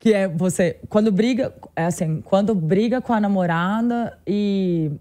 Que 0.00 0.14
é 0.14 0.28
você, 0.28 0.78
quando 0.88 1.10
briga, 1.10 1.52
é 1.74 1.86
assim, 1.86 2.20
quando 2.24 2.54
briga 2.54 3.00
com 3.00 3.12
a 3.12 3.20
namorada 3.20 4.16
e. 4.26 4.92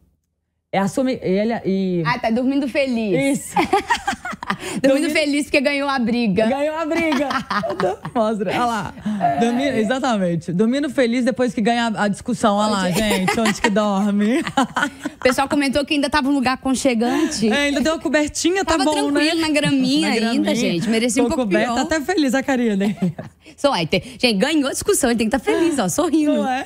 É 0.77 0.79
assume. 0.79 1.17
Ele 1.21 1.53
e. 1.65 2.03
ah, 2.05 2.19
tá 2.19 2.29
dormindo 2.29 2.67
feliz. 2.67 3.39
Isso. 3.39 3.55
dormindo 4.81 4.81
dormindo- 4.81 5.09
feliz 5.11 5.43
porque 5.45 5.59
ganhou 5.61 5.89
a 5.89 5.97
briga. 5.99 6.45
Ganhou 6.47 6.75
a 6.75 6.85
briga. 6.85 7.29
Mostra. 8.13 8.51
Olha 8.51 8.65
lá. 8.65 8.93
Dormindo, 9.39 9.75
exatamente. 9.77 10.53
Dormindo 10.53 10.89
feliz 10.89 11.25
depois 11.25 11.53
que 11.53 11.61
ganha 11.61 11.91
a 11.95 12.07
discussão. 12.07 12.55
Olha 12.55 12.71
lá, 12.71 12.91
gente, 12.91 13.39
onde 13.39 13.59
que 13.59 13.69
dorme. 13.69 14.39
O 14.39 15.19
pessoal 15.23 15.49
comentou 15.49 15.83
que 15.85 15.95
ainda 15.95 16.09
tava 16.09 16.29
um 16.29 16.33
lugar 16.33 16.53
aconchegante. 16.53 17.49
É, 17.51 17.55
ainda 17.67 17.81
deu 17.81 17.93
uma 17.93 17.99
cobertinha, 18.01 18.63
tá 18.63 18.73
Tava 18.77 18.85
bom, 18.85 18.93
tranquilo 18.93 19.41
né? 19.41 19.47
na 19.47 19.49
graminha 19.49 20.07
Na 20.09 20.13
ainda, 20.13 20.25
graminha. 20.43 20.55
gente. 20.55 20.89
Merecia 20.89 21.23
um 21.23 21.27
pouco 21.27 21.43
coberta, 21.43 21.73
pior. 21.73 21.81
até 21.81 21.99
feliz 22.01 22.33
a 22.33 22.43
carinha 22.43 22.77
dele. 22.77 22.95
Só 23.57 23.73
aí, 23.73 23.87
tem- 23.87 24.03
gente, 24.19 24.33
ganhou 24.37 24.67
a 24.69 24.71
discussão, 24.71 25.09
ele 25.09 25.17
tem 25.17 25.27
que 25.29 25.35
estar 25.35 25.51
feliz, 25.51 25.79
ó, 25.79 25.89
sorrindo. 25.89 26.35
Não 26.35 26.47
é? 26.47 26.65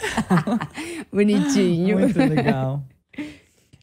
Bonitinho. 1.11 1.99
Muito 1.99 2.19
legal. 2.19 2.83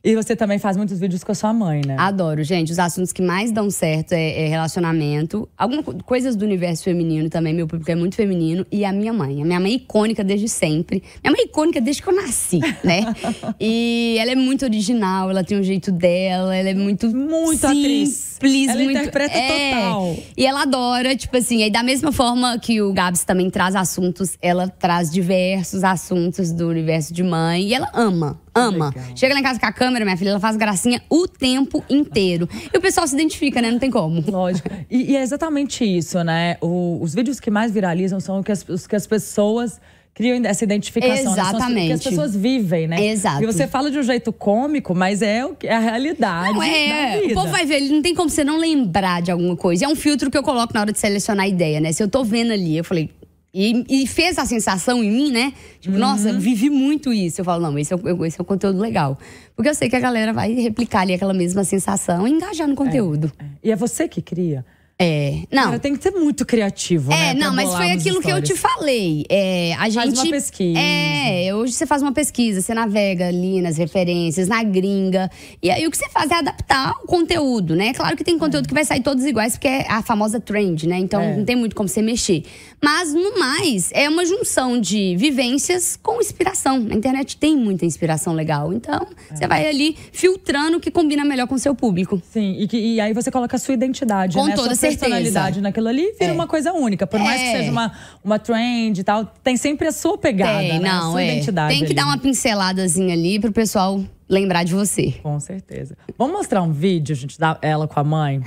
E 0.02 0.14
você 0.14 0.36
também 0.36 0.58
faz 0.60 0.76
muitos 0.76 0.98
vídeos 1.00 1.24
com 1.24 1.32
a 1.32 1.34
sua 1.34 1.52
mãe, 1.52 1.82
né? 1.84 1.96
Adoro, 1.98 2.42
gente. 2.44 2.70
Os 2.70 2.78
assuntos 2.78 3.12
que 3.12 3.20
mais 3.20 3.50
dão 3.50 3.68
certo 3.70 4.12
é, 4.12 4.44
é 4.44 4.48
relacionamento. 4.48 5.48
Algumas 5.58 5.84
co- 5.84 5.94
coisas 6.04 6.36
do 6.36 6.44
universo 6.44 6.84
feminino 6.84 7.28
também. 7.28 7.52
Meu 7.52 7.66
público 7.66 7.90
é 7.90 7.94
muito 7.96 8.14
feminino. 8.14 8.64
E 8.70 8.84
a 8.84 8.92
minha 8.92 9.12
mãe. 9.12 9.42
A 9.42 9.44
minha 9.44 9.58
mãe 9.58 9.72
é 9.72 9.74
icônica 9.74 10.22
desde 10.22 10.48
sempre. 10.48 11.02
Minha 11.22 11.32
mãe 11.32 11.40
é 11.42 11.44
icônica 11.44 11.80
desde 11.80 12.00
que 12.02 12.08
eu 12.08 12.14
nasci, 12.14 12.60
né? 12.84 13.00
e 13.60 14.16
ela 14.20 14.30
é 14.30 14.36
muito 14.36 14.64
original, 14.64 15.30
ela 15.30 15.42
tem 15.42 15.58
um 15.58 15.62
jeito 15.64 15.90
dela, 15.90 16.54
ela 16.54 16.68
é 16.70 16.74
muito. 16.74 17.08
Muito 17.14 17.66
atriz. 17.66 18.27
Simples, 18.46 18.68
Ela 18.68 18.82
muito. 18.84 18.98
interpreta 18.98 19.36
é. 19.36 19.70
total. 19.74 20.16
E 20.36 20.46
ela 20.46 20.62
adora, 20.62 21.16
tipo 21.16 21.36
assim, 21.36 21.62
aí 21.62 21.70
da 21.70 21.82
mesma 21.82 22.12
forma 22.12 22.58
que 22.58 22.80
o 22.80 22.92
Gabs 22.92 23.24
também 23.24 23.50
traz 23.50 23.74
assuntos, 23.74 24.36
ela 24.40 24.68
traz 24.68 25.10
diversos 25.10 25.84
assuntos 25.84 26.52
do 26.52 26.68
universo 26.68 27.12
de 27.12 27.22
mãe. 27.22 27.62
E 27.68 27.74
ela 27.74 27.90
ama, 27.94 28.40
ama. 28.54 28.88
Legal. 28.94 29.04
Chega 29.16 29.34
lá 29.34 29.40
em 29.40 29.42
casa 29.42 29.58
com 29.60 29.66
a 29.66 29.72
câmera, 29.72 30.04
minha 30.04 30.16
filha, 30.16 30.30
ela 30.30 30.40
faz 30.40 30.56
gracinha 30.56 31.02
o 31.10 31.26
tempo 31.26 31.84
inteiro. 31.88 32.48
E 32.72 32.76
o 32.76 32.80
pessoal 32.80 33.06
se 33.06 33.14
identifica, 33.14 33.60
né? 33.62 33.70
Não 33.70 33.78
tem 33.78 33.90
como. 33.90 34.22
Lógico. 34.30 34.68
E, 34.90 35.12
e 35.12 35.16
é 35.16 35.22
exatamente 35.22 35.84
isso, 35.84 36.22
né? 36.24 36.56
O- 36.60 36.98
os 37.02 37.14
vídeos 37.14 37.40
que 37.40 37.50
mais 37.50 37.72
viralizam 37.72 38.20
são 38.20 38.38
os 38.38 38.44
que 38.44 38.52
as, 38.52 38.68
os 38.68 38.86
que 38.86 38.96
as 38.96 39.06
pessoas 39.06 39.80
criam 40.18 40.44
essa 40.44 40.64
identificação. 40.64 41.14
né? 41.34 41.40
Exatamente. 41.42 41.92
as 41.92 42.02
pessoas 42.02 42.34
vivem, 42.36 42.86
né? 42.88 43.06
Exato. 43.06 43.42
E 43.42 43.46
você 43.46 43.66
fala 43.66 43.90
de 43.90 43.98
um 43.98 44.02
jeito 44.02 44.32
cômico, 44.32 44.94
mas 44.94 45.22
é, 45.22 45.44
é 45.62 45.74
a 45.74 45.78
realidade 45.78 46.52
Não 46.52 46.62
é, 46.62 47.22
o 47.24 47.34
povo 47.34 47.48
vai 47.48 47.64
ver, 47.64 47.80
não 47.88 48.02
tem 48.02 48.14
como 48.14 48.28
você 48.28 48.42
não 48.44 48.58
lembrar 48.58 49.22
de 49.22 49.30
alguma 49.30 49.56
coisa. 49.56 49.84
É 49.84 49.88
um 49.88 49.94
filtro 49.94 50.30
que 50.30 50.36
eu 50.36 50.42
coloco 50.42 50.74
na 50.74 50.80
hora 50.80 50.92
de 50.92 50.98
selecionar 50.98 51.46
a 51.46 51.48
ideia, 51.48 51.80
né? 51.80 51.92
Se 51.92 52.02
eu 52.02 52.08
tô 52.08 52.22
vendo 52.24 52.52
ali, 52.52 52.76
eu 52.76 52.84
falei. 52.84 53.08
E, 53.54 53.84
e 54.02 54.06
fez 54.06 54.38
a 54.38 54.44
sensação 54.44 55.02
em 55.02 55.10
mim, 55.10 55.30
né? 55.32 55.52
Tipo, 55.80 55.94
Uhum. 55.94 56.00
nossa, 56.00 56.32
vivi 56.34 56.68
muito 56.68 57.12
isso. 57.12 57.40
Eu 57.40 57.44
falo, 57.46 57.62
não, 57.62 57.78
esse 57.78 57.92
é, 57.92 57.96
o- 57.96 58.24
esse 58.26 58.38
é 58.38 58.42
um 58.42 58.44
conteúdo 58.44 58.78
legal. 58.78 59.18
Porque 59.56 59.70
eu 59.70 59.74
sei 59.74 59.88
que 59.88 59.96
a 59.96 60.00
galera 60.00 60.32
vai 60.34 60.52
replicar 60.52 61.00
ali 61.00 61.14
aquela 61.14 61.32
mesma 61.32 61.64
sensação 61.64 62.28
e 62.28 62.30
engajar 62.30 62.68
no 62.68 62.74
conteúdo. 62.74 63.32
E 63.64 63.70
é 63.70 63.76
você 63.76 64.06
que 64.06 64.20
cria. 64.20 64.64
É. 65.00 65.42
Não. 65.52 65.64
Cara, 65.66 65.78
tem 65.78 65.94
que 65.94 66.02
ser 66.02 66.10
muito 66.10 66.44
criativo, 66.44 67.10
né? 67.10 67.30
É, 67.30 67.34
não, 67.34 67.54
mas 67.54 67.72
foi 67.72 67.92
aquilo 67.92 68.20
que 68.20 68.28
eu 68.30 68.42
te 68.42 68.56
falei. 68.56 69.24
É, 69.28 69.72
a 69.78 69.88
gente. 69.88 70.18
uma 70.18 70.28
pesquisa. 70.30 70.76
É, 70.76 71.54
hoje 71.54 71.72
você 71.74 71.86
faz 71.86 72.02
uma 72.02 72.10
pesquisa, 72.10 72.60
você 72.60 72.74
navega 72.74 73.28
ali 73.28 73.60
nas 73.62 73.76
referências, 73.76 74.48
na 74.48 74.60
gringa. 74.64 75.30
E 75.62 75.70
aí 75.70 75.86
o 75.86 75.90
que 75.92 75.96
você 75.96 76.08
faz 76.08 76.28
é 76.32 76.34
adaptar 76.34 76.94
o 77.04 77.06
conteúdo, 77.06 77.76
né? 77.76 77.94
Claro 77.94 78.16
que 78.16 78.24
tem 78.24 78.36
conteúdo 78.36 78.66
que 78.66 78.74
vai 78.74 78.84
sair 78.84 79.00
todos 79.00 79.24
iguais, 79.24 79.52
porque 79.52 79.68
é 79.68 79.86
a 79.88 80.02
famosa 80.02 80.40
trend, 80.40 80.88
né? 80.88 80.98
Então 80.98 81.20
É. 81.20 81.36
não 81.36 81.44
tem 81.44 81.54
muito 81.54 81.76
como 81.76 81.88
você 81.88 82.02
mexer. 82.02 82.42
Mas, 82.82 83.14
no 83.14 83.38
mais, 83.38 83.90
é 83.92 84.08
uma 84.08 84.24
junção 84.26 84.80
de 84.80 85.14
vivências 85.16 85.96
com 86.02 86.20
inspiração. 86.20 86.78
Na 86.80 86.94
internet 86.96 87.36
tem 87.36 87.56
muita 87.56 87.86
inspiração 87.86 88.32
legal. 88.34 88.72
Então, 88.72 89.06
É. 89.30 89.36
você 89.36 89.46
vai 89.46 89.68
ali 89.68 89.96
filtrando 90.12 90.78
o 90.78 90.80
que 90.80 90.90
combina 90.90 91.24
melhor 91.24 91.46
com 91.46 91.54
o 91.54 91.58
seu 91.58 91.74
público. 91.74 92.20
Sim, 92.32 92.56
e, 92.58 92.66
que- 92.66 92.76
e 92.94 93.00
aí 93.00 93.12
você 93.12 93.30
coloca 93.30 93.54
a 93.54 93.58
sua 93.60 93.74
identidade, 93.74 94.36
Com 94.36 94.46
né? 94.46 94.54
toda 94.56 94.74
sua. 94.74 94.87
Personalidade 94.96 95.60
naquilo 95.60 95.88
ali 95.88 96.12
vira 96.18 96.32
É. 96.32 96.34
uma 96.34 96.46
coisa 96.46 96.72
única. 96.72 97.06
Por 97.06 97.20
mais 97.20 97.40
que 97.40 97.46
É. 97.48 97.56
seja 97.58 97.70
uma, 97.70 97.92
uma 98.24 98.38
trend 98.38 98.98
e 98.98 99.04
tal, 99.04 99.24
tem 99.42 99.56
sempre 99.56 99.88
a 99.88 99.92
sua 99.92 100.16
pegada, 100.18 100.58
Tem, 100.58 100.78
né? 100.80 100.88
a 100.88 101.00
não, 101.00 101.10
sua 101.12 101.22
é. 101.22 101.32
identidade. 101.32 101.68
Tem 101.74 101.80
que 101.80 101.86
ali, 101.86 101.94
dar 101.94 102.04
uma 102.04 102.18
pinceladazinha 102.18 103.14
ali 103.14 103.38
pro 103.38 103.52
pessoal 103.52 104.00
lembrar 104.28 104.62
de 104.64 104.74
você. 104.74 105.14
Com 105.22 105.38
certeza. 105.40 105.96
Vamos 106.18 106.34
mostrar 106.36 106.62
um 106.62 106.72
vídeo, 106.72 107.14
gente, 107.16 107.38
da 107.38 107.56
ela 107.62 107.88
com 107.88 107.98
a 107.98 108.04
mãe? 108.04 108.42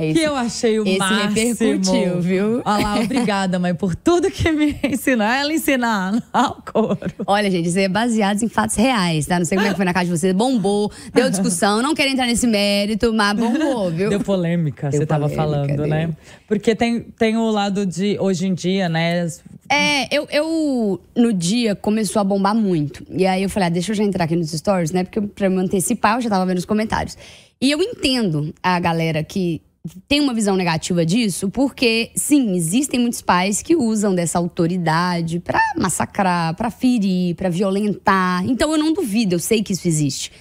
Esse- 0.00 0.14
que 0.18 0.20
eu 0.20 0.34
achei 0.34 0.78
o 0.80 0.86
esse 0.86 0.98
máximo. 0.98 1.30
repercutiu, 1.34 2.20
viu? 2.20 2.62
Olha 2.64 2.82
lá, 2.82 3.00
obrigada, 3.00 3.58
mãe, 3.58 3.74
por 3.74 3.94
tudo 3.94 4.30
que 4.30 4.50
me 4.50 4.76
ensinou. 4.84 5.26
Ela 5.26 5.52
ensinar 5.52 6.22
ao 6.32 6.62
couro. 6.72 6.98
Olha, 7.26 7.50
gente, 7.50 7.68
isso 7.68 7.78
é 7.78 7.88
baseado 7.88 8.42
em 8.42 8.48
fatos 8.48 8.76
reais, 8.76 9.26
tá? 9.26 9.38
Não 9.38 9.44
sei 9.46 9.56
como 9.58 9.66
é 9.68 9.70
que 9.70 9.76
foi 9.76 9.84
na 9.84 9.92
casa 9.92 10.06
de 10.06 10.10
vocês. 10.18 10.32
Bombou, 10.32 10.90
deu 11.12 11.28
discussão. 11.30 11.82
Não 11.82 11.94
quero 11.94 12.10
entrar 12.10 12.26
nesse 12.26 12.46
mérito, 12.46 13.12
mas 13.12 13.36
bombou, 13.38 13.90
viu? 13.90 14.08
Deu 14.10 14.20
polêmica, 14.20 14.88
Deu 14.90 15.00
você 15.00 15.06
tava 15.06 15.28
polêmica, 15.28 15.42
falando, 15.42 15.76
deu. 15.76 15.86
né? 15.86 16.10
Porque 16.48 16.74
tem, 16.74 17.00
tem 17.00 17.36
o 17.36 17.50
lado 17.50 17.84
de 17.84 18.16
hoje 18.20 18.46
em 18.46 18.54
dia, 18.54 18.88
né? 18.88 19.26
É, 19.68 20.14
eu, 20.14 20.26
eu 20.30 21.00
no 21.16 21.32
dia 21.32 21.74
começou 21.74 22.20
a 22.20 22.24
bombar 22.24 22.54
muito. 22.54 23.04
E 23.10 23.26
aí 23.26 23.42
eu 23.42 23.48
falei, 23.48 23.68
ah, 23.68 23.70
deixa 23.70 23.92
eu 23.92 23.96
já 23.96 24.04
entrar 24.04 24.24
aqui 24.24 24.36
nos 24.36 24.50
stories, 24.50 24.92
né? 24.92 25.04
Porque 25.04 25.20
pra 25.20 25.48
me 25.48 25.56
antecipar, 25.56 26.16
eu 26.16 26.20
já 26.22 26.30
tava 26.30 26.46
vendo 26.46 26.58
os 26.58 26.64
comentários. 26.64 27.16
E 27.60 27.70
eu 27.70 27.82
entendo 27.82 28.54
a 28.62 28.78
galera 28.78 29.24
que 29.24 29.62
tem 30.08 30.20
uma 30.20 30.34
visão 30.34 30.56
negativa 30.56 31.04
disso, 31.04 31.50
porque 31.50 32.10
sim, 32.14 32.54
existem 32.54 33.00
muitos 33.00 33.22
pais 33.22 33.62
que 33.62 33.74
usam 33.74 34.14
dessa 34.14 34.38
autoridade 34.38 35.40
pra 35.40 35.60
massacrar, 35.76 36.54
pra 36.54 36.70
ferir, 36.70 37.34
pra 37.34 37.48
violentar. 37.48 38.44
Então 38.46 38.72
eu 38.72 38.78
não 38.78 38.92
duvido, 38.92 39.34
eu 39.34 39.38
sei 39.38 39.62
que 39.62 39.72
isso 39.72 39.86
existe. 39.86 40.32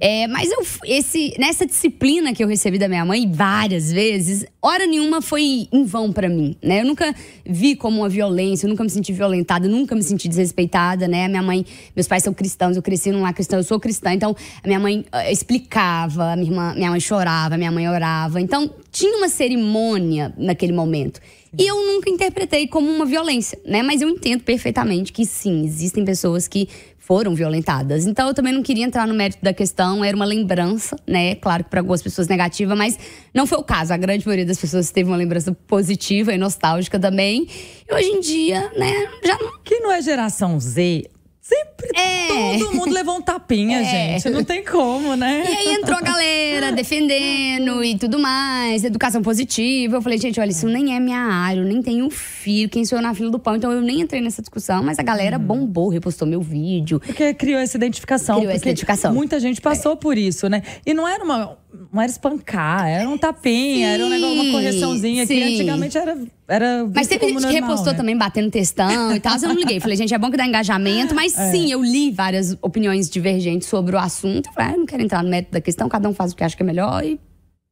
É, 0.00 0.26
mas 0.26 0.50
eu, 0.50 0.64
esse, 0.84 1.34
nessa 1.38 1.64
disciplina 1.64 2.32
que 2.32 2.42
eu 2.42 2.48
recebi 2.48 2.78
da 2.78 2.88
minha 2.88 3.04
mãe 3.04 3.30
várias 3.30 3.92
vezes, 3.92 4.44
hora 4.60 4.86
nenhuma 4.86 5.20
foi 5.22 5.68
em 5.72 5.84
vão 5.84 6.12
pra 6.12 6.28
mim, 6.28 6.56
né? 6.62 6.80
Eu 6.80 6.86
nunca 6.86 7.14
vi 7.44 7.76
como 7.76 7.98
uma 7.98 8.08
violência, 8.08 8.66
eu 8.66 8.70
nunca 8.70 8.82
me 8.82 8.90
senti 8.90 9.12
violentada, 9.12 9.68
nunca 9.68 9.94
me 9.94 10.02
senti 10.02 10.28
desrespeitada, 10.28 11.06
né? 11.06 11.28
Minha 11.28 11.42
mãe, 11.42 11.64
meus 11.94 12.08
pais 12.08 12.22
são 12.22 12.32
cristãos, 12.32 12.76
eu 12.76 12.82
cresci 12.82 13.10
num 13.10 13.22
lar 13.22 13.34
cristão, 13.34 13.58
eu 13.58 13.64
sou 13.64 13.78
cristã, 13.78 14.12
então 14.12 14.34
a 14.62 14.66
minha 14.66 14.80
mãe 14.80 15.04
ah, 15.12 15.30
explicava, 15.30 16.34
minha, 16.36 16.50
irmã, 16.50 16.74
minha 16.74 16.90
mãe 16.90 17.00
chorava, 17.00 17.56
minha 17.56 17.70
mãe 17.70 17.88
orava. 17.88 18.40
Então 18.40 18.70
tinha 18.92 19.16
uma 19.16 19.28
cerimônia 19.28 20.32
naquele 20.36 20.72
momento. 20.72 21.20
E 21.58 21.66
eu 21.66 21.76
nunca 21.86 22.08
interpretei 22.08 22.66
como 22.68 22.90
uma 22.90 23.04
violência, 23.04 23.58
né? 23.64 23.82
Mas 23.82 24.00
eu 24.00 24.08
entendo 24.08 24.42
perfeitamente 24.42 25.12
que 25.12 25.26
sim, 25.26 25.64
existem 25.64 26.04
pessoas 26.04 26.46
que 26.46 26.68
foram 26.98 27.34
violentadas. 27.34 28.06
Então 28.06 28.28
eu 28.28 28.34
também 28.34 28.52
não 28.52 28.62
queria 28.62 28.84
entrar 28.84 29.06
no 29.08 29.14
mérito 29.14 29.42
da 29.42 29.52
questão, 29.52 30.04
era 30.04 30.16
uma 30.16 30.24
lembrança, 30.24 30.96
né? 31.06 31.34
Claro 31.34 31.64
que 31.64 31.70
para 31.70 31.80
algumas 31.80 32.02
pessoas 32.02 32.28
negativa, 32.28 32.76
mas 32.76 32.98
não 33.34 33.46
foi 33.46 33.58
o 33.58 33.62
caso. 33.62 33.92
A 33.92 33.96
grande 33.96 34.24
maioria 34.24 34.46
das 34.46 34.58
pessoas 34.58 34.90
teve 34.90 35.10
uma 35.10 35.16
lembrança 35.16 35.52
positiva 35.66 36.32
e 36.32 36.38
nostálgica 36.38 36.98
também. 36.98 37.46
E 37.90 37.94
hoje 37.94 38.08
em 38.08 38.20
dia, 38.20 38.70
né, 38.76 39.08
já 39.24 39.36
não 39.38 39.52
Que 39.64 39.80
não 39.80 39.92
é 39.92 40.00
geração 40.00 40.58
Z, 40.60 41.04
sempre 41.42 41.90
É. 41.94 42.56
todo 42.58 42.72
mundo 42.74 42.92
levou 42.94 43.16
um 43.16 43.20
tapinha, 43.20 43.80
É. 43.82 43.84
gente. 44.18 44.30
Não 44.30 44.44
tem 44.44 44.64
como, 44.64 45.16
né? 45.16 45.44
E 45.46 45.56
aí 45.56 45.74
entrou 45.74 45.98
a 45.98 46.00
galera 46.00 46.70
defendendo 46.72 47.82
e 47.84 47.98
tudo 47.98 48.18
mais, 48.18 48.84
educação 48.84 49.20
positiva. 49.22 49.96
Eu 49.96 50.02
falei, 50.02 50.18
gente, 50.18 50.38
olha, 50.40 50.50
isso 50.50 50.68
nem 50.68 50.94
é 50.94 51.00
minha 51.00 51.18
área, 51.18 51.60
eu 51.60 51.64
nem 51.66 51.82
tenho 51.82 52.08
filho, 52.10 52.68
quem 52.68 52.84
sou 52.84 52.98
eu 52.98 53.02
na 53.02 53.12
fila 53.12 53.30
do 53.30 53.38
pão. 53.38 53.56
Então 53.56 53.72
eu 53.72 53.80
nem 53.82 54.00
entrei 54.00 54.20
nessa 54.20 54.40
discussão, 54.40 54.82
mas 54.82 54.98
a 54.98 55.02
galera 55.02 55.38
bombou, 55.38 55.88
repostou 55.88 56.26
meu 56.28 56.40
vídeo. 56.40 57.00
Porque 57.00 57.34
criou 57.34 57.58
essa 57.60 57.76
identificação. 57.76 58.36
Criou 58.38 58.52
essa 58.52 58.62
identificação. 58.64 59.12
Muita 59.12 59.40
gente 59.40 59.60
passou 59.60 59.96
por 59.96 60.16
isso, 60.16 60.48
né? 60.48 60.62
E 60.86 60.94
não 60.94 61.06
era 61.08 61.24
uma. 61.24 61.58
Não 61.92 62.02
era 62.02 62.10
espancar, 62.10 62.86
era 62.86 63.08
um 63.08 63.16
tapinha, 63.16 63.88
era 63.94 64.04
um 64.04 64.08
negócio, 64.08 64.34
uma 64.42 64.50
correçãozinha 64.52 65.26
que 65.26 65.34
sim. 65.34 65.42
antigamente 65.54 65.96
era. 65.96 66.18
era 66.46 66.86
Mas 66.94 67.06
teve 67.08 67.26
gente 67.28 67.36
que 67.36 67.42
normal, 67.42 67.60
repostou 67.62 67.92
né? 67.92 67.98
também, 67.98 68.16
batendo 68.16 68.50
textão 68.50 69.14
e 69.14 69.20
tal. 69.20 69.36
Eu 69.36 69.48
não 69.48 69.54
liguei. 69.56 69.80
Falei, 69.80 69.96
gente, 69.96 70.12
é 70.12 70.18
bom 70.18 70.30
que 70.30 70.36
dá 70.36 70.46
engajamento. 70.46 71.14
Mas 71.14 71.36
É. 71.38 71.50
sim, 71.50 71.70
eu 71.72 71.82
li 71.82 72.10
várias 72.10 72.56
opiniões 72.60 73.08
divergentes 73.08 73.68
sobre 73.68 73.96
o 73.96 73.98
assunto. 73.98 74.48
Eu 74.48 74.52
falei, 74.52 74.74
ah, 74.74 74.76
não 74.76 74.84
quero 74.86 75.02
entrar 75.02 75.22
no 75.22 75.30
método 75.30 75.52
da 75.54 75.60
questão, 75.60 75.88
cada 75.88 76.08
um 76.08 76.14
faz 76.14 76.32
o 76.32 76.36
que 76.36 76.44
acha 76.44 76.54
que 76.56 76.62
é 76.62 76.66
melhor 76.66 77.02
e 77.04 77.18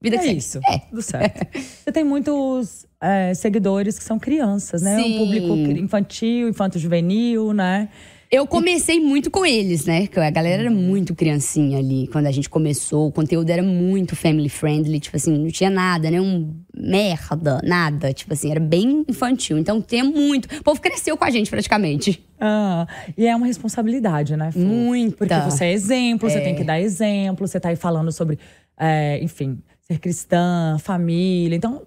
vida 0.02 0.16
que 0.16 0.24
É 0.24 0.26
segue. 0.28 0.38
isso, 0.38 0.60
É. 0.66 0.78
tudo 0.78 1.02
certo. 1.02 1.46
Você 1.84 1.92
tem 1.92 2.02
muitos 2.04 2.86
é, 3.02 3.34
seguidores 3.34 3.98
que 3.98 4.04
são 4.04 4.18
crianças, 4.18 4.80
né? 4.80 4.96
Sim. 5.02 5.14
Um 5.14 5.18
público 5.18 5.52
infantil, 5.78 6.48
infanto-juvenil, 6.48 7.52
né? 7.52 7.88
Eu 8.30 8.46
comecei 8.46 9.00
muito 9.00 9.28
com 9.28 9.44
eles, 9.44 9.86
né? 9.86 10.08
A 10.14 10.30
galera 10.30 10.62
era 10.62 10.70
muito 10.70 11.16
criancinha 11.16 11.78
ali 11.78 12.06
quando 12.06 12.26
a 12.26 12.30
gente 12.30 12.48
começou. 12.48 13.08
O 13.08 13.12
conteúdo 13.12 13.50
era 13.50 13.60
muito 13.60 14.14
family 14.14 14.48
friendly, 14.48 15.00
tipo 15.00 15.16
assim, 15.16 15.36
não 15.36 15.50
tinha 15.50 15.68
nada, 15.68 16.08
né? 16.08 16.20
Um 16.20 16.54
merda, 16.72 17.60
nada. 17.64 18.12
Tipo 18.12 18.32
assim, 18.32 18.52
era 18.52 18.60
bem 18.60 19.04
infantil. 19.08 19.58
Então 19.58 19.82
tinha 19.82 20.04
muito. 20.04 20.46
O 20.60 20.62
povo 20.62 20.80
cresceu 20.80 21.16
com 21.16 21.24
a 21.24 21.30
gente 21.30 21.50
praticamente. 21.50 22.24
Ah, 22.38 22.86
e 23.18 23.26
é 23.26 23.34
uma 23.34 23.46
responsabilidade, 23.46 24.36
né? 24.36 24.52
Fô? 24.52 24.60
Muita. 24.60 25.16
Porque 25.16 25.50
você 25.50 25.64
é 25.64 25.72
exemplo, 25.72 26.30
você 26.30 26.40
tem 26.40 26.54
que 26.54 26.62
dar 26.62 26.80
exemplo, 26.80 27.48
você 27.48 27.58
tá 27.58 27.70
aí 27.70 27.76
falando 27.76 28.12
sobre, 28.12 28.38
é, 28.78 29.18
enfim, 29.24 29.58
ser 29.80 29.98
cristã, 29.98 30.76
família. 30.78 31.56
Então, 31.56 31.82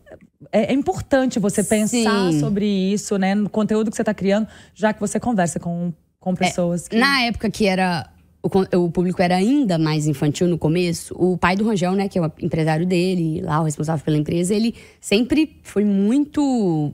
é, 0.52 0.66
é 0.66 0.74
importante 0.74 1.40
você 1.40 1.64
pensar 1.64 2.32
Sim. 2.32 2.40
sobre 2.40 2.66
isso, 2.66 3.18
né? 3.18 3.34
No 3.34 3.50
conteúdo 3.50 3.90
que 3.90 3.96
você 3.96 4.04
tá 4.04 4.14
criando, 4.14 4.48
já 4.76 4.92
que 4.92 5.00
você 5.00 5.20
conversa 5.20 5.60
com, 5.60 5.94
com 6.24 6.34
pessoas 6.34 6.88
que. 6.88 6.96
É, 6.96 7.00
Na 7.00 7.22
época 7.24 7.52
que 7.52 7.66
era. 7.66 8.10
O, 8.42 8.78
o 8.78 8.92
público 8.92 9.22
era 9.22 9.36
ainda 9.36 9.78
mais 9.78 10.06
infantil 10.06 10.48
no 10.48 10.58
começo, 10.58 11.16
o 11.18 11.38
pai 11.38 11.56
do 11.56 11.66
Rangel, 11.66 11.94
né, 11.94 12.10
que 12.10 12.20
é 12.20 12.22
o 12.22 12.30
empresário 12.42 12.86
dele, 12.86 13.42
lá 13.42 13.62
o 13.62 13.64
responsável 13.64 14.04
pela 14.04 14.18
empresa, 14.18 14.54
ele 14.54 14.76
sempre 15.00 15.62
foi 15.64 15.86
muito 15.86 16.92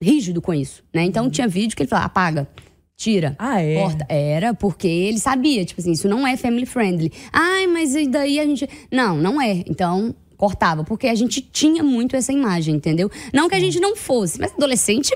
rígido 0.00 0.40
com 0.40 0.54
isso, 0.54 0.84
né? 0.94 1.02
Então 1.04 1.28
tinha 1.28 1.48
vídeo 1.48 1.76
que 1.76 1.82
ele 1.82 1.88
falava, 1.88 2.06
apaga, 2.06 2.48
tira. 2.96 3.34
Ah, 3.36 3.60
é? 3.60 3.74
Corta. 3.74 4.06
Era, 4.08 4.54
porque 4.54 4.86
ele 4.86 5.18
sabia, 5.18 5.64
tipo 5.64 5.80
assim, 5.80 5.90
isso 5.90 6.08
não 6.08 6.24
é 6.24 6.36
family 6.36 6.66
friendly. 6.66 7.12
Ai, 7.32 7.66
mas 7.66 7.96
e 7.96 8.06
daí 8.06 8.38
a 8.38 8.44
gente. 8.44 8.68
Não, 8.92 9.16
não 9.16 9.42
é. 9.42 9.64
Então, 9.68 10.14
cortava, 10.36 10.84
porque 10.84 11.08
a 11.08 11.14
gente 11.16 11.40
tinha 11.40 11.82
muito 11.82 12.14
essa 12.14 12.32
imagem, 12.32 12.76
entendeu? 12.76 13.10
Não 13.32 13.48
que 13.48 13.56
a 13.56 13.60
gente 13.60 13.80
não 13.80 13.96
fosse, 13.96 14.38
mas 14.40 14.52
adolescente 14.52 15.12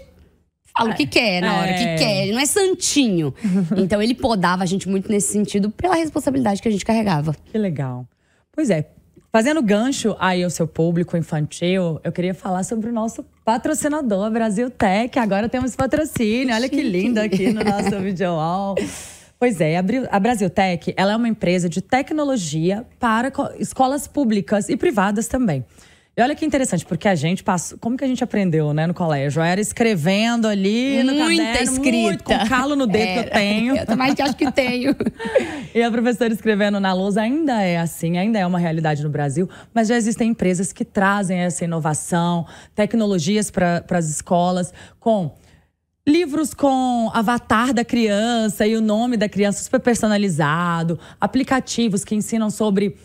fala 0.79 0.91
o 0.91 0.95
que 0.97 1.07
quer 1.07 1.41
na 1.43 1.59
hora 1.59 1.71
É. 1.71 1.75
que 1.75 2.03
quer, 2.05 2.23
ele 2.23 2.33
não 2.33 2.41
é 2.41 2.47
santinho. 2.47 3.35
então 3.77 4.01
ele 4.01 4.15
podava 4.15 4.63
a 4.63 4.67
gente 4.67 4.89
muito 4.89 5.11
nesse 5.11 5.33
sentido 5.33 5.71
pela 5.71 5.95
responsabilidade 5.97 6.63
que 6.63 6.69
a 6.69 6.71
gente 6.71 6.85
carregava. 6.85 7.35
Que 7.53 7.59
legal. 7.59 8.07
Pois 8.53 8.71
é. 8.71 8.89
Fazendo 9.31 9.63
gancho 9.63 10.17
aí 10.19 10.43
ao 10.43 10.49
seu 10.49 10.67
público 10.67 11.15
infantil, 11.15 12.01
eu 12.03 12.11
queria 12.11 12.33
falar 12.33 12.65
sobre 12.65 12.89
o 12.89 12.93
nosso 12.93 13.23
patrocinador, 13.45 14.31
Brasil 14.31 14.71
Tech. 14.71 15.19
Agora 15.19 15.49
temos 15.51 15.77
patrocínio. 15.77 16.55
Olha 16.55 16.67
que 16.69 16.83
lindo 16.83 17.21
aqui 17.21 17.53
no 17.53 17.63
nosso 17.63 17.91
video 18.01 18.33
wall. 18.33 18.75
Pois 19.39 19.61
é, 19.61 19.77
a 20.11 20.19
Brasil 20.19 20.49
Tech 20.49 20.95
ela 20.97 21.13
é 21.13 21.17
uma 21.17 21.29
empresa 21.29 21.69
de 21.69 21.83
tecnologia 21.83 22.87
para 22.99 23.31
co- 23.31 23.51
escolas 23.59 24.09
públicas 24.09 24.69
e 24.71 24.77
privadas 24.77 25.29
também. 25.29 25.63
E 26.19 26.21
olha 26.21 26.35
que 26.35 26.45
interessante, 26.45 26.85
porque 26.85 27.07
a 27.07 27.15
gente 27.15 27.45
passou. 27.45 27.79
Como 27.79 27.97
que 27.97 28.03
a 28.03 28.07
gente 28.09 28.25
aprendeu, 28.25 28.75
né, 28.75 28.89
no 28.89 28.93
colégio? 28.93 29.41
Era 29.41 29.61
escrevendo 29.61 30.49
ali 30.49 31.01
no 31.05 31.15
Muita 31.15 31.45
caderno, 31.45 31.73
escrita. 31.73 31.91
muito, 31.93 32.25
com 32.25 32.49
calo 32.49 32.75
no 32.75 32.89
dedo 32.89 33.07
que 33.07 33.19
eu 33.19 33.23
Era. 33.23 33.31
tenho. 33.31 33.77
Eu 33.79 33.87
também 33.87 34.13
acho 34.21 34.37
que 34.37 34.51
tenho. 34.51 34.97
E 35.73 35.81
a 35.81 35.91
professora 35.93 36.33
escrevendo 36.33 36.81
na 36.81 36.93
lousa 36.93 37.21
ainda 37.21 37.63
é 37.63 37.79
assim, 37.79 38.19
ainda 38.19 38.37
é 38.37 38.45
uma 38.45 38.59
realidade 38.59 39.05
no 39.05 39.09
Brasil, 39.11 39.49
mas 39.73 39.87
já 39.87 39.97
existem 39.97 40.31
empresas 40.31 40.73
que 40.73 40.85
trazem 40.85 41.39
essa 41.39 41.65
inovação, 41.65 42.47
tecnologias 42.75 43.49
para 43.49 43.85
as 43.91 44.09
escolas, 44.09 44.73
com 44.99 45.37
livros 46.09 46.53
com 46.53 47.11
avatar 47.15 47.73
da 47.73 47.85
criança 47.85 48.67
e 48.67 48.75
o 48.75 48.81
nome 48.81 49.17
da 49.17 49.29
criança 49.29 49.63
super 49.63 49.79
personalizado, 49.79 50.99
aplicativos 51.21 52.05
que 52.05 52.15
ensinam 52.15 52.51
sobre 52.51 52.97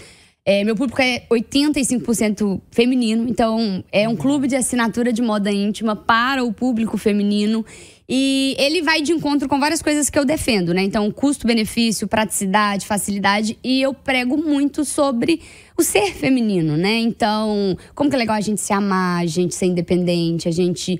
É, 0.50 0.64
meu 0.64 0.74
público 0.74 1.02
é 1.02 1.24
85% 1.30 2.58
feminino, 2.70 3.28
então 3.28 3.84
é 3.92 4.08
um 4.08 4.16
clube 4.16 4.48
de 4.48 4.56
assinatura 4.56 5.12
de 5.12 5.20
moda 5.20 5.52
íntima 5.52 5.94
para 5.94 6.42
o 6.42 6.50
público 6.54 6.96
feminino. 6.96 7.66
E 8.08 8.56
ele 8.58 8.80
vai 8.80 9.02
de 9.02 9.12
encontro 9.12 9.46
com 9.46 9.60
várias 9.60 9.82
coisas 9.82 10.08
que 10.08 10.18
eu 10.18 10.24
defendo, 10.24 10.72
né? 10.72 10.80
Então, 10.80 11.10
custo-benefício, 11.10 12.08
praticidade, 12.08 12.86
facilidade. 12.86 13.58
E 13.62 13.82
eu 13.82 13.92
prego 13.92 14.38
muito 14.38 14.86
sobre 14.86 15.42
o 15.76 15.82
ser 15.82 16.14
feminino, 16.14 16.78
né? 16.78 16.98
Então, 16.98 17.76
como 17.94 18.08
que 18.08 18.16
é 18.16 18.18
legal 18.18 18.36
a 18.36 18.40
gente 18.40 18.62
se 18.62 18.72
amar, 18.72 19.24
a 19.24 19.26
gente 19.26 19.54
ser 19.54 19.66
independente, 19.66 20.48
a 20.48 20.50
gente 20.50 20.98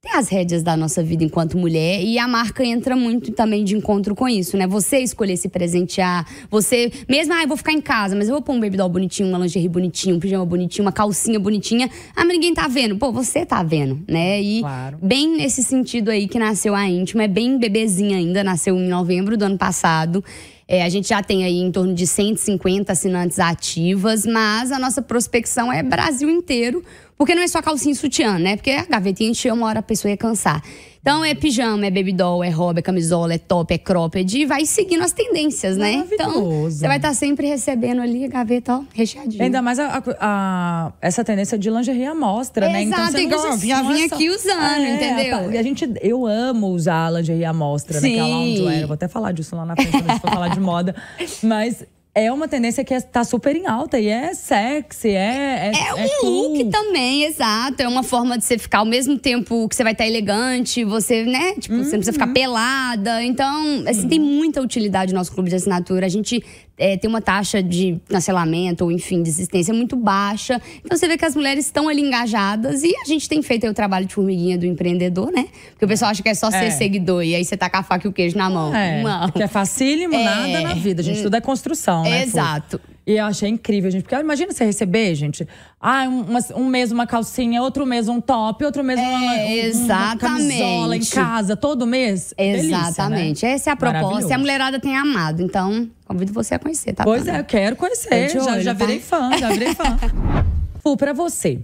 ter 0.00 0.10
as 0.16 0.28
rédeas 0.28 0.62
da 0.62 0.76
nossa 0.76 1.02
vida 1.02 1.24
enquanto 1.24 1.58
mulher 1.58 2.00
e 2.04 2.20
a 2.20 2.28
marca 2.28 2.64
entra 2.64 2.94
muito 2.94 3.32
também 3.32 3.64
de 3.64 3.76
encontro 3.76 4.14
com 4.14 4.28
isso, 4.28 4.56
né? 4.56 4.64
Você 4.64 4.98
escolher 4.98 5.36
se 5.36 5.48
presentear, 5.48 6.24
você 6.48 6.92
mesmo, 7.08 7.34
ah, 7.34 7.42
eu 7.42 7.48
vou 7.48 7.56
ficar 7.56 7.72
em 7.72 7.80
casa, 7.80 8.14
mas 8.14 8.28
eu 8.28 8.34
vou 8.34 8.40
pôr 8.42 8.52
um 8.52 8.60
baby 8.60 8.76
doll 8.76 8.88
bonitinho, 8.88 9.28
uma 9.28 9.38
lingerie 9.38 9.68
bonitinho, 9.68 10.14
um 10.14 10.20
pijama 10.20 10.46
bonitinho, 10.46 10.84
uma 10.84 10.92
calcinha 10.92 11.40
bonitinha. 11.40 11.90
Ah, 12.14 12.24
mas 12.24 12.28
ninguém 12.34 12.54
tá 12.54 12.68
vendo. 12.68 12.96
Pô, 12.96 13.10
você 13.10 13.44
tá 13.44 13.60
vendo, 13.64 14.00
né? 14.06 14.40
E 14.40 14.60
Claro. 14.60 14.98
bem 15.02 15.36
nesse 15.36 15.64
sentido 15.64 16.10
aí 16.12 16.28
que 16.28 16.38
nasceu 16.38 16.76
a 16.76 16.86
íntima, 16.88 17.24
é 17.24 17.28
bem 17.28 17.58
bebezinha 17.58 18.18
ainda, 18.18 18.44
nasceu 18.44 18.76
em 18.76 18.88
novembro 18.88 19.36
do 19.36 19.44
ano 19.46 19.58
passado. 19.58 20.22
É, 20.68 20.84
a 20.84 20.88
gente 20.88 21.08
já 21.08 21.22
tem 21.22 21.44
aí 21.44 21.56
em 21.58 21.72
torno 21.72 21.94
de 21.94 22.06
150 22.06 22.92
assinantes 22.92 23.40
ativas, 23.40 24.26
mas 24.26 24.70
a 24.70 24.78
nossa 24.78 25.00
prospecção 25.02 25.72
é 25.72 25.82
Brasil 25.82 26.28
inteiro, 26.30 26.84
porque 27.18 27.34
não 27.34 27.42
é 27.42 27.48
só 27.48 27.60
calcinha 27.60 27.92
e 27.92 27.96
sutiã, 27.96 28.38
né? 28.38 28.56
Porque 28.56 28.70
a 28.70 28.84
gavetinha 28.86 29.30
encheu, 29.30 29.52
uma 29.54 29.66
hora 29.66 29.80
a 29.80 29.82
pessoa 29.82 30.10
ia 30.10 30.16
cansar. 30.16 30.62
Então 31.00 31.24
é 31.24 31.34
pijama, 31.34 31.86
é 31.86 31.90
baby 31.90 32.12
doll, 32.12 32.42
é 32.44 32.50
robe, 32.50 32.80
é 32.80 32.82
camisola, 32.82 33.32
é 33.32 33.38
top, 33.38 33.72
é 33.72 33.78
cropped, 33.78 34.36
e 34.36 34.44
vai 34.44 34.66
seguindo 34.66 35.02
as 35.02 35.12
tendências, 35.12 35.76
né? 35.76 35.92
Então 36.12 36.26
Maravilhoso. 36.26 36.78
você 36.78 36.86
vai 36.88 36.96
estar 36.96 37.14
sempre 37.14 37.46
recebendo 37.46 38.02
ali 38.02 38.24
a 38.24 38.28
gaveta, 38.28 38.74
ó, 38.74 38.82
recheadinha. 38.92 39.42
Ainda 39.44 39.62
mais 39.62 39.78
a, 39.78 39.86
a- 39.98 40.02
a- 40.20 40.92
essa 41.00 41.24
tendência 41.24 41.56
de 41.56 41.70
lingerie 41.70 42.04
à 42.04 42.14
mostra, 42.14 42.68
né? 42.68 42.82
Exato, 42.82 43.12
você 43.12 43.18
não 43.18 43.20
igual, 43.22 43.48
usa 43.54 43.66
já 43.66 43.82
vim 43.82 44.04
aqui 44.04 44.28
usando, 44.28 44.84
entendeu? 44.84 45.58
A 45.58 45.62
gente, 45.62 45.88
eu 46.02 46.26
amo 46.26 46.66
usar 46.68 47.10
lingerie 47.12 47.44
à 47.44 47.52
mostra, 47.54 48.00
né? 48.00 48.08
Que 48.08 48.18
é 48.18 48.22
lá 48.22 48.28
onde 48.38 48.80
eu. 48.80 48.86
Vou 48.88 48.94
até 48.94 49.08
falar 49.08 49.32
disso 49.32 49.56
lá 49.56 49.64
na 49.64 49.76
frente, 49.76 49.96
a 49.96 49.98
gente 50.00 50.20
for 50.20 50.30
falar 50.30 50.48
de 50.48 50.60
moda. 50.60 50.94
Mas 51.42 51.84
é 52.24 52.32
uma 52.32 52.48
tendência 52.48 52.84
que 52.84 52.92
está 52.94 53.22
super 53.24 53.54
em 53.56 53.66
alta 53.66 53.98
e 53.98 54.08
é 54.08 54.34
sexy, 54.34 55.08
é. 55.10 55.70
É, 55.74 55.88
É 55.88 55.94
um 55.94 56.08
cool. 56.20 56.48
look 56.58 56.70
também, 56.70 57.24
exato. 57.24 57.82
É 57.82 57.88
uma 57.88 58.02
forma 58.02 58.36
de 58.38 58.44
você 58.44 58.58
ficar 58.58 58.78
ao 58.78 58.84
mesmo 58.86 59.18
tempo 59.18 59.68
que 59.68 59.76
você 59.76 59.82
vai 59.82 59.92
estar 59.92 60.06
elegante, 60.06 60.84
você, 60.84 61.24
né? 61.24 61.54
Tipo, 61.54 61.76
você 61.76 61.92
não 61.96 62.02
precisa 62.02 62.10
Uhum. 62.10 62.12
ficar 62.14 62.26
pelada. 62.32 63.22
Então, 63.22 63.84
assim, 63.88 64.08
tem 64.08 64.18
muita 64.20 64.60
utilidade 64.60 65.12
no 65.12 65.18
nosso 65.18 65.32
clube 65.32 65.48
de 65.50 65.56
assinatura. 65.56 66.06
A 66.06 66.08
gente 66.08 66.42
é, 66.78 66.96
tem 66.96 67.08
uma 67.10 67.20
taxa 67.20 67.62
de 67.62 67.98
cancelamento 68.08 68.84
ou, 68.84 68.92
enfim, 68.92 69.22
desistência 69.22 69.74
muito 69.74 69.96
baixa. 69.96 70.60
Então, 70.84 70.96
você 70.96 71.08
vê 71.08 71.16
que 71.18 71.24
as 71.24 71.34
mulheres 71.34 71.64
estão 71.66 71.88
ali 71.88 72.00
engajadas 72.00 72.82
e 72.82 72.94
a 72.96 73.04
gente 73.04 73.28
tem 73.28 73.42
feito 73.42 73.64
aí 73.64 73.70
o 73.70 73.74
trabalho 73.74 74.06
de 74.06 74.14
formiguinha 74.14 74.56
do 74.56 74.64
empreendedor, 74.64 75.30
né? 75.32 75.46
Porque 75.70 75.84
o 75.84 75.88
pessoal 75.88 76.10
acha 76.10 76.22
que 76.22 76.28
é 76.28 76.34
só 76.34 76.50
ser 76.50 76.66
É. 76.66 76.70
seguidor 76.70 77.22
e 77.24 77.34
aí 77.34 77.44
você 77.44 77.56
tá 77.56 77.68
com 77.68 77.76
a 77.78 77.82
faca 77.82 78.06
e 78.06 78.10
o 78.10 78.12
queijo 78.12 78.36
na 78.38 78.48
mão. 78.48 78.74
É, 78.74 79.02
Não. 79.02 79.30
que 79.30 79.42
é 79.42 79.48
facílimo, 79.48 80.14
É. 80.14 80.24
nada 80.24 80.60
na 80.60 80.74
vida, 80.74 81.02
gente. 81.02 81.22
Tudo 81.22 81.34
é 81.36 81.40
construção, 81.40 82.02
né? 82.04 82.22
Exato. 82.22 82.80
E 83.08 83.16
eu 83.16 83.24
achei 83.24 83.48
incrível, 83.48 83.90
gente. 83.90 84.02
Porque 84.02 84.14
imagina 84.16 84.52
você 84.52 84.66
receber, 84.66 85.14
gente. 85.14 85.48
Ah, 85.80 86.02
um, 86.06 86.20
uma- 86.24 86.40
um 86.56 86.66
mês 86.66 86.92
uma 86.92 87.06
calcinha, 87.06 87.62
outro 87.62 87.86
mês 87.86 88.06
um 88.06 88.20
top, 88.20 88.62
outro 88.66 88.84
mês 88.84 89.00
uma, 89.00 89.08
uma 89.18 89.44
exatamente. 89.50 90.18
camisola 90.20 90.94
em 90.94 91.04
casa, 91.04 91.56
todo 91.56 91.86
mês. 91.86 92.34
Delícia, 92.36 92.68
né? 92.70 92.88
Exatamente. 92.88 93.46
Essa 93.46 93.70
é 93.70 93.72
a 93.72 93.76
proposta. 93.76 94.28
E 94.30 94.32
a 94.34 94.38
mulherada 94.38 94.78
tem 94.78 94.94
amado. 94.94 95.40
Então, 95.40 95.88
convido 96.04 96.34
você 96.34 96.56
a 96.56 96.58
conhecer, 96.58 96.92
tá? 96.92 97.02
Pois 97.02 97.26
é, 97.26 97.40
eu 97.40 97.44
quero 97.44 97.76
conhecer. 97.76 98.12
É 98.12 98.26
de 98.26 98.34
já, 98.34 98.52
olho, 98.52 98.60
já 98.60 98.74
tá? 98.74 98.84
virei 98.84 99.00
fã, 99.00 99.30
já 99.38 99.48
virei 99.48 99.74
fã. 99.74 99.96
Fu, 100.84 100.94
pra 100.94 101.14
você, 101.14 101.60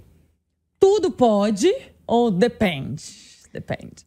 tudo 0.80 1.10
pode 1.10 1.70
ou 2.06 2.30
depende? 2.30 3.02
Depende. 3.54 4.04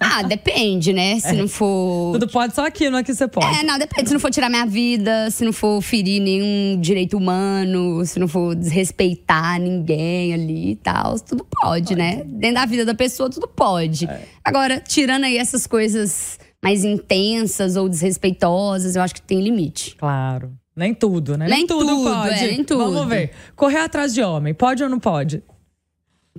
Ah, 0.00 0.24
depende, 0.24 0.92
né? 0.92 1.20
Se 1.20 1.32
não 1.38 1.46
for. 1.46 2.14
Tudo 2.14 2.26
pode, 2.28 2.52
só 2.52 2.66
aquilo 2.66 2.96
aqui 2.96 3.14
você 3.14 3.28
pode. 3.28 3.60
É, 3.60 3.62
não, 3.62 3.78
depende. 3.78 4.08
Se 4.08 4.12
não 4.12 4.18
for 4.18 4.28
tirar 4.28 4.50
minha 4.50 4.66
vida, 4.66 5.30
se 5.30 5.44
não 5.44 5.52
for 5.52 5.80
ferir 5.80 6.20
nenhum 6.20 6.80
direito 6.80 7.16
humano, 7.16 8.04
se 8.04 8.18
não 8.18 8.26
for 8.26 8.56
desrespeitar 8.56 9.60
ninguém 9.60 10.34
ali 10.34 10.72
e 10.72 10.76
tal, 10.76 11.20
tudo 11.20 11.46
pode, 11.62 11.94
né? 11.94 12.24
Dentro 12.26 12.56
da 12.56 12.66
vida 12.66 12.84
da 12.84 12.94
pessoa, 12.94 13.30
tudo 13.30 13.46
pode. 13.46 14.06
É. 14.06 14.22
Agora, 14.44 14.80
tirando 14.80 15.22
aí 15.24 15.38
essas 15.38 15.64
coisas 15.64 16.36
mais 16.60 16.84
intensas 16.84 17.76
ou 17.76 17.88
desrespeitosas, 17.88 18.96
eu 18.96 19.02
acho 19.02 19.14
que 19.14 19.22
tem 19.22 19.40
limite. 19.40 19.94
Claro. 19.94 20.52
Nem 20.74 20.92
tudo, 20.92 21.38
né? 21.38 21.46
Nem 21.48 21.66
tudo, 21.68 22.02
pode. 22.02 22.34
é, 22.34 22.46
nem 22.48 22.64
tudo. 22.64 22.92
Vamos 22.92 23.08
ver. 23.08 23.30
Correr 23.54 23.78
atrás 23.78 24.12
de 24.12 24.22
homem, 24.22 24.52
pode 24.54 24.82
ou 24.82 24.88
não 24.88 24.98
pode? 24.98 25.40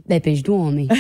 Depende 0.08 0.42
do 0.44 0.56
homem. 0.56 0.88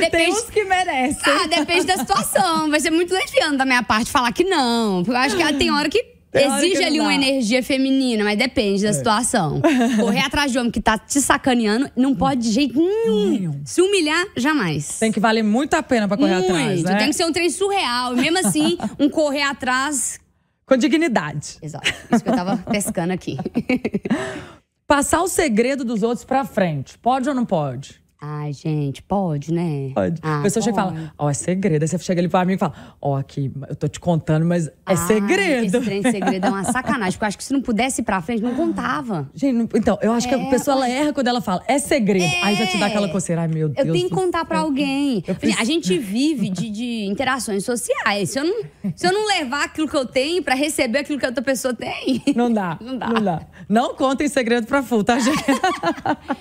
Tem 0.00 0.10
depende, 0.10 0.30
uns 0.32 0.50
que 0.50 0.64
merecem. 0.64 1.32
Ah, 1.32 1.46
depende 1.46 1.86
da 1.86 1.96
situação. 1.96 2.70
Vai 2.70 2.80
ser 2.80 2.90
muito 2.90 3.12
leviano 3.14 3.56
da 3.56 3.64
minha 3.64 3.82
parte 3.82 4.10
falar 4.10 4.32
que 4.32 4.44
não. 4.44 5.02
Porque 5.02 5.16
eu 5.16 5.20
acho 5.20 5.36
que 5.36 5.52
tem 5.54 5.70
hora 5.70 5.88
que 5.88 6.02
Tem 6.30 6.50
hora 6.50 6.58
exige 6.64 6.76
que 6.76 6.80
não 6.80 6.86
ali 6.88 7.00
uma. 7.00 7.12
É. 7.12 7.14
energia 7.14 7.62
feminina, 7.62 8.24
mas 8.24 8.36
depende 8.36 8.82
da 8.82 8.92
situação. 8.92 9.60
Correr 9.98 10.20
atrás 10.20 10.52
de 10.52 10.58
homem 10.58 10.70
que 10.70 10.80
tá 10.80 10.98
te 10.98 11.20
sacaneando 11.20 11.90
não 11.96 12.14
pode 12.14 12.42
de 12.42 12.50
jeito 12.50 12.78
nenhum. 12.78 13.62
Se 13.64 13.80
humilhar, 13.80 14.26
jamais. 14.36 14.98
Tem 14.98 15.12
que 15.12 15.20
valer 15.20 15.42
muito 15.42 15.74
a 15.74 15.82
pena 15.82 16.06
pra 16.08 16.16
correr 16.16 16.34
muito. 16.34 16.50
atrás, 16.50 16.82
né? 16.82 16.96
Tem 16.96 17.08
que 17.08 17.14
ser 17.14 17.24
um 17.24 17.32
trem 17.32 17.48
surreal. 17.50 18.16
E 18.16 18.20
mesmo 18.20 18.38
assim, 18.38 18.76
um 18.98 19.08
correr 19.08 19.42
atrás. 19.42 20.18
Com 20.66 20.76
dignidade. 20.76 21.58
Exato. 21.62 21.92
Isso 22.10 22.24
que 22.24 22.30
eu 22.30 22.34
tava 22.34 22.56
pescando 22.56 23.12
aqui. 23.12 23.36
Passar 24.86 25.22
o 25.22 25.28
segredo 25.28 25.82
dos 25.82 26.02
outros 26.02 26.26
pra 26.26 26.44
frente. 26.44 26.98
Pode 26.98 27.26
ou 27.26 27.34
não 27.34 27.46
pode? 27.46 28.03
Ai, 28.26 28.52
gente, 28.54 29.02
pode, 29.02 29.52
né? 29.52 29.90
Pode. 29.94 30.18
Ah, 30.22 30.38
a 30.40 30.42
pessoa 30.42 30.62
chega 30.62 30.80
e 30.80 30.82
pode. 30.82 30.96
fala, 30.96 31.12
ó, 31.18 31.28
é 31.30 31.34
segredo. 31.34 31.82
Aí 31.82 31.88
você 31.88 31.98
chega 31.98 32.20
ali 32.22 32.28
pra 32.28 32.42
mim 32.44 32.54
e 32.54 32.58
fala, 32.58 32.72
ó, 33.00 33.16
aqui, 33.16 33.52
eu 33.68 33.76
tô 33.76 33.86
te 33.86 34.00
contando, 34.00 34.46
mas 34.46 34.66
é 34.68 34.72
Ai, 34.86 34.96
segredo. 34.96 35.76
Esse 35.76 35.80
trem 35.80 36.00
de 36.00 36.10
segredo 36.10 36.46
é 36.46 36.48
uma 36.48 36.64
sacanagem. 36.64 37.12
Porque 37.12 37.24
eu 37.24 37.28
acho 37.28 37.36
que 37.38 37.44
se 37.44 37.52
não 37.52 37.60
pudesse 37.60 38.00
ir 38.00 38.04
pra 38.04 38.22
frente, 38.22 38.42
não 38.42 38.54
contava. 38.54 39.30
Gente, 39.34 39.52
não- 39.54 39.68
então, 39.74 39.98
eu 40.00 40.12
acho 40.12 40.26
que 40.26 40.34
a 40.34 40.38
É, 40.38 40.50
pessoa 40.50 40.76
ela 40.76 40.88
erra 40.88 41.12
quando 41.12 41.28
ela 41.28 41.40
fala, 41.42 41.62
é 41.68 41.78
segredo. 41.78 42.24
Aí 42.42 42.54
já 42.56 42.66
te 42.66 42.78
dá 42.78 42.86
É. 42.86 42.88
aquela 42.88 43.08
coceira. 43.10 43.42
Ai, 43.42 43.48
meu 43.48 43.68
Deus. 43.68 43.86
Eu 43.86 43.92
tenho 43.92 44.08
que 44.08 44.14
contar 44.14 44.44
pra 44.46 44.60
alguém. 44.60 45.18
Assim, 45.18 45.30
A 45.32 45.34
preciso- 45.34 45.64
gente 45.64 45.98
vive 45.98 46.48
de, 46.48 46.70
de 46.70 47.04
interações 47.06 47.62
sociais. 47.64 48.30
Se 48.30 48.38
eu, 48.38 48.44
não, 48.44 48.62
se 48.96 49.06
eu 49.06 49.12
não 49.12 49.26
levar 49.26 49.64
aquilo 49.64 49.86
que 49.86 49.96
eu 49.96 50.06
tenho 50.06 50.42
pra 50.42 50.54
receber 50.54 51.00
aquilo 51.00 51.18
que 51.18 51.26
a 51.26 51.28
outra 51.28 51.44
pessoa 51.44 51.74
tem. 51.74 52.22
Não 52.34 52.50
dá. 52.52 52.78
Não 52.80 52.96
dá. 52.96 53.08
Não 53.08 53.22
dá. 53.22 53.42
Não 53.68 53.94
contem 53.94 54.28
segredo 54.28 54.66
pra 54.66 54.82
full, 54.82 55.02
tá, 55.04 55.18
gente? 55.18 55.42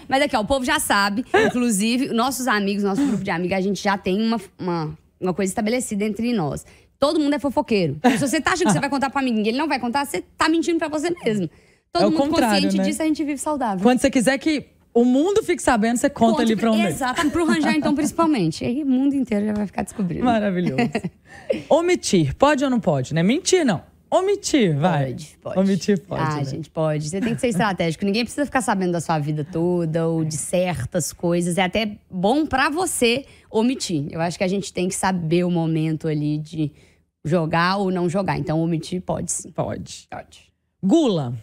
Mas 0.07 0.21
aqui, 0.23 0.35
ó, 0.35 0.41
o 0.41 0.45
povo 0.45 0.63
já 0.65 0.79
sabe. 0.79 1.25
Inclusive, 1.33 1.72
nossos 2.13 2.47
amigos, 2.47 2.83
nosso 2.83 3.05
grupo 3.05 3.23
de 3.23 3.31
amigos, 3.31 3.57
a 3.57 3.61
gente 3.61 3.81
já 3.83 3.97
tem 3.97 4.21
uma, 4.21 4.39
uma, 4.59 4.97
uma 5.19 5.33
coisa 5.33 5.51
estabelecida 5.51 6.05
entre 6.05 6.33
nós. 6.33 6.65
Todo 6.99 7.19
mundo 7.19 7.33
é 7.35 7.39
fofoqueiro. 7.39 7.95
Então, 7.97 8.11
se 8.17 8.19
você 8.19 8.39
tá 8.41 8.53
achando 8.53 8.67
que 8.67 8.73
você 8.73 8.79
vai 8.79 8.89
contar 8.89 9.09
pra 9.09 9.21
mim 9.21 9.41
e 9.43 9.49
ele 9.49 9.57
não 9.57 9.67
vai 9.67 9.79
contar, 9.79 10.05
você 10.05 10.23
tá 10.37 10.47
mentindo 10.49 10.79
pra 10.79 10.87
você 10.87 11.09
mesmo. 11.23 11.49
Todo 11.91 12.05
É 12.05 12.09
mundo 12.09 12.29
consciente 12.31 12.77
né? 12.77 12.83
disso, 12.83 13.01
a 13.01 13.05
gente 13.05 13.23
vive 13.23 13.37
saudável. 13.37 13.83
Quando 13.83 13.99
você 13.99 14.09
quiser 14.09 14.37
que 14.39 14.65
o 14.93 15.03
mundo 15.05 15.43
fique 15.43 15.61
sabendo, 15.61 15.97
você 15.97 16.09
conta 16.09 16.41
ali 16.41 16.55
pra 16.55 16.71
um 16.71 16.77
mês. 16.77 16.95
Exato, 16.95 17.29
pro 17.29 17.45
Ranjar, 17.45 17.75
então, 17.75 17.93
principalmente. 17.95 18.63
Aí 18.63 18.83
o 18.83 18.87
mundo 18.87 19.15
inteiro 19.15 19.45
já 19.45 19.53
vai 19.53 19.65
ficar 19.67 19.83
descobrindo. 19.83 20.25
Maravilhoso. 20.25 20.77
Omitir, 21.69 22.35
pode 22.35 22.63
ou 22.63 22.69
não 22.69 22.79
pode, 22.79 23.13
né? 23.13 23.23
Mentir, 23.23 23.65
não. 23.65 23.81
Omitir, 24.13 24.77
vai. 24.77 25.05
Pode, 25.07 25.37
pode. 25.41 25.59
Omitir, 25.59 25.99
pode. 26.01 26.21
Ah, 26.21 26.35
né? 26.35 26.45
gente, 26.45 26.69
pode. 26.69 27.09
Você 27.09 27.19
tem 27.19 27.33
que 27.33 27.41
ser 27.41 27.47
estratégico. 27.47 28.05
Ninguém 28.05 28.23
precisa 28.23 28.45
ficar 28.45 28.61
sabendo 28.61 28.91
da 28.91 29.01
sua 29.01 29.17
vida 29.17 29.43
toda 29.43 30.07
ou 30.07 30.23
de 30.23 30.37
certas 30.37 31.11
coisas. 31.11 31.57
É 31.57 31.63
até 31.63 31.97
bom 32.11 32.45
pra 32.45 32.69
você 32.69 33.25
omitir. 33.49 34.05
Eu 34.11 34.21
acho 34.21 34.37
que 34.37 34.43
a 34.43 34.47
gente 34.47 34.71
tem 34.71 34.87
que 34.87 34.93
saber 34.93 35.43
o 35.43 35.49
momento 35.49 36.07
ali 36.07 36.37
de 36.37 36.71
jogar 37.25 37.77
ou 37.77 37.89
não 37.89 38.07
jogar. 38.07 38.37
Então, 38.37 38.61
omitir 38.61 39.01
pode 39.01 39.31
sim. 39.31 39.49
Pode. 39.49 40.07
Pode. 40.11 40.53
Gula. 40.83 41.33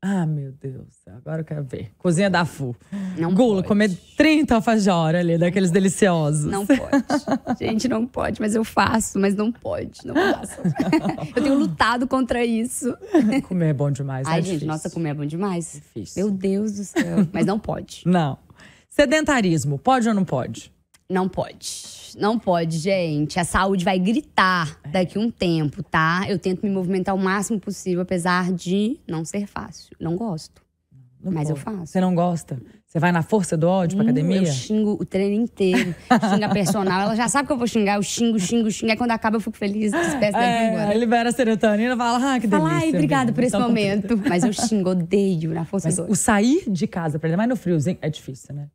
Ah, 0.00 0.24
meu 0.24 0.52
Deus. 0.52 0.94
Agora 1.08 1.40
eu 1.40 1.44
quero 1.44 1.64
ver. 1.64 1.90
Cozinha 1.98 2.30
da 2.30 2.44
Fu. 2.44 2.74
Não 3.18 3.34
Gula, 3.34 3.56
pode. 3.56 3.68
comer 3.68 3.90
30 4.16 4.54
alfajor 4.54 5.14
ali, 5.16 5.36
daqueles 5.36 5.72
deliciosos. 5.72 6.44
Não 6.44 6.64
pode. 6.64 7.58
Gente, 7.58 7.88
não 7.88 8.06
pode, 8.06 8.40
mas 8.40 8.54
eu 8.54 8.62
faço, 8.62 9.18
mas 9.18 9.34
não 9.34 9.50
pode. 9.50 10.06
Não 10.06 10.14
faço. 10.14 10.60
eu 11.34 11.42
tenho 11.42 11.58
lutado 11.58 12.06
contra 12.06 12.44
isso. 12.44 12.96
Comer 13.48 13.70
é 13.70 13.74
bom 13.74 13.90
demais. 13.90 14.26
Ai, 14.28 14.38
é 14.38 14.42
gente, 14.42 14.46
difícil. 14.52 14.68
nossa, 14.68 14.88
comer 14.88 15.10
é 15.10 15.14
bom 15.14 15.26
demais. 15.26 15.72
Difícil. 15.72 16.22
Meu 16.24 16.32
Deus 16.32 16.72
do 16.74 16.84
céu. 16.84 17.26
Mas 17.32 17.44
não 17.44 17.58
pode. 17.58 18.02
Não. 18.06 18.38
Sedentarismo, 18.88 19.78
pode 19.78 20.08
ou 20.08 20.14
não 20.14 20.24
pode? 20.24 20.72
Não 21.10 21.28
pode. 21.28 21.66
Não 22.18 22.38
pode, 22.38 22.78
gente. 22.78 23.38
A 23.40 23.44
saúde 23.44 23.84
vai 23.84 23.98
gritar 23.98 24.78
daqui 24.90 25.16
a 25.18 25.20
um 25.20 25.30
tempo, 25.30 25.82
tá? 25.82 26.26
Eu 26.28 26.38
tento 26.38 26.62
me 26.64 26.70
movimentar 26.70 27.14
o 27.14 27.18
máximo 27.18 27.58
possível, 27.58 28.02
apesar 28.02 28.52
de 28.52 28.98
não 29.06 29.24
ser 29.24 29.46
fácil. 29.46 29.96
Não 30.00 30.16
gosto. 30.16 30.60
Não 31.22 31.32
Mas 31.32 31.48
eu 31.48 31.56
pode. 31.56 31.64
faço. 31.76 31.86
Você 31.92 32.00
não 32.00 32.14
gosta? 32.14 32.60
Você 32.86 32.98
vai 32.98 33.10
na 33.12 33.22
força 33.22 33.56
do 33.56 33.66
ódio 33.68 33.96
pra 33.96 34.04
academia? 34.04 34.38
Eu 34.38 34.46
xingo 34.46 34.96
o 35.00 35.04
treino 35.04 35.34
inteiro. 35.42 35.94
Xinga 36.32 36.46
a 36.46 36.48
personal. 36.48 37.00
Ela 37.02 37.14
já 37.16 37.28
sabe 37.28 37.46
que 37.46 37.52
eu 37.52 37.58
vou 37.58 37.66
xingar. 37.66 37.96
Eu 37.96 38.02
xingo, 38.02 38.38
xingo, 38.38 38.70
xingo. 38.70 38.90
Aí 38.92 38.96
quando 38.96 39.10
acaba 39.10 39.36
eu 39.36 39.40
fico 39.40 39.56
feliz, 39.56 39.92
despeço 39.92 40.36
É, 40.38 40.68
embora. 40.68 40.94
libera 40.94 41.28
a 41.28 41.32
serotonina 41.32 41.94
e 41.94 41.96
fala, 41.96 42.34
ah, 42.34 42.40
que 42.40 42.46
delícia. 42.46 42.68
Fala, 42.70 42.80
ai, 42.82 42.88
obrigada 42.90 43.32
por 43.32 43.42
esse 43.44 43.54
Então, 43.54 43.66
momento. 43.68 44.16
Mas 44.28 44.42
eu 44.44 44.52
xingo, 44.52 44.90
odeio 44.90 45.52
na 45.52 45.64
força 45.64 45.88
Mas 45.88 45.96
do 45.96 46.10
o 46.10 46.14
sair 46.16 46.64
de 46.70 46.86
casa, 46.86 47.18
por 47.18 47.26
exemplo, 47.26 47.38
mais 47.38 47.50
no 47.50 47.56
friozinho, 47.56 47.98
é 48.00 48.08
difícil, 48.08 48.54
né? 48.54 48.68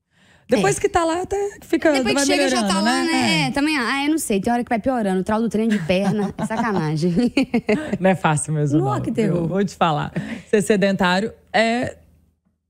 Depois 0.49 0.77
que 0.77 0.87
tá 0.89 1.03
lá, 1.05 1.21
até 1.21 1.37
fica 1.61 1.91
Depois 1.91 2.13
vai 2.13 2.25
que 2.25 2.31
chega, 2.31 2.47
já 2.49 2.63
tá 2.67 2.79
lá, 2.81 3.03
né? 3.03 3.43
É. 3.43 3.47
É, 3.47 3.51
também, 3.51 3.77
ah, 3.77 4.03
eu 4.05 4.11
não 4.11 4.17
sei. 4.17 4.39
Tem 4.39 4.51
hora 4.53 4.63
que 4.63 4.69
vai 4.69 4.79
piorando. 4.79 5.21
O 5.21 5.23
trau 5.23 5.41
do 5.41 5.49
treino 5.49 5.71
de 5.71 5.79
perna, 5.79 6.33
é 6.37 6.45
sacanagem. 6.45 7.13
Não 7.99 8.09
é 8.09 8.15
fácil 8.15 8.53
mesmo, 8.53 8.79
Nó, 8.79 8.95
não. 8.95 9.01
que 9.01 9.11
terror. 9.11 9.39
viu? 9.39 9.47
Vou 9.47 9.63
te 9.65 9.75
falar. 9.75 10.11
Ser 10.49 10.61
sedentário 10.61 11.33
é, 11.51 11.97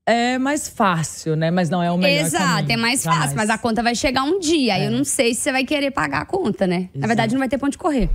é 0.06 0.38
mais 0.38 0.68
fácil, 0.68 1.34
né? 1.36 1.50
Mas 1.50 1.68
não 1.70 1.82
é 1.82 1.90
o 1.90 1.96
melhor 1.98 2.26
Exato, 2.26 2.44
caminho, 2.44 2.72
é 2.72 2.76
mais 2.76 3.02
jamais. 3.02 3.22
fácil, 3.22 3.36
mas 3.36 3.50
a 3.50 3.58
conta 3.58 3.82
vai 3.82 3.94
chegar 3.94 4.22
um 4.22 4.38
dia. 4.38 4.74
Aí 4.74 4.84
eu 4.84 4.90
não 4.90 5.04
sei 5.04 5.34
se 5.34 5.40
você 5.42 5.52
vai 5.52 5.64
querer 5.64 5.90
pagar 5.90 6.22
a 6.22 6.26
conta, 6.26 6.66
né? 6.66 6.88
Na 6.94 7.06
verdade, 7.06 7.34
não 7.34 7.38
vai 7.40 7.48
ter 7.48 7.58
ponto 7.58 7.72
de 7.72 7.78
correr. 7.78 8.08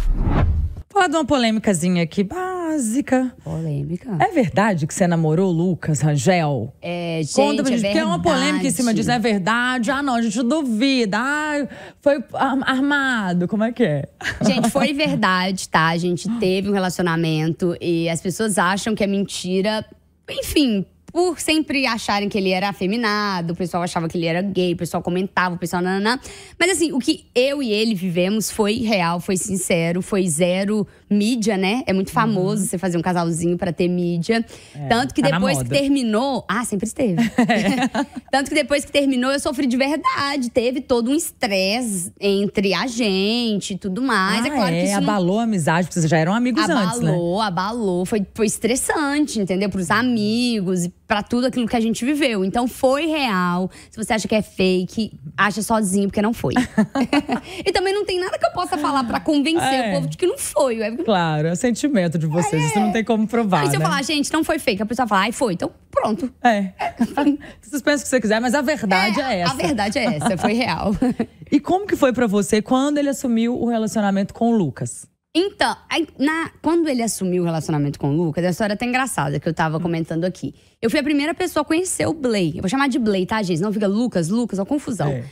Falar 1.00 1.08
de 1.12 1.16
uma 1.16 1.24
polêmicazinha 1.26 2.04
aqui 2.04 2.26
básica. 2.26 3.34
Polêmica. 3.42 4.18
É 4.20 4.34
verdade 4.34 4.86
que 4.86 4.94
você 4.94 5.08
namorou 5.08 5.48
o 5.50 5.52
Lucas 5.54 6.02
Rangel? 6.02 6.74
É, 6.82 7.22
gente, 7.24 7.36
Conta 7.36 7.64
pra 7.64 7.72
é 7.74 7.78
gente, 7.78 7.86
porque 7.88 8.00
é 8.00 8.06
uma 8.06 8.22
polêmica 8.22 8.68
em 8.68 8.70
cima 8.70 8.94
disso. 8.94 9.10
É 9.10 9.18
verdade? 9.18 9.90
Ah, 9.92 10.04
não, 10.04 10.16
a 10.16 10.22
gente 10.22 10.44
duvida. 10.44 11.18
Ah, 11.18 11.66
foi 12.02 12.22
ar- 12.34 12.60
armado. 12.64 13.48
Como 13.48 13.64
é 13.64 13.72
que 13.72 13.82
é? 13.84 14.10
Gente, 14.46 14.70
foi 14.72 14.92
verdade, 14.92 15.70
tá? 15.70 15.88
A 15.88 15.98
gente 15.98 16.28
teve 16.38 16.70
um 16.70 16.74
relacionamento 16.74 17.78
e 17.80 18.10
as 18.10 18.20
pessoas 18.20 18.58
acham 18.58 18.94
que 18.94 19.02
é 19.02 19.08
mentira. 19.08 19.86
Enfim, 20.30 20.86
por 21.12 21.39
sempre 21.39 21.86
acharem 21.86 22.30
que 22.30 22.38
ele 22.38 22.52
era 22.52 22.69
afeminado, 22.69 23.54
o 23.54 23.56
pessoal 23.56 23.84
achava 23.84 24.08
que 24.08 24.17
ele 24.17 24.26
era 24.26 24.41
gay, 24.41 24.74
o 24.74 24.78
pessoal 24.78 25.02
comentava, 25.02 25.56
o 25.56 25.58
pessoal 25.58 25.82
nananã. 25.82 26.19
Mas 26.58 26.72
assim, 26.72 26.91
o 26.91 27.00
que 27.00 27.26
eu 27.34 27.62
e 27.62 27.72
ele 27.72 27.95
vivemos 27.95 28.52
foi 28.52 28.76
real, 28.76 29.19
foi 29.19 29.38
sincero, 29.38 30.02
foi 30.02 30.28
zero 30.28 30.88
mídia, 31.10 31.58
né? 31.58 31.84
É 31.86 31.93
muito 31.93 32.12
famoso 32.12 32.65
você 32.65 32.78
fazer 32.78 32.98
um 32.98 33.02
casalzinho 33.02 33.58
pra 33.58 33.72
ter 33.74 33.88
mídia. 33.88 34.45
Tanto 34.88 35.13
que 35.13 35.22
tá 35.22 35.32
depois 35.32 35.62
que 35.63 35.69
terminou. 35.69 36.45
Ah, 36.48 36.63
sempre 36.63 36.86
esteve. 36.88 37.17
Tanto 38.32 38.50
que 38.50 38.56
depois 38.56 38.86
que 38.86 38.91
terminou, 38.91 39.32
eu 39.32 39.39
sofri 39.39 39.65
de 39.67 39.78
verdade. 39.78 40.50
Teve 40.50 40.82
todo 40.82 41.12
um 41.12 41.15
estresse 41.15 42.12
entre 42.19 42.74
a 42.74 42.86
gente 42.88 43.74
e 43.74 43.78
tudo 43.78 44.02
mais. 44.02 44.45
é 44.45 44.50
Ah, 44.50 44.52
claro 44.52 44.72
que 44.72 44.84
isso 44.84 44.93
não 44.93 45.04
abalou 45.04 45.39
a 45.39 45.43
amizade, 45.43 45.88
porque 45.88 46.00
vocês 46.00 46.10
já 46.10 46.17
eram 46.17 46.34
amigos 46.34 46.63
antes, 46.63 47.00
né? 47.00 47.10
Abalou, 47.10 47.41
abalou. 47.41 48.06
Foi, 48.06 48.26
foi 48.34 48.45
estressante, 48.45 49.39
entendeu? 49.39 49.69
Pros 49.69 49.89
amigos 49.91 50.86
e 50.86 50.93
pra 51.08 51.24
tudo 51.24 51.48
aquilo 51.48 51.67
que 51.67 51.76
a 51.76 51.80
gente 51.80 52.06
viveu. 52.06 52.45
Então 52.45 52.67
foi 52.67 53.08
real. 53.08 53.69
Se 53.89 53.98
você 53.98 54.13
acha 54.13 54.28
que 54.28 54.36
é 54.36 54.41
fake, 54.41 55.12
acha 55.36 55.62
sozinho, 55.63 56.08
porque 56.08 56.22
não 56.22 56.34
foi. 56.34 56.54
e 57.65 57.72
também 57.72 57.93
não 57.93 58.06
tem 58.06 58.19
nada 58.19 58.38
que 58.38 58.45
eu 58.45 58.52
possa 58.52 58.78
falar 58.78 59.04
pra 59.04 59.19
convencer 59.19 59.62
É. 59.74 59.89
o 59.89 59.95
povo 59.95 60.08
de 60.08 60.17
que 60.17 60.28
não 60.28 60.38
foi. 60.38 60.78
É- 61.00 61.04
Claro, 61.10 61.48
é 61.48 61.56
sentimento 61.56 62.18
de 62.20 62.28
vocês. 62.28 62.64
Isso 62.66 62.80
não 62.80 62.92
tem 62.92 63.04
como 63.04 63.28
provar, 63.28 63.62
Aí 63.62 63.70
se 63.70 63.76
eu 63.76 63.80
né? 63.80 63.86
falar, 63.86 64.02
gente, 64.04 64.32
não 64.32 64.44
foi 64.44 64.60
fake, 64.60 64.82
a 64.82 64.86
pessoa 64.86 65.08
fala, 65.08 65.22
ai, 65.22 65.32
foi. 65.32 65.54
Então, 65.54 65.72
pronto. 65.90 66.32
É. 66.44 66.74
Vocês 67.62 67.82
pensam 67.82 68.00
o 68.00 68.04
que 68.04 68.08
você 68.08 68.22
quiser, 68.22 68.40
mas 68.42 68.54
a 68.54 68.62
verdade 68.62 69.20
é, 69.22 69.40
essa. 69.42 69.54
A 69.54 69.56
verdade 69.56 70.00
é 70.00 70.06
essa, 70.06 70.38
foi 70.38 70.54
real. 70.54 70.92
E 71.52 71.60
como 71.60 71.88
que 71.88 71.96
foi 71.96 72.14
pra 72.14 72.28
você 72.28 72.62
quando 72.62 73.00
ele 73.00 73.10
assumiu 73.10 73.60
o 73.60 73.68
relacionamento 73.68 74.36
com 74.36 74.52
o 74.54 74.56
Lucas? 74.56 75.08
Então, 75.36 75.76
na- 76.20 76.52
quando 76.62 76.88
ele 76.88 77.02
assumiu 77.02 77.42
o 77.42 77.46
relacionamento 77.48 77.98
com 77.98 78.12
o 78.12 78.16
Lucas, 78.16 78.46
a 78.46 78.50
história 78.52 78.74
é 78.74 78.76
até 78.76 78.86
engraçada 78.86 79.40
que 79.40 79.50
eu 79.50 79.54
tava 79.54 79.80
comentando 79.80 80.26
aqui. 80.26 80.54
Eu 80.80 80.92
fui 80.92 81.00
a 81.00 81.04
primeira 81.04 81.34
pessoa 81.34 81.62
a 81.62 81.66
conhecer 81.66 82.06
o 82.08 82.14
Blay. 82.14 82.54
Eu 82.56 82.62
vou 82.62 82.70
chamar 82.70 82.88
de 82.88 83.00
Blay, 83.00 83.26
tá, 83.26 83.42
gente? 83.42 83.62
Não 83.64 83.74
fica 83.74 83.88
Lucas, 83.88 84.30
Lucas, 84.30 84.60
ó, 84.60 84.66
confusão. 84.66 85.08
É. 85.10 85.24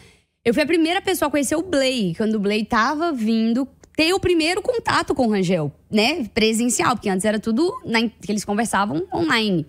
Eu 0.43 0.55
fui 0.55 0.63
a 0.63 0.65
primeira 0.65 1.01
pessoa 1.03 1.27
a 1.27 1.31
conhecer 1.31 1.55
o 1.55 1.61
Blay, 1.61 2.15
quando 2.15 2.33
o 2.35 2.39
Blay 2.39 2.65
tava 2.65 3.11
vindo 3.11 3.67
ter 3.97 4.13
o 4.13 4.19
primeiro 4.19 4.61
contato 4.61 5.13
com 5.15 5.25
o 5.27 5.31
Rangel, 5.31 5.71
né? 5.91 6.23
Presencial, 6.33 6.95
porque 6.95 7.09
antes 7.09 7.25
era 7.25 7.39
tudo 7.39 7.73
na 7.83 8.01
que 8.03 8.31
eles 8.31 8.45
conversavam 8.45 9.05
online. 9.13 9.65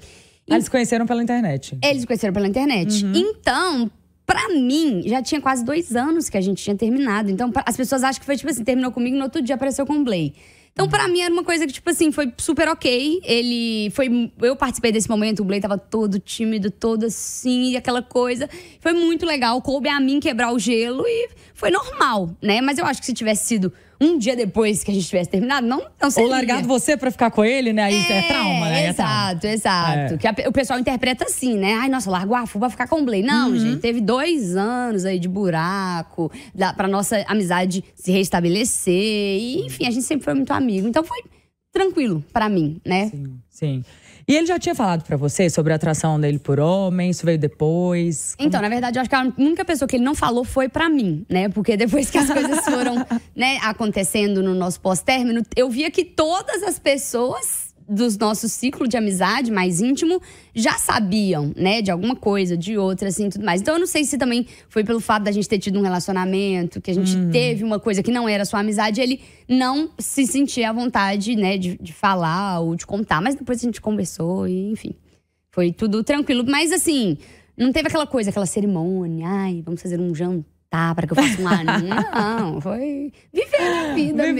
Ah, 0.49 0.55
Eles 0.55 0.65
se 0.67 0.71
conheceram 0.71 1.07
pela 1.07 1.23
internet. 1.23 1.77
Eles 1.83 2.03
se 2.03 2.07
conheceram 2.07 2.33
pela 2.35 2.47
internet. 2.47 3.05
Então, 3.15 3.91
pra 4.27 4.49
mim, 4.51 5.03
já 5.07 5.23
tinha 5.23 5.41
quase 5.41 5.65
dois 5.65 5.97
anos 5.97 6.29
que 6.29 6.37
a 6.37 6.41
gente 6.43 6.63
tinha 6.63 6.77
terminado. 6.77 7.31
Então, 7.31 7.51
pra- 7.51 7.65
as 7.67 7.77
pessoas 7.77 8.05
acham 8.05 8.21
que 8.21 8.27
foi 8.27 8.37
tipo 8.37 8.51
assim, 8.51 8.63
terminou 8.63 8.93
comigo 8.93 9.17
e 9.17 9.19
no 9.19 9.25
outro 9.25 9.41
dia 9.43 9.55
apareceu 9.55 9.87
com 9.87 9.95
o 9.95 10.05
Blay. 10.05 10.35
Então, 10.73 10.89
pra 10.89 11.09
mim, 11.09 11.21
era 11.21 11.33
uma 11.33 11.43
coisa 11.43 11.67
que, 11.67 11.73
tipo 11.73 11.89
assim, 11.91 12.13
foi 12.13 12.33
super 12.39 12.69
ok. 12.69 13.21
Ele 13.25 13.91
foi. 13.91 14.31
Eu 14.41 14.55
participei 14.55 14.93
desse 14.93 15.09
momento, 15.09 15.41
o 15.41 15.45
Blay 15.45 15.61
tava 15.61 15.77
todo 15.77 16.21
tímido, 16.21 16.71
todo 16.71 17.07
assim, 17.07 17.71
e 17.73 17.77
aquela 17.77 18.01
coisa. 18.03 18.49
Foi 18.79 18.93
muito 18.93 19.27
legal. 19.27 19.61
Coube 19.61 19.89
a 19.89 19.99
mim 19.99 20.21
quebrar 20.21 20.53
o 20.53 20.59
gelo 20.59 21.05
e 21.07 21.31
foi 21.55 21.71
normal, 21.71 22.31
né? 22.43 22.61
Mas 22.61 22.79
eu 22.79 22.85
acho 22.87 23.01
que 23.01 23.07
se 23.07 23.13
tivesse 23.15 23.47
sido 23.47 23.73
um 24.01 24.17
dia 24.17 24.37
depois 24.37 24.85
que 24.85 24.91
a 24.91 24.95
gente 24.95 25.07
tivesse 25.07 25.29
terminado, 25.31 25.67
não, 25.67 25.79
não 25.79 25.89
Ou 26.05 26.11
seria. 26.11 26.31
largado 26.31 26.69
você 26.69 26.97
pra 26.97 27.11
ficar 27.11 27.31
com 27.31 27.45
ele, 27.45 27.73
né? 27.73 27.85
Aí 27.85 27.97
é, 27.97 28.23
trauma, 28.23 28.69
né? 28.69 28.87
É 28.87 28.93
trauma. 28.93 29.15
Exato, 29.33 29.47
exato. 29.47 30.15
É. 30.15 30.19
Que 30.19 30.27
a 30.27 30.35
o 30.49 30.53
pessoal 30.53 30.79
interpreta 30.79 31.25
assim, 31.25 31.57
né? 31.57 31.75
Ai, 31.75 31.89
nossa, 31.89 32.11
largou 32.11 32.37
a 32.37 32.47
fuba 32.47 32.67
pra 32.67 32.71
ficar 32.71 32.87
com 32.89 33.01
o 33.01 33.05
Blay. 33.05 33.23
Uhum. 33.23 33.27
Não, 33.27 33.59
gente, 33.59 33.81
teve 33.81 34.01
dois 34.01 34.57
anos 34.57 35.05
aí 35.05 35.19
de 35.19 35.29
buraco, 35.29 36.31
da, 36.55 36.73
pra 36.73 36.87
nossa 36.87 37.25
amizade 37.27 37.85
se 37.95 38.13
restabelecer. 38.13 38.95
E, 38.95 39.67
enfim, 39.67 39.87
a 39.87 39.91
gente 39.91 40.05
sempre 40.05 40.25
foi 40.25 40.35
muito 40.35 40.53
amigo. 40.53 40.87
Então 40.87 41.03
foi 41.03 41.19
tranquilo 41.73 42.25
pra 42.33 42.49
mim, 42.49 42.81
né? 42.85 43.09
Sim, 43.09 43.41
sim. 43.51 43.85
E 44.29 44.37
ele 44.37 44.47
já 44.47 44.59
tinha 44.59 44.75
falado 44.75 45.05
pra 45.05 45.17
você 45.17 45.49
sobre 45.49 45.73
a 45.73 45.77
atração 45.77 46.21
dele 46.21 46.39
por 46.39 46.61
homem? 46.61 47.09
Isso 47.09 47.25
veio 47.25 47.39
depois? 47.39 48.37
Então, 48.39 48.61
na 48.61 48.69
verdade, 48.69 48.99
eu 48.99 49.01
acho 49.01 49.09
que 49.09 49.17
a 49.17 49.33
única 49.39 49.65
pessoa 49.65 49.89
que 49.89 49.97
ele 49.97 50.05
não 50.05 50.15
falou 50.15 50.45
foi 50.45 50.69
pra 50.69 50.87
mim, 50.91 51.25
né? 51.31 51.49
Porque 51.49 51.79
depois 51.79 52.11
que 52.11 52.19
as 52.19 52.31
coisas 52.31 52.61
foram, 52.69 53.07
né, 53.35 53.57
acontecendo 53.63 54.43
no 54.43 54.55
nosso 54.55 54.83
pós-término, 54.83 55.43
eu 55.57 55.71
via 55.71 55.91
que 55.91 56.05
todas 56.05 56.63
as 56.63 56.79
pessoas 56.79 57.68
dos 57.89 58.19
nossos 58.19 58.53
ciclo 58.53 58.87
de 58.87 58.97
amizade 58.97 59.51
mais 59.51 59.81
íntimo 59.81 60.21
já 60.55 60.75
sabiam, 60.75 61.53
né, 61.57 61.81
de 61.81 61.91
alguma 61.91 62.15
coisa, 62.15 62.57
de 62.57 62.77
outra, 62.77 63.09
assim, 63.09 63.31
tudo 63.31 63.45
mais. 63.45 63.61
Então, 63.61 63.75
eu 63.75 63.81
não 63.81 63.87
sei 63.87 64.05
se 64.05 64.19
também 64.19 64.47
foi 64.69 64.85
pelo 64.85 65.01
fato 65.01 65.23
da 65.23 65.33
gente 65.33 65.49
ter 65.49 65.59
tido 65.59 65.79
um 65.79 65.83
relacionamento, 65.83 66.81
que 66.81 66.91
a 66.91 66.95
gente 66.95 67.17
teve 67.33 67.65
uma 67.65 67.81
coisa 67.81 68.03
que 68.03 68.11
não 68.11 68.29
era 68.29 68.45
sua 68.45 68.61
amizade, 68.61 69.01
ele 69.01 69.21
não 69.49 69.91
se 69.99 70.27
sentia 70.27 70.71
à 70.71 70.73
vontade, 70.73 71.35
né, 71.35 71.57
de, 71.57 71.79
de 71.79 71.93
falar 71.93 72.61
ou 72.61 72.77
de 72.77 72.87
contar. 72.87 73.23
Mas 73.23 73.35
depois 73.35 73.59
a 73.59 73.63
gente 73.63 73.81
conversou 73.81 74.47
e, 74.47 74.71
enfim. 74.71 74.95
Foi 75.51 75.73
tudo 75.73 76.05
tranquilo. 76.05 76.45
Mas 76.47 76.71
assim, 76.71 77.17
não 77.57 77.73
teve 77.73 77.89
aquela 77.89 78.07
coisa, 78.07 78.31
aquela 78.31 78.47
cerimônia. 78.47 79.27
Ai, 79.27 79.63
vamos 79.65 79.81
fazer 79.81 79.99
um 79.99 80.15
jantar 80.15 80.58
para 80.71 81.07
que 81.07 81.13
eu 81.13 81.17
faça 81.17 81.41
um 81.41 81.49
anúncio. 81.49 81.89
Não, 82.15 82.61
foi 82.61 83.13
vivendo 83.33 83.91
a 83.91 83.95
vida 83.95 84.23
Vivendo, 84.25 84.35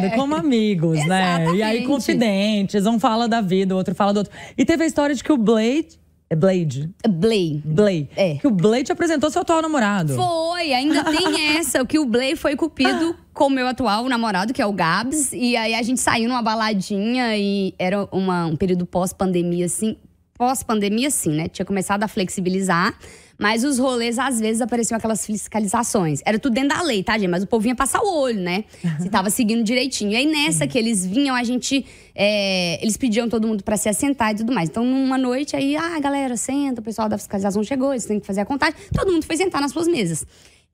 mesmo. 0.00 0.06
é. 0.06 0.10
como 0.16 0.34
amigos, 0.34 0.98
né? 1.06 1.46
E 1.54 1.62
aí, 1.62 1.86
confidentes, 1.86 2.86
um 2.86 2.98
fala 3.00 3.26
da 3.28 3.40
vida, 3.40 3.74
o 3.74 3.78
outro 3.78 3.94
fala 3.94 4.12
do 4.12 4.18
outro. 4.18 4.32
E 4.56 4.64
teve 4.64 4.84
a 4.84 4.86
história 4.86 5.14
de 5.14 5.22
que 5.24 5.32
o 5.32 5.36
Blade. 5.38 6.00
É 6.28 6.34
Blade? 6.36 6.90
Blay. 7.06 7.60
Blade. 7.62 8.08
É. 8.16 8.34
Que 8.36 8.46
o 8.46 8.50
Blade 8.50 8.90
apresentou 8.90 9.30
seu 9.30 9.42
atual 9.42 9.60
namorado. 9.60 10.14
Foi, 10.14 10.72
ainda 10.72 11.04
tem 11.12 11.56
essa, 11.58 11.84
que 11.84 11.98
o 11.98 12.06
Blay 12.06 12.36
foi 12.36 12.56
cupido 12.56 13.14
com 13.34 13.48
o 13.48 13.50
meu 13.50 13.66
atual 13.66 14.08
namorado, 14.08 14.52
que 14.54 14.62
é 14.62 14.66
o 14.66 14.72
Gabs. 14.72 15.30
E 15.34 15.56
aí 15.56 15.74
a 15.74 15.82
gente 15.82 16.00
saiu 16.00 16.28
numa 16.28 16.40
baladinha 16.42 17.36
e 17.36 17.74
era 17.78 18.08
uma- 18.10 18.46
um 18.46 18.56
período 18.56 18.86
pós-pandemia, 18.86 19.66
assim. 19.66 19.96
Pós-pandemia, 20.38 21.10
sim, 21.10 21.32
né? 21.32 21.48
Tinha 21.48 21.66
começado 21.66 22.02
a 22.02 22.08
flexibilizar. 22.08 22.94
Mas 23.42 23.64
os 23.64 23.78
rolês, 23.78 24.20
às 24.20 24.38
vezes, 24.38 24.62
apareciam 24.62 24.96
aquelas 24.96 25.26
fiscalizações. 25.26 26.20
Era 26.24 26.38
tudo 26.38 26.54
dentro 26.54 26.68
da 26.76 26.82
lei, 26.82 27.02
tá, 27.02 27.18
gente? 27.18 27.28
Mas 27.28 27.42
o 27.42 27.46
povo 27.46 27.62
vinha 27.62 27.74
passar 27.74 28.00
o 28.00 28.20
olho, 28.20 28.40
né? 28.40 28.62
Se 29.00 29.08
tava 29.10 29.30
seguindo 29.30 29.64
direitinho. 29.64 30.12
E 30.12 30.16
aí, 30.16 30.26
nessa 30.26 30.64
que 30.64 30.78
eles 30.78 31.04
vinham, 31.04 31.34
a 31.34 31.42
gente. 31.42 31.84
é, 32.14 32.78
eles 32.80 32.96
pediam 32.96 33.28
todo 33.28 33.48
mundo 33.48 33.64
pra 33.64 33.76
se 33.76 33.88
assentar 33.88 34.32
e 34.32 34.36
tudo 34.36 34.52
mais. 34.52 34.68
Então, 34.68 34.84
numa 34.84 35.18
noite, 35.18 35.56
aí, 35.56 35.76
ah, 35.76 35.98
galera, 35.98 36.36
senta, 36.36 36.80
o 36.80 36.84
pessoal 36.84 37.08
da 37.08 37.18
fiscalização 37.18 37.64
chegou, 37.64 37.92
eles 37.92 38.04
têm 38.04 38.20
que 38.20 38.26
fazer 38.26 38.42
a 38.42 38.44
contagem. 38.44 38.76
Todo 38.94 39.10
mundo 39.10 39.26
foi 39.26 39.36
sentar 39.36 39.60
nas 39.60 39.72
suas 39.72 39.88
mesas. 39.88 40.24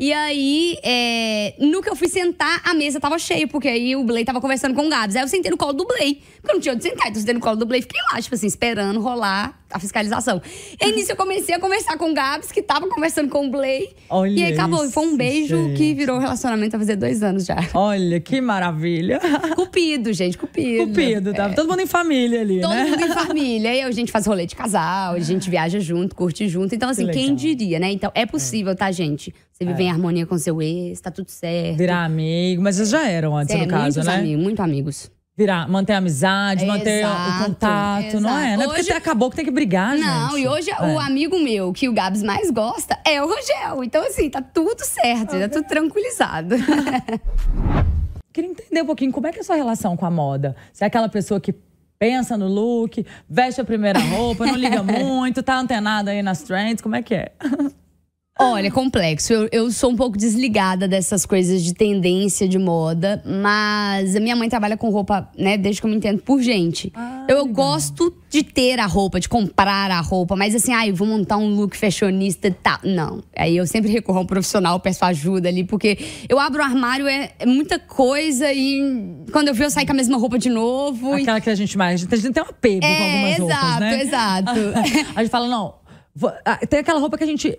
E 0.01 0.13
aí, 0.13 0.79
é, 0.85 1.55
no 1.59 1.83
que 1.83 1.91
eu 1.91 1.97
fui 1.97 2.07
sentar, 2.07 2.63
a 2.65 2.73
mesa 2.73 3.01
tava 3.01 3.19
cheia, 3.19 3.49
porque 3.49 3.67
aí 3.67 3.97
o 3.97 4.05
Blay 4.05 4.25
tava 4.25 4.41
conversando 4.41 4.73
com 4.73 4.87
o 4.87 4.89
Gabs. 4.89 5.17
Aí 5.17 5.23
eu 5.23 5.27
sentei 5.27 5.51
no 5.51 5.57
colo 5.57 5.73
do 5.73 5.85
Blay, 5.85 6.23
porque 6.37 6.51
eu 6.53 6.55
não 6.55 6.61
tinha 6.61 6.73
onde 6.73 6.85
sentar. 6.85 7.09
Então 7.09 7.15
eu 7.15 7.21
sentei 7.21 7.35
no 7.35 7.41
colo 7.41 7.57
do 7.57 7.67
Blay 7.67 7.81
e 7.81 7.83
fiquei 7.83 8.01
lá, 8.13 8.23
tipo 8.23 8.33
assim, 8.33 8.47
esperando 8.47 9.01
rolar 9.01 9.59
a 9.73 9.79
fiscalização. 9.81 10.41
E 10.81 10.85
aí 10.85 10.95
nisso 10.95 11.11
eu 11.11 11.17
comecei 11.17 11.53
a 11.53 11.59
conversar 11.59 11.99
com 11.99 12.13
o 12.13 12.15
Gabs, 12.15 12.53
que 12.53 12.63
tava 12.63 12.87
conversando 12.89 13.29
com 13.29 13.49
o 13.49 13.51
Blay. 13.51 13.91
Olha 14.09 14.31
e 14.39 14.45
aí 14.45 14.53
acabou. 14.53 14.85
E 14.87 14.91
foi 14.93 15.03
um 15.03 15.09
isso, 15.09 15.17
beijo 15.17 15.57
que 15.77 15.89
gente. 15.89 15.95
virou 15.97 16.19
relacionamento 16.21 16.77
a 16.77 16.79
fazer 16.79 16.95
dois 16.95 17.21
anos 17.25 17.45
já. 17.45 17.57
Olha, 17.75 18.21
que 18.21 18.41
maravilha. 18.41 19.19
Cupido, 19.57 20.13
gente, 20.13 20.39
cupido. 20.39 20.87
Cupido, 20.87 21.35
tá? 21.35 21.51
Todo 21.51 21.69
mundo 21.69 21.81
em 21.83 21.87
família 21.87 22.41
ali, 22.41 22.61
Todo 22.61 22.71
né? 22.73 22.85
mundo 22.85 23.03
em 23.03 23.09
família. 23.13 23.75
E 23.75 23.81
aí 23.81 23.83
a 23.83 23.91
gente 23.91 24.13
faz 24.13 24.27
rolê 24.27 24.47
de 24.47 24.55
casal, 24.55 25.15
a 25.15 25.19
gente 25.21 25.51
viaja 25.51 25.81
junto, 25.81 26.15
curte 26.15 26.49
junto. 26.49 26.73
Então, 26.73 26.89
assim, 26.89 27.05
Que 27.07 27.13
quem 27.15 27.35
diria, 27.35 27.81
né? 27.81 27.91
Então, 27.91 28.13
é 28.15 28.25
possível, 28.25 28.77
tá, 28.77 28.93
gente? 28.93 29.35
Você 29.59 29.65
vive 29.65 29.83
em 29.83 29.91
harmonia 29.91 30.25
com 30.25 30.39
seu 30.39 30.63
ex, 30.63 31.01
tá 31.01 31.11
tudo 31.11 31.29
certo. 31.31 31.79
Virar 31.79 32.05
amigo, 32.05 32.63
mas 32.63 32.77
vocês 32.77 32.91
já 32.91 33.09
eram 33.09 33.37
antes, 33.37 33.53
é, 33.53 33.59
no 33.59 33.67
caso, 33.67 34.01
né? 34.05 34.15
amigos, 34.15 34.41
muito 34.45 34.63
amigos. 34.63 35.11
Virar, 35.37 35.69
manter 35.69 35.95
a 35.95 35.99
amizade, 35.99 36.65
manter 36.65 37.05
o 37.05 37.09
Exato, 37.09 37.45
contato, 37.45 38.21
não 38.21 38.39
é? 38.39 38.57
Não 38.57 38.63
é 38.63 38.67
porque 38.67 38.81
Hoje- 38.83 38.91
você 38.91 38.93
acabou 38.93 39.29
que 39.31 39.35
tem 39.35 39.45
que 39.45 39.51
brigar, 39.51 39.97
Não, 39.99 40.31
gente. 40.31 40.43
e 40.43 40.49
hoje 40.49 40.71
É. 40.71 40.81
o 40.95 41.01
amigo 41.01 41.41
meu 41.41 41.73
que 41.73 41.89
o 41.89 41.93
Gabs 41.93 42.23
mais 42.23 42.53
gosta 42.53 42.97
é 43.05 43.21
o 43.21 43.27
Rogel. 43.27 43.83
Então, 43.83 44.07
assim, 44.07 44.31
tá 44.31 44.41
tudo 44.41 44.85
certo, 44.85 45.37
tá 45.37 45.49
tudo 45.49 45.67
tranquilizado. 45.67 46.55
Queria 48.33 48.51
entender 48.51 48.83
um 48.83 48.87
pouquinho 48.87 49.11
como 49.11 49.27
é 49.27 49.33
que 49.33 49.39
é 49.39 49.41
a 49.41 49.45
sua 49.45 49.57
relação 49.57 49.97
com 49.97 50.07
a 50.07 50.11
moda. 50.11 50.55
Você 50.73 50.85
é 50.85 50.87
aquela 50.87 51.09
pessoa 51.09 51.41
que 51.41 51.53
pensa 51.99 52.37
no 52.37 52.47
look, 52.47 53.05
veste 53.29 53.61
a 53.61 53.65
primeira 53.65 53.99
roupa, 53.99 54.47
não 54.47 54.55
liga 54.55 54.83
muito, 54.85 55.43
tá 55.43 55.59
antenada 55.59 56.13
aí 56.13 56.23
nas 56.23 56.43
trends, 56.43 56.81
como 56.81 56.95
é 56.95 57.03
que 57.03 57.15
é? 57.17 57.33
Olha, 58.41 58.71
complexo. 58.71 59.33
Eu, 59.33 59.49
eu 59.51 59.71
sou 59.73 59.91
um 59.91 59.97
pouco 59.97 60.17
desligada 60.17 60.87
dessas 60.87 61.27
coisas 61.27 61.63
de 61.63 61.75
tendência 61.75 62.49
de 62.49 62.59
moda, 62.59 63.21
mas 63.27 64.15
a 64.15 64.21
minha 64.21 64.37
mãe 64.37 64.49
trabalha 64.49 64.77
com 64.77 64.89
roupa, 64.91 65.29
né, 65.37 65.57
desde 65.59 65.81
que 65.81 65.87
eu 65.87 65.91
me 65.91 65.97
entendo 65.97 66.23
por 66.23 66.41
gente. 66.41 66.93
Ah, 66.95 67.25
eu 67.29 67.45
gosto 67.47 68.15
de 68.31 68.43
ter 68.45 68.79
a 68.79 68.87
roupa, 68.87 69.19
de 69.19 69.29
comprar 69.29 69.91
a 69.91 70.01
roupa, 70.01 70.37
mas 70.37 70.55
assim, 70.55 70.73
ai, 70.73 70.93
vou 70.93 71.07
montar 71.09 71.37
um 71.37 71.53
look 71.55 71.77
fashionista 71.77 72.47
e 72.49 72.53
tal. 72.53 72.79
Não. 72.85 73.23
Aí 73.37 73.57
eu 73.57 73.67
sempre 73.67 73.91
recorro 73.91 74.19
a 74.19 74.23
um 74.23 74.27
profissional, 74.27 74.79
peço 74.79 75.05
ajuda 75.05 75.49
ali, 75.49 75.65
porque 75.65 75.99
eu 76.29 76.39
abro 76.39 76.61
o 76.61 76.65
armário, 76.65 77.09
é, 77.09 77.33
é 77.41 77.47
muita 77.47 77.79
coisa 77.79 78.53
e 78.53 78.81
quando 79.33 79.49
eu 79.49 79.55
ver, 79.55 79.65
eu 79.65 79.71
saio 79.71 79.87
com 79.87 79.93
a 79.93 79.97
mesma 79.97 80.17
roupa 80.17 80.39
de 80.39 80.49
novo. 80.49 81.19
e- 81.19 81.23
Aquela 81.23 81.41
que 81.41 81.51
a 81.51 81.55
gente 81.57 81.77
mais. 81.77 82.07
A 82.09 82.17
gente 82.17 82.33
tem 82.33 82.43
um 82.43 82.47
apego 82.47 82.81
com 82.81 82.87
É, 82.87 83.15
algumas 83.15 83.39
roupas, 83.39 83.57
exato, 83.59 83.81
né? 83.81 84.03
exato. 84.03 85.09
a 85.17 85.23
gente 85.25 85.31
fala, 85.31 85.49
não. 85.49 85.75
ah, 86.45 86.57
Tem 86.67 86.79
aquela 86.81 87.01
roupa 87.01 87.19
que 87.19 87.25
a 87.25 87.27
gente 87.27 87.59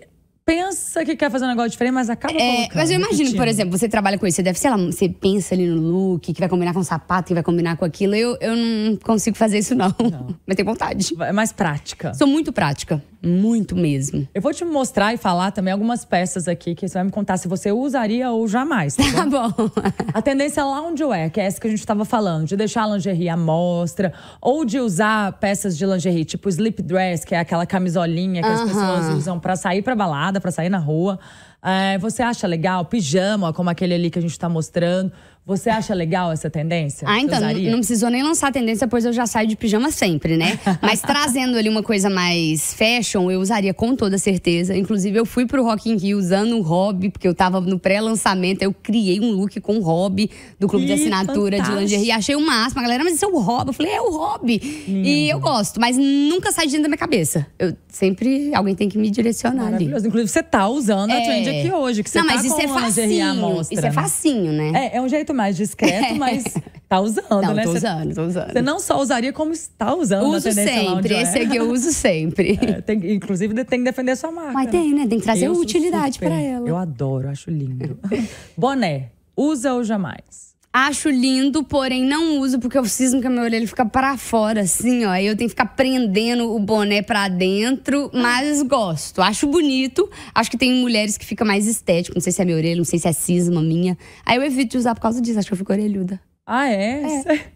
pensa 0.50 1.04
que 1.04 1.14
quer 1.14 1.30
fazer 1.30 1.44
um 1.44 1.48
negócio 1.48 1.70
diferente, 1.70 1.94
mas 1.94 2.10
acaba 2.10 2.34
É, 2.34 2.68
mas 2.74 2.90
eu 2.90 2.98
imagino, 2.98 3.36
por 3.36 3.46
exemplo, 3.46 3.78
você 3.78 3.88
trabalha 3.88 4.18
com 4.18 4.26
isso, 4.26 4.36
você 4.36 4.42
deve, 4.42 4.58
sei 4.58 4.68
lá, 4.68 4.76
você 4.76 5.08
pensa 5.08 5.54
ali 5.54 5.66
no 5.66 5.80
look, 5.80 6.32
que 6.32 6.40
vai 6.40 6.48
combinar 6.48 6.72
com 6.74 6.80
o 6.80 6.84
sapato, 6.84 7.28
que 7.28 7.34
vai 7.34 7.42
combinar 7.42 7.76
com 7.76 7.84
aquilo. 7.84 8.16
Eu, 8.16 8.36
eu 8.40 8.56
não 8.56 8.96
consigo 8.96 9.36
fazer 9.36 9.58
isso, 9.58 9.76
não. 9.76 9.94
Mas 10.44 10.56
tenho 10.56 10.66
vontade. 10.66 11.14
É 11.20 11.32
mais 11.32 11.52
prática. 11.52 12.12
Sou 12.14 12.26
muito 12.26 12.52
prática. 12.52 13.00
Muito 13.22 13.76
mesmo. 13.76 14.26
Eu 14.34 14.40
vou 14.40 14.52
te 14.52 14.64
mostrar 14.64 15.12
e 15.12 15.18
falar 15.18 15.50
também 15.50 15.72
algumas 15.72 16.06
peças 16.06 16.48
aqui 16.48 16.74
que 16.74 16.88
você 16.88 16.94
vai 16.94 17.04
me 17.04 17.10
contar 17.10 17.36
se 17.36 17.46
você 17.48 17.70
usaria 17.70 18.30
ou 18.30 18.48
jamais. 18.48 18.96
Tá 18.96 19.02
bom? 19.28 19.50
Tá 19.50 19.52
bom. 19.52 19.70
A 20.14 20.22
tendência 20.22 20.64
loungewear, 20.64 21.30
que 21.30 21.38
é 21.38 21.44
essa 21.44 21.60
que 21.60 21.66
a 21.66 21.70
gente 21.70 21.80
estava 21.80 22.04
falando, 22.06 22.46
de 22.46 22.56
deixar 22.56 22.84
a 22.84 22.94
lingerie 22.94 23.28
à 23.28 23.36
mostra, 23.36 24.12
ou 24.40 24.64
de 24.64 24.78
usar 24.80 25.34
peças 25.34 25.76
de 25.76 25.84
lingerie, 25.84 26.24
tipo 26.24 26.48
slip 26.48 26.82
dress, 26.82 27.24
que 27.24 27.34
é 27.34 27.38
aquela 27.38 27.66
camisolinha 27.66 28.42
que 28.42 28.48
as 28.48 28.60
Aham. 28.60 28.68
pessoas 28.68 29.16
usam 29.16 29.38
pra 29.38 29.54
sair 29.54 29.82
pra 29.82 29.94
balada, 29.94 30.39
pra 30.40 30.50
sair 30.50 30.68
na 30.68 30.78
rua. 30.78 31.18
É, 31.62 31.98
você 31.98 32.22
acha 32.22 32.46
legal? 32.46 32.84
Pijama, 32.86 33.52
como 33.52 33.70
aquele 33.70 33.94
ali 33.94 34.10
que 34.10 34.18
a 34.18 34.22
gente 34.22 34.38
tá 34.38 34.48
mostrando. 34.48 35.12
Você 35.46 35.68
acha 35.68 35.94
legal 35.94 36.30
essa 36.30 36.48
tendência? 36.48 37.08
Ah, 37.08 37.18
então, 37.18 37.38
usaria? 37.38 37.70
não 37.72 37.78
precisou 37.78 38.08
nem 38.08 38.22
lançar 38.22 38.48
a 38.48 38.52
tendência, 38.52 38.86
pois 38.86 39.04
eu 39.04 39.12
já 39.12 39.26
saio 39.26 39.48
de 39.48 39.56
pijama 39.56 39.90
sempre, 39.90 40.36
né? 40.36 40.58
Mas 40.80 41.00
trazendo 41.00 41.56
ali 41.56 41.68
uma 41.68 41.82
coisa 41.82 42.08
mais 42.08 42.72
fashion, 42.74 43.28
eu 43.30 43.40
usaria 43.40 43.74
com 43.74 43.96
toda 43.96 44.16
certeza. 44.16 44.76
Inclusive, 44.76 45.18
eu 45.18 45.26
fui 45.26 45.46
pro 45.46 45.64
Rock 45.64 45.90
in 45.90 45.96
Rio 45.96 46.18
usando 46.18 46.56
um 46.56 46.60
hobby, 46.60 47.10
porque 47.10 47.26
eu 47.26 47.34
tava 47.34 47.60
no 47.60 47.78
pré-lançamento, 47.80 48.62
eu 48.62 48.72
criei 48.72 49.18
um 49.18 49.32
look 49.32 49.58
com 49.60 49.78
o 49.78 49.80
hobby 49.82 50.30
do 50.58 50.68
clube 50.68 50.84
de 50.86 50.92
Ih, 50.92 50.94
assinatura 51.00 51.56
fantástico. 51.56 51.76
de 51.78 51.82
lingerie. 51.82 52.12
Achei 52.12 52.36
o 52.36 52.40
máximo. 52.46 52.78
A 52.80 52.82
galera, 52.82 53.02
mas 53.02 53.14
isso 53.14 53.24
é 53.24 53.28
o 53.28 53.38
hobby. 53.40 53.70
Eu 53.70 53.74
falei, 53.74 53.92
é 53.92 54.00
o 54.00 54.10
hobby. 54.10 54.60
E 54.86 55.28
eu 55.28 55.40
gosto, 55.40 55.80
mas 55.80 55.96
nunca 55.96 56.52
sai 56.52 56.66
de 56.66 56.72
dentro 56.72 56.84
da 56.84 56.88
minha 56.90 56.98
cabeça. 56.98 57.44
Eu 57.58 57.74
sempre, 57.88 58.54
alguém 58.54 58.74
tem 58.76 58.88
que 58.88 58.98
me 58.98 59.10
direcionar 59.10 59.74
ali. 59.74 59.86
Inclusive, 59.86 60.28
você 60.28 60.42
tá 60.44 60.68
usando 60.68 61.10
a 61.10 61.14
É. 61.14 61.24
trend 61.24 61.48
aqui 61.48 61.72
hoje, 61.72 62.04
que 62.04 62.10
você 62.10 62.20
Não, 62.20 62.28
tá 62.28 62.34
mas 62.36 62.44
isso 62.44 62.60
é 62.60 62.64
a 62.66 62.68
facinho. 62.68 63.60
Isso 63.70 63.86
é 63.86 63.90
facinho, 63.90 64.52
né? 64.52 64.90
É, 64.92 64.96
é 64.98 65.00
um 65.02 65.08
jeito 65.08 65.29
mais 65.32 65.56
discreto, 65.56 66.14
mas 66.18 66.44
tá 66.88 67.00
usando, 67.00 67.28
Não, 67.42 67.54
né? 67.54 67.62
tô 67.62 67.70
usando, 67.72 68.14
tô 68.14 68.22
usando. 68.26 68.52
Você 68.52 68.62
não 68.62 68.78
só 68.80 69.00
usaria, 69.00 69.32
como 69.32 69.52
está 69.52 69.94
usando 69.94 70.24
a 70.26 70.28
Uso 70.28 70.48
tendência 70.48 70.74
sempre. 70.80 71.14
Esse 71.14 71.38
aqui 71.38 71.56
eu 71.56 71.70
uso 71.70 71.92
sempre. 71.92 72.58
É, 72.62 72.80
tem- 72.80 73.14
inclusive, 73.14 73.54
tem 73.64 73.80
que 73.80 73.84
defender 73.84 74.16
sua 74.16 74.30
marca. 74.30 74.52
Mas 74.52 74.70
tem, 74.70 74.92
né? 74.94 75.06
Tem 75.06 75.18
que 75.18 75.24
trazer 75.24 75.46
Eu 75.46 75.52
utilidade 75.52 76.18
pra 76.18 76.34
ela. 76.34 76.68
Eu 76.68 76.76
adoro, 76.76 77.28
acho 77.28 77.50
lindo. 77.50 77.98
Boné, 78.56 79.10
usa 79.36 79.74
ou 79.74 79.82
jamais? 79.84 80.49
Acho 80.72 81.10
lindo, 81.10 81.64
porém 81.64 82.04
não 82.04 82.38
uso 82.38 82.60
porque 82.60 82.78
eu 82.78 82.84
cismo 82.84 83.20
que 83.20 83.26
a 83.26 83.30
minha 83.30 83.42
orelha 83.42 83.66
fica 83.66 83.84
pra 83.84 84.16
fora, 84.16 84.60
assim, 84.60 85.04
ó. 85.04 85.10
Aí 85.10 85.26
eu 85.26 85.36
tenho 85.36 85.48
que 85.48 85.56
ficar 85.56 85.66
prendendo 85.66 86.54
o 86.54 86.60
boné 86.60 87.02
pra 87.02 87.26
dentro, 87.26 88.08
mas 88.14 88.62
gosto. 88.62 89.20
Acho 89.20 89.48
bonito. 89.48 90.08
Acho 90.32 90.48
que 90.48 90.56
tem 90.56 90.72
mulheres 90.74 91.18
que 91.18 91.26
fica 91.26 91.44
mais 91.44 91.66
estético. 91.66 92.14
Não 92.14 92.20
sei 92.20 92.32
se 92.32 92.40
é 92.40 92.44
minha 92.44 92.56
orelha, 92.56 92.76
não 92.76 92.84
sei 92.84 93.00
se 93.00 93.08
é 93.08 93.12
cisma 93.12 93.60
minha. 93.60 93.98
Aí 94.24 94.36
eu 94.36 94.44
evito 94.44 94.70
de 94.70 94.78
usar 94.78 94.94
por 94.94 95.00
causa 95.00 95.20
disso. 95.20 95.40
Acho 95.40 95.48
que 95.48 95.54
eu 95.54 95.58
fico 95.58 95.72
orelhuda. 95.72 96.20
Ah, 96.46 96.68
é? 96.68 97.02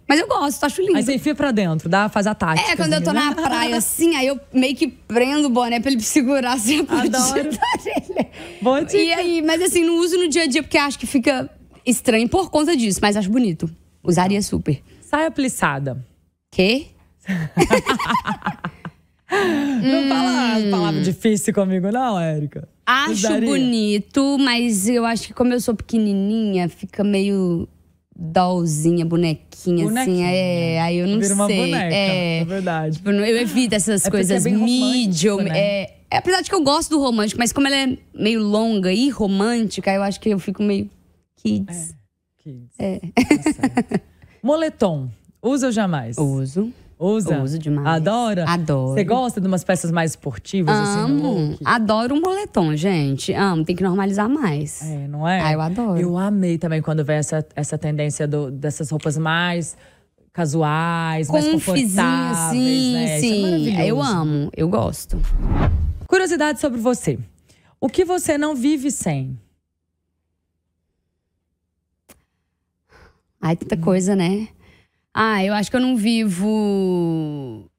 Mas 0.09 0.20
eu 0.20 0.27
gosto, 0.29 0.62
acho 0.64 0.81
lindo. 0.81 0.96
Aí 0.96 1.03
você 1.03 1.14
enfia 1.14 1.35
pra 1.35 1.50
dentro, 1.50 1.88
dá, 1.88 2.09
faz 2.09 2.29
a 2.29 2.35
tática. 2.35 2.72
É, 2.72 2.77
quando 2.77 2.92
eu 2.92 3.03
tô 3.03 3.12
na 3.12 3.35
praia, 3.35 3.77
assim, 3.77 4.14
aí 4.14 4.27
eu 4.27 4.38
meio 4.53 4.77
que 4.77 4.87
prendo 4.87 5.46
o 5.46 5.50
boné 5.50 5.81
pra 5.81 5.90
ele 5.90 6.00
segurar 6.00 6.53
assim 6.53 6.81
a 6.81 6.85
pontinha 6.85 7.18
Adoro. 7.18 7.50
da 7.50 7.70
orelha. 8.62 8.83
Dica. 8.87 8.96
E 8.96 9.12
aí, 9.12 9.42
mas 9.42 9.62
assim, 9.62 9.85
não 9.85 9.98
uso 9.98 10.16
no 10.16 10.29
dia 10.29 10.42
a 10.42 10.46
dia 10.46 10.62
porque 10.62 10.79
acho 10.79 10.96
que 10.96 11.07
fica 11.09 11.50
estranho 11.84 12.28
por 12.28 12.50
conta 12.50 12.76
disso, 12.76 12.98
mas 13.02 13.16
acho 13.16 13.30
bonito. 13.30 13.70
Usaria 14.02 14.40
super. 14.42 14.82
Saia 15.02 15.30
plissada. 15.30 16.04
Quê? 16.50 16.86
Não 19.30 20.08
fala 20.08 20.52
as 20.56 20.64
palavras 20.70 21.04
difíceis 21.04 21.54
comigo, 21.54 21.90
não, 21.90 22.18
Érica. 22.20 22.68
Acho 22.86 23.12
Usaria. 23.12 23.48
bonito, 23.48 24.36
mas 24.38 24.88
eu 24.88 25.04
acho 25.04 25.26
que 25.28 25.34
como 25.34 25.52
eu 25.52 25.60
sou 25.60 25.74
pequenininha, 25.74 26.68
fica 26.68 27.02
meio 27.02 27.66
dollzinha, 28.16 29.04
bonequinha, 29.04 29.84
assim. 29.86 29.94
Bonequinha. 29.94 30.30
É, 30.30 30.80
aí 30.80 30.98
eu 30.98 31.08
não 31.08 31.18
Vira 31.18 31.34
uma 31.34 31.46
sei. 31.46 31.56
boneca, 31.56 31.94
é, 31.94 32.38
é 32.40 32.44
verdade. 32.44 32.96
Tipo, 32.98 33.10
eu 33.10 33.36
evito 33.38 33.74
essas 33.74 34.02
É 34.02 34.04
porque 34.04 34.18
coisas 34.18 34.46
é 34.46 34.50
medium. 34.50 35.38
né? 35.38 35.58
É, 35.58 35.94
é, 36.10 36.16
apesar 36.18 36.42
de 36.42 36.48
que 36.48 36.54
eu 36.54 36.62
gosto 36.62 36.90
do 36.90 37.00
romântico, 37.00 37.38
mas 37.40 37.52
como 37.52 37.66
ela 37.66 37.76
é 37.76 37.98
meio 38.14 38.40
longa 38.42 38.92
e 38.92 39.08
romântica, 39.08 39.92
eu 39.92 40.02
acho 40.02 40.20
que 40.20 40.28
eu 40.28 40.38
fico 40.38 40.62
meio 40.62 40.88
kids. 41.44 41.94
Kids. 42.38 42.70
É. 42.78 43.00
Moletom, 44.42 45.09
usa 45.42 45.66
ou 45.66 45.72
jamais? 45.72 46.16
Uso. 46.18 46.72
Usa? 46.98 47.42
Uso 47.42 47.59
demais. 47.59 47.87
Adora? 47.87 48.44
Adoro. 48.48 48.94
Você 48.94 49.04
gosta 49.04 49.40
de 49.40 49.46
umas 49.46 49.64
peças 49.64 49.90
mais 49.90 50.12
esportivas, 50.12 50.74
assim, 50.76 51.00
Amo. 51.00 51.48
look? 51.50 51.59
Adoro 51.64 52.14
um 52.14 52.20
moletom, 52.20 52.74
gente. 52.76 53.33
Amo. 53.33 53.64
Tem 53.64 53.74
que 53.74 53.83
normalizar 53.83 54.28
mais. 54.28 54.80
É, 54.83 55.09
não 55.09 55.26
é? 55.28 55.40
Ah, 55.40 55.52
eu 55.52 55.61
adoro. 55.61 56.00
Eu 56.00 56.16
amei 56.16 56.57
também 56.57 56.80
quando 56.80 57.04
veio 57.04 57.18
essa, 57.18 57.44
essa 57.57 57.76
tendência 57.76 58.28
do- 58.28 58.50
dessas 58.50 58.90
roupas 58.90 59.18
mais 59.18 59.76
casuais, 60.33 61.28
mais 61.28 61.44
Com 61.48 61.57
um 61.57 61.59
fizinho, 61.61 61.88
confortáveis, 61.88 62.50
sim, 62.62 62.94
né? 62.94 63.16
É 63.16 63.20
sim. 63.20 63.42
maravilhoso. 63.42 63.80
eu 63.83 64.02
amo. 64.02 64.50
Eu 64.57 64.68
gosto. 64.68 65.20
Curiosidade 66.07 66.61
sobre 66.61 66.80
você. 66.80 67.18
O 67.80 67.88
que 67.88 68.04
você 68.04 68.38
não 68.38 68.54
vive 68.54 68.90
sem? 68.90 69.37
Ai, 73.44 73.57
tanta 73.57 73.76
coisa, 73.76 74.16
né? 74.16 74.48
Ah, 75.12 75.44
eu 75.44 75.52
acho 75.52 75.70
que 75.70 75.76
eu 75.76 75.80
não 75.80 75.96
vivo. 75.96 77.70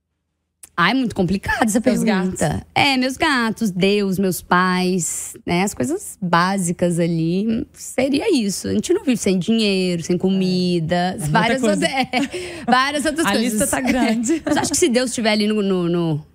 Ai, 0.78 0.94
muito 0.94 1.16
complicado 1.16 1.64
essa 1.64 1.80
Teus 1.82 2.04
pergunta. 2.04 2.68
É, 2.76 2.98
meus 2.98 3.18
gatos, 3.18 3.72
Deus, 3.72 4.20
meus 4.20 4.42
pais, 4.42 5.34
né? 5.46 5.64
As 5.64 5.74
coisas 5.74 6.18
básicas 6.22 7.00
ali. 7.00 7.66
Seria 7.74 8.30
isso. 8.32 8.68
A 8.68 8.74
gente 8.74 8.94
não 8.94 9.04
vive 9.04 9.18
sem 9.18 9.40
dinheiro, 9.40 10.04
sem 10.04 10.18
comida, 10.18 11.16
várias, 11.30 11.64
É. 11.64 11.66
coisa. 11.66 11.86
outras- 11.88 11.94
é, 12.14 12.64
várias 12.70 13.06
outras 13.06 13.26
A 13.26 13.32
coisas. 13.32 13.52
lista 13.54 13.68
tá 13.68 13.82
grande. 13.82 14.42
Mas 14.46 14.58
acho 14.58 14.72
que 14.72 14.78
se 14.78 14.90
Deus 14.90 15.10
estiver 15.10 15.32
ali 15.32 15.48
no, 15.48 15.62
no, 15.64 15.90
no, 15.90 16.26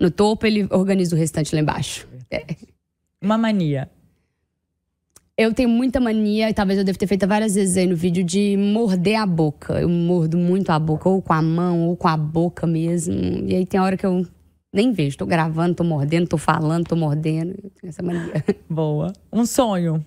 no 0.00 0.10
topo, 0.10 0.46
ele 0.46 0.66
organiza 0.70 1.14
o 1.14 1.18
restante 1.18 1.54
lá 1.54 1.60
embaixo. 1.60 2.06
É. 2.30 2.44
Uma 3.22 3.36
mania. 3.36 3.90
Eu 5.40 5.54
tenho 5.54 5.68
muita 5.68 6.00
mania, 6.00 6.50
e 6.50 6.52
talvez 6.52 6.80
eu 6.80 6.84
deva 6.84 6.98
ter 6.98 7.06
feito 7.06 7.24
várias 7.24 7.54
vezes 7.54 7.76
aí 7.76 7.86
no 7.86 7.94
vídeo, 7.94 8.24
de 8.24 8.56
morder 8.56 9.20
a 9.20 9.24
boca. 9.24 9.80
Eu 9.80 9.88
mordo 9.88 10.36
muito 10.36 10.70
a 10.70 10.78
boca, 10.80 11.08
ou 11.08 11.22
com 11.22 11.32
a 11.32 11.40
mão, 11.40 11.86
ou 11.86 11.96
com 11.96 12.08
a 12.08 12.16
boca 12.16 12.66
mesmo. 12.66 13.14
E 13.46 13.54
aí 13.54 13.64
tem 13.64 13.78
hora 13.78 13.96
que 13.96 14.04
eu 14.04 14.26
nem 14.72 14.90
vejo. 14.90 15.16
Tô 15.16 15.24
gravando, 15.24 15.76
tô 15.76 15.84
mordendo, 15.84 16.26
tô 16.26 16.38
falando, 16.38 16.88
tô 16.88 16.96
mordendo. 16.96 17.50
Eu 17.50 17.70
tenho 17.70 17.88
essa 17.88 18.02
mania. 18.02 18.44
Boa. 18.68 19.12
Um 19.32 19.46
sonho. 19.46 20.04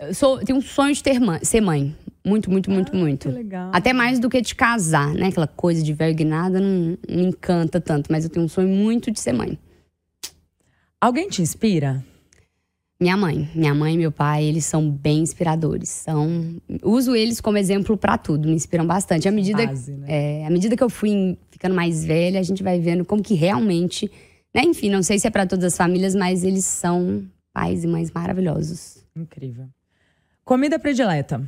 Eu 0.00 0.14
sou, 0.14 0.38
tenho 0.38 0.58
um 0.58 0.62
sonho 0.62 0.94
de 0.94 1.02
ter 1.02 1.20
mãe, 1.20 1.38
ser 1.42 1.60
mãe. 1.60 1.94
Muito, 2.24 2.50
muito, 2.50 2.70
muito, 2.70 2.96
muito. 2.96 3.28
Ah, 3.28 3.32
que 3.32 3.36
legal. 3.36 3.70
Até 3.74 3.92
mais 3.92 4.18
do 4.18 4.30
que 4.30 4.40
de 4.40 4.54
casar, 4.54 5.12
né? 5.12 5.26
Aquela 5.26 5.46
coisa 5.46 5.82
de 5.82 5.92
velho 5.92 6.18
e 6.18 6.24
nada 6.24 6.58
não 6.60 6.96
me 7.06 7.26
encanta 7.26 7.78
tanto. 7.78 8.10
Mas 8.10 8.24
eu 8.24 8.30
tenho 8.30 8.46
um 8.46 8.48
sonho 8.48 8.68
muito 8.68 9.10
de 9.10 9.20
ser 9.20 9.34
mãe. 9.34 9.58
Alguém 10.98 11.28
te 11.28 11.42
inspira? 11.42 12.02
Minha 12.98 13.16
mãe, 13.16 13.50
minha 13.54 13.74
mãe 13.74 13.94
e 13.94 13.98
meu 13.98 14.10
pai, 14.10 14.44
eles 14.44 14.64
são 14.64 14.90
bem 14.90 15.18
inspiradores. 15.18 15.90
São, 15.90 16.56
uso 16.82 17.14
eles 17.14 17.42
como 17.42 17.58
exemplo 17.58 17.94
pra 17.94 18.16
tudo, 18.16 18.48
me 18.48 18.54
inspiram 18.54 18.86
bastante. 18.86 19.28
À 19.28 19.30
medida, 19.30 19.66
Base, 19.66 19.92
né? 19.92 20.06
é, 20.08 20.46
à 20.46 20.50
medida 20.50 20.74
que 20.74 20.82
eu 20.82 20.88
fui 20.88 21.36
ficando 21.50 21.74
mais 21.74 22.04
velha, 22.06 22.40
a 22.40 22.42
gente 22.42 22.62
vai 22.62 22.80
vendo 22.80 23.04
como 23.04 23.22
que 23.22 23.34
realmente, 23.34 24.10
né? 24.54 24.62
Enfim, 24.64 24.88
não 24.88 25.02
sei 25.02 25.18
se 25.18 25.26
é 25.26 25.30
pra 25.30 25.46
todas 25.46 25.64
as 25.66 25.76
famílias, 25.76 26.14
mas 26.14 26.42
eles 26.42 26.64
são 26.64 27.22
pais 27.52 27.84
e 27.84 27.86
mães 27.86 28.10
maravilhosos. 28.10 29.04
Incrível. 29.14 29.66
Comida 30.42 30.78
predileta. 30.78 31.46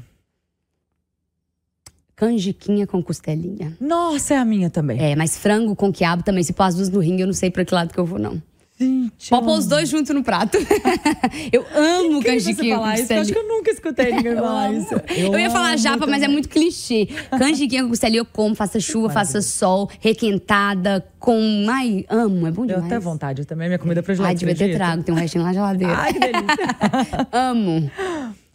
Canjiquinha 2.15 2.87
com 2.87 3.03
costelinha. 3.03 3.75
Nossa, 3.81 4.35
é 4.35 4.37
a 4.37 4.45
minha 4.45 4.69
também. 4.69 5.01
É, 5.01 5.17
mas 5.17 5.39
frango 5.39 5.75
com 5.75 5.91
quiabo 5.93 6.23
também. 6.23 6.43
Se 6.43 6.53
pôr 6.53 6.65
as 6.65 6.75
duas 6.75 6.91
no 6.91 6.99
ringue, 6.99 7.23
eu 7.23 7.27
não 7.27 7.33
sei 7.33 7.51
pra 7.51 7.65
que 7.65 7.73
lado 7.73 7.95
que 7.95 7.99
eu 7.99 8.05
vou, 8.05 8.19
não. 8.19 8.43
Gente, 8.81 9.31
pôr 9.31 9.59
os 9.59 9.67
dois 9.67 9.89
juntos 9.89 10.15
no 10.15 10.23
prato. 10.23 10.57
eu 11.53 11.65
amo 11.75 12.23
canjiquinha 12.23 12.77
com 12.77 12.83
falar 12.83 12.95
isso? 12.99 13.13
Eu 13.13 13.21
acho 13.21 13.33
costelinha. 13.33 13.35
que 13.35 13.39
eu 13.39 13.57
nunca 13.57 13.71
escutei 13.73 14.13
ninguém 14.15 14.35
falar 14.37 14.73
isso. 14.73 14.95
Eu, 15.17 15.39
ia 15.39 15.51
falar 15.51 15.77
japa, 15.77 16.07
mas 16.07 16.19
é 16.19 16.21
também. 16.21 16.31
muito 16.31 16.49
clichê. 16.49 17.09
Canjiquinha 17.37 17.83
com 17.83 17.89
costelinha 17.89 18.21
eu 18.21 18.25
como, 18.25 18.55
faça 18.55 18.79
chuva, 18.79 19.11
faça 19.11 19.43
sol, 19.43 19.91
requentada, 20.01 21.05
com. 21.19 21.67
Ai, 21.69 22.05
amo, 22.09 22.47
é 22.47 22.51
bom 22.53 22.63
Eu 22.63 22.69
demais. 22.69 22.85
até 22.87 22.99
vontade 23.01 23.45
também, 23.45 23.67
é 23.67 23.69
minha 23.69 23.79
comida 23.79 24.03
predileta. 24.03 24.31
Ai, 24.31 24.35
devia 24.37 24.55
ter 24.55 24.75
trago, 24.77 25.03
tem 25.03 25.15
um 25.15 25.19
restinho 25.19 25.43
na 25.45 25.53
geladeira. 25.53 25.95
Ai, 25.99 26.13
que 26.13 26.21
delícia. 26.21 27.29
amo. 27.33 27.91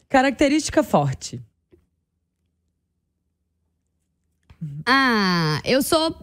Característica 0.07 0.84
forte. 0.84 1.41
Ah, 4.86 5.61
eu 5.64 5.82
sou 5.82 6.16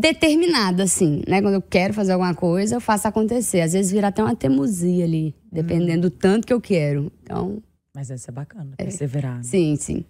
determinada, 0.00 0.82
assim, 0.82 1.22
né? 1.28 1.40
Quando 1.42 1.54
eu 1.54 1.62
quero 1.62 1.94
fazer 1.94 2.12
alguma 2.12 2.34
coisa, 2.34 2.76
eu 2.76 2.80
faço 2.80 3.06
acontecer. 3.08 3.60
Às 3.60 3.72
vezes 3.72 3.90
vira 3.92 4.08
até 4.08 4.22
uma 4.22 4.34
teimosia 4.36 5.04
ali, 5.04 5.34
dependendo 5.50 6.10
do 6.10 6.16
tanto 6.16 6.46
que 6.46 6.52
eu 6.52 6.60
quero. 6.60 7.12
Então, 7.22 7.62
Mas 7.94 8.10
essa 8.10 8.30
é 8.30 8.32
bacana, 8.32 8.74
perseverar. 8.76 9.36
né? 9.36 9.42
sim, 9.42 9.76
sim. 9.76 10.04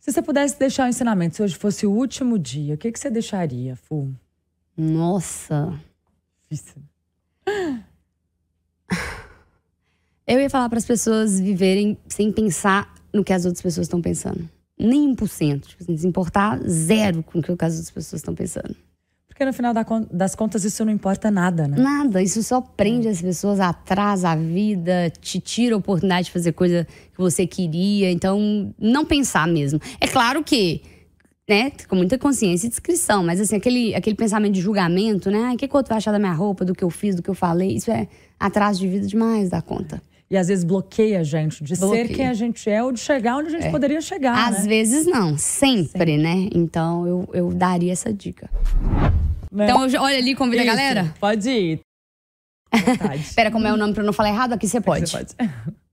Se 0.00 0.12
você 0.12 0.22
pudesse 0.22 0.56
deixar 0.58 0.86
o 0.86 0.88
ensinamento, 0.88 1.34
se 1.36 1.42
hoje 1.42 1.56
fosse 1.56 1.84
o 1.86 1.90
último 1.90 2.38
dia, 2.38 2.74
o 2.74 2.78
que, 2.78 2.92
que 2.92 2.98
você 2.98 3.10
deixaria, 3.10 3.74
Fu? 3.74 4.08
Nossa. 4.76 5.72
Difícil. 6.48 6.80
Eu 10.26 10.40
ia 10.40 10.50
falar 10.50 10.68
para 10.68 10.78
as 10.78 10.84
pessoas 10.84 11.38
viverem 11.40 11.96
sem 12.08 12.32
pensar 12.32 12.92
no 13.12 13.22
que 13.24 13.32
as 13.32 13.44
outras 13.44 13.62
pessoas 13.62 13.86
estão 13.86 14.00
pensando. 14.02 14.48
Nem 14.78 15.14
1%. 15.14 15.66
Tipo 15.66 15.82
assim, 15.82 15.96
se 15.96 16.06
importar 16.06 16.60
zero 16.68 17.22
com 17.22 17.38
o 17.38 17.42
que 17.42 17.50
as 17.50 17.74
outras 17.74 17.90
pessoas 17.90 18.20
estão 18.20 18.34
pensando. 18.34 18.76
Porque 19.36 19.44
no 19.44 19.52
final 19.52 19.74
das 20.10 20.34
contas 20.34 20.64
isso 20.64 20.82
não 20.82 20.90
importa 20.90 21.30
nada, 21.30 21.68
né? 21.68 21.76
Nada, 21.78 22.22
isso 22.22 22.42
só 22.42 22.62
prende 22.62 23.06
as 23.06 23.20
pessoas, 23.20 23.60
atrasa 23.60 24.30
a 24.30 24.36
vida, 24.36 25.12
te 25.20 25.38
tira 25.38 25.74
a 25.74 25.78
oportunidade 25.78 26.28
de 26.28 26.32
fazer 26.32 26.52
coisa 26.52 26.86
que 27.12 27.18
você 27.18 27.46
queria. 27.46 28.10
Então, 28.10 28.74
não 28.78 29.04
pensar 29.04 29.46
mesmo. 29.46 29.78
É 30.00 30.06
claro 30.06 30.42
que, 30.42 30.80
né, 31.46 31.70
com 31.86 31.94
muita 31.94 32.16
consciência 32.16 32.66
e 32.66 32.70
discrição, 32.70 33.22
mas 33.22 33.38
assim, 33.38 33.56
aquele, 33.56 33.94
aquele 33.94 34.16
pensamento 34.16 34.54
de 34.54 34.62
julgamento, 34.62 35.30
né? 35.30 35.52
O 35.52 35.56
que, 35.58 35.68
que 35.68 35.74
o 35.74 35.76
outro 35.76 35.90
vai 35.90 35.98
achar 35.98 36.12
da 36.12 36.18
minha 36.18 36.32
roupa, 36.32 36.64
do 36.64 36.74
que 36.74 36.82
eu 36.82 36.88
fiz, 36.88 37.14
do 37.14 37.22
que 37.22 37.28
eu 37.28 37.34
falei? 37.34 37.76
Isso 37.76 37.90
é 37.90 38.08
atraso 38.40 38.80
de 38.80 38.88
vida 38.88 39.06
demais 39.06 39.50
da 39.50 39.60
conta. 39.60 40.00
E 40.28 40.36
às 40.36 40.48
vezes 40.48 40.64
bloqueia 40.64 41.20
a 41.20 41.22
gente 41.22 41.62
de 41.62 41.76
Bloqueia. 41.76 42.06
ser 42.06 42.14
quem 42.14 42.26
a 42.26 42.34
gente 42.34 42.68
é 42.68 42.82
ou 42.82 42.90
de 42.90 42.98
chegar 42.98 43.36
onde 43.36 43.54
a 43.54 43.60
gente 43.60 43.70
poderia 43.70 44.00
chegar, 44.00 44.48
Às 44.48 44.64
né? 44.64 44.68
vezes 44.68 45.06
não, 45.06 45.38
sempre, 45.38 46.16
né? 46.18 46.48
Então, 46.52 47.06
eu, 47.06 47.28
eu 47.32 47.52
daria 47.52 47.92
essa 47.92 48.12
dica. 48.12 48.50
Né? 49.52 49.66
Então, 49.66 49.82
olha 50.02 50.18
ali, 50.18 50.34
convida 50.34 50.62
a 50.62 50.66
Isso, 50.66 50.74
galera. 50.76 51.14
Pode 51.20 51.48
ir. 51.48 51.80
Espera, 53.20 53.50
como 53.52 53.66
é 53.68 53.72
o 53.72 53.76
nome 53.76 53.94
pra 53.94 54.02
eu 54.02 54.06
não 54.06 54.12
falar 54.12 54.30
errado? 54.30 54.52
Aqui 54.52 54.66
você 54.66 54.80
pode. 54.80 55.08
Você 55.08 55.16
pode. 55.18 55.34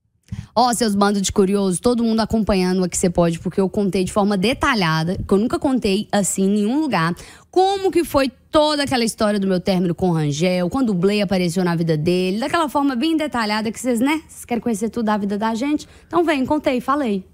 Ó, 0.54 0.72
seus 0.72 0.94
bandos 0.94 1.22
de 1.22 1.32
curiosos, 1.32 1.80
todo 1.80 2.04
mundo 2.04 2.20
acompanhando 2.20 2.84
aqui 2.84 2.96
você 2.96 3.10
pode, 3.10 3.38
porque 3.38 3.60
eu 3.60 3.68
contei 3.68 4.04
de 4.04 4.12
forma 4.12 4.36
detalhada, 4.36 5.16
que 5.16 5.34
eu 5.34 5.38
nunca 5.38 5.58
contei 5.58 6.08
assim 6.12 6.44
em 6.44 6.50
nenhum 6.50 6.80
lugar, 6.80 7.14
como 7.50 7.90
que 7.90 8.04
foi 8.04 8.30
toda 8.50 8.84
aquela 8.84 9.04
história 9.04 9.40
do 9.40 9.46
meu 9.46 9.60
término 9.60 9.94
com 9.94 10.10
o 10.10 10.12
Rangel, 10.12 10.70
quando 10.70 10.90
o 10.90 10.94
Blay 10.94 11.22
apareceu 11.22 11.64
na 11.64 11.74
vida 11.74 11.96
dele, 11.96 12.38
daquela 12.38 12.68
forma 12.68 12.94
bem 12.94 13.16
detalhada 13.16 13.70
que 13.72 13.80
vocês, 13.80 14.00
né? 14.00 14.22
Vocês 14.28 14.44
querem 14.44 14.62
conhecer 14.62 14.90
tudo 14.90 15.06
da 15.06 15.16
vida 15.16 15.36
da 15.36 15.54
gente? 15.54 15.88
Então 16.06 16.24
vem, 16.24 16.46
contei, 16.46 16.80
falei. 16.80 17.24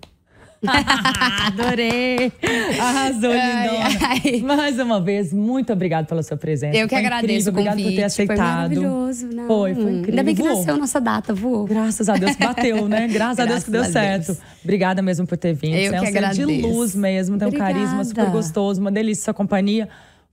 Adorei! 1.46 2.32
Arrasou, 2.78 3.30
lindona. 3.32 3.98
ai. 4.08 4.40
Mais 4.42 4.78
uma 4.78 5.00
vez, 5.00 5.32
muito 5.32 5.72
obrigada 5.72 6.06
pela 6.06 6.22
sua 6.22 6.36
presença. 6.36 6.76
Eu 6.76 6.86
que 6.86 6.94
Foi 6.94 7.04
agradeço 7.04 7.48
incrível. 7.48 7.48
o 7.48 7.50
Obrigada 7.54 7.76
convite. 7.76 7.92
por 7.94 7.96
ter 8.00 8.04
aceitado. 8.04 8.36
Foi 8.36 8.46
maravilhoso, 8.46 9.26
não. 9.32 9.46
Foi, 9.46 9.74
foi 9.74 9.82
incrível. 9.82 10.10
Ainda 10.10 10.22
bem 10.22 10.34
que 10.34 10.42
Voou. 10.42 10.56
nasceu 10.56 10.76
nossa 10.76 11.00
data, 11.00 11.32
voou. 11.34 11.64
Graças 11.66 12.08
a 12.08 12.16
Deus 12.16 12.36
que 12.36 12.44
bateu, 12.44 12.88
né? 12.88 13.08
Graças, 13.12 13.38
a 13.40 13.44
Deus 13.46 13.64
que 13.64 13.70
deu 13.70 13.80
Graças 13.80 13.92
certo. 13.94 14.26
Deus. 14.26 14.38
Obrigada 14.62 15.00
mesmo 15.02 15.26
por 15.26 15.38
ter 15.38 15.54
vindo. 15.54 15.74
Eu 15.76 15.90
Você 15.90 15.96
é 15.96 16.00
um 16.00 16.04
que 16.04 16.12
ser 16.12 16.30
de 16.32 16.44
luz 16.44 16.94
mesmo, 16.94 17.38
tem 17.38 17.48
um 17.48 17.52
carisma 17.52 18.04
super 18.04 18.20
Obrigada. 18.22 18.30
gostoso, 18.30 18.80
uma 18.80 18.90
delícia 18.92 19.24
sua 19.24 19.34
companhia. 19.34 19.88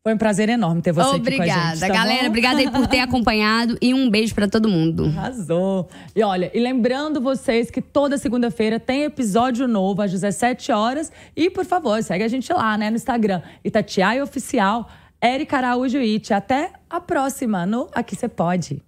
Foi 0.08 0.14
um 0.14 0.18
prazer 0.18 0.48
enorme 0.48 0.82
ter 0.82 0.94
você 0.94 1.02
aqui 1.02 1.10
com 1.10 1.16
a 1.16 1.20
Obrigada, 1.20 1.76
gente. 1.76 1.80
tá 1.82 1.88
galera. 1.90 2.22
bom? 2.22 2.28
Obrigada 2.30 2.60
aí 2.60 2.72
por 2.72 2.88
ter 2.88 3.00
acompanhado 3.04 3.78
e 3.82 3.94
um 3.94 4.10
beijo 4.10 4.34
pra 4.34 4.48
todo 4.48 4.70
mundo. 4.70 5.08
Arrasou. 5.08 5.90
E 6.16 6.24
olha, 6.24 6.50
e 6.54 6.62
lembrando 6.62 7.20
vocês 7.20 7.70
que 7.70 7.82
toda 7.82 8.18
segunda-feira 8.18 8.80
tem 8.80 9.04
episódio 9.04 9.68
novo 9.68 10.02
às 10.02 10.10
17 10.10 10.72
horas. 10.72 11.12
E, 11.36 11.50
por 11.50 11.66
favor, 11.66 12.02
segue 12.02 12.24
a 12.24 12.28
gente 12.30 12.54
lá, 12.54 12.78
né, 12.78 12.90
no 12.90 12.96
Instagram. 12.96 13.42
Itatiaia 13.66 14.24
Oficial, 14.24 14.88
Erika 15.22 15.58
Araújo 15.58 15.98
It. 15.98 16.34
Até 16.34 16.72
a 16.90 17.02
próxima 17.02 17.66
no 17.66 17.90
Aqui 17.94 18.16
Você 18.16 18.30
Pode. 18.30 18.82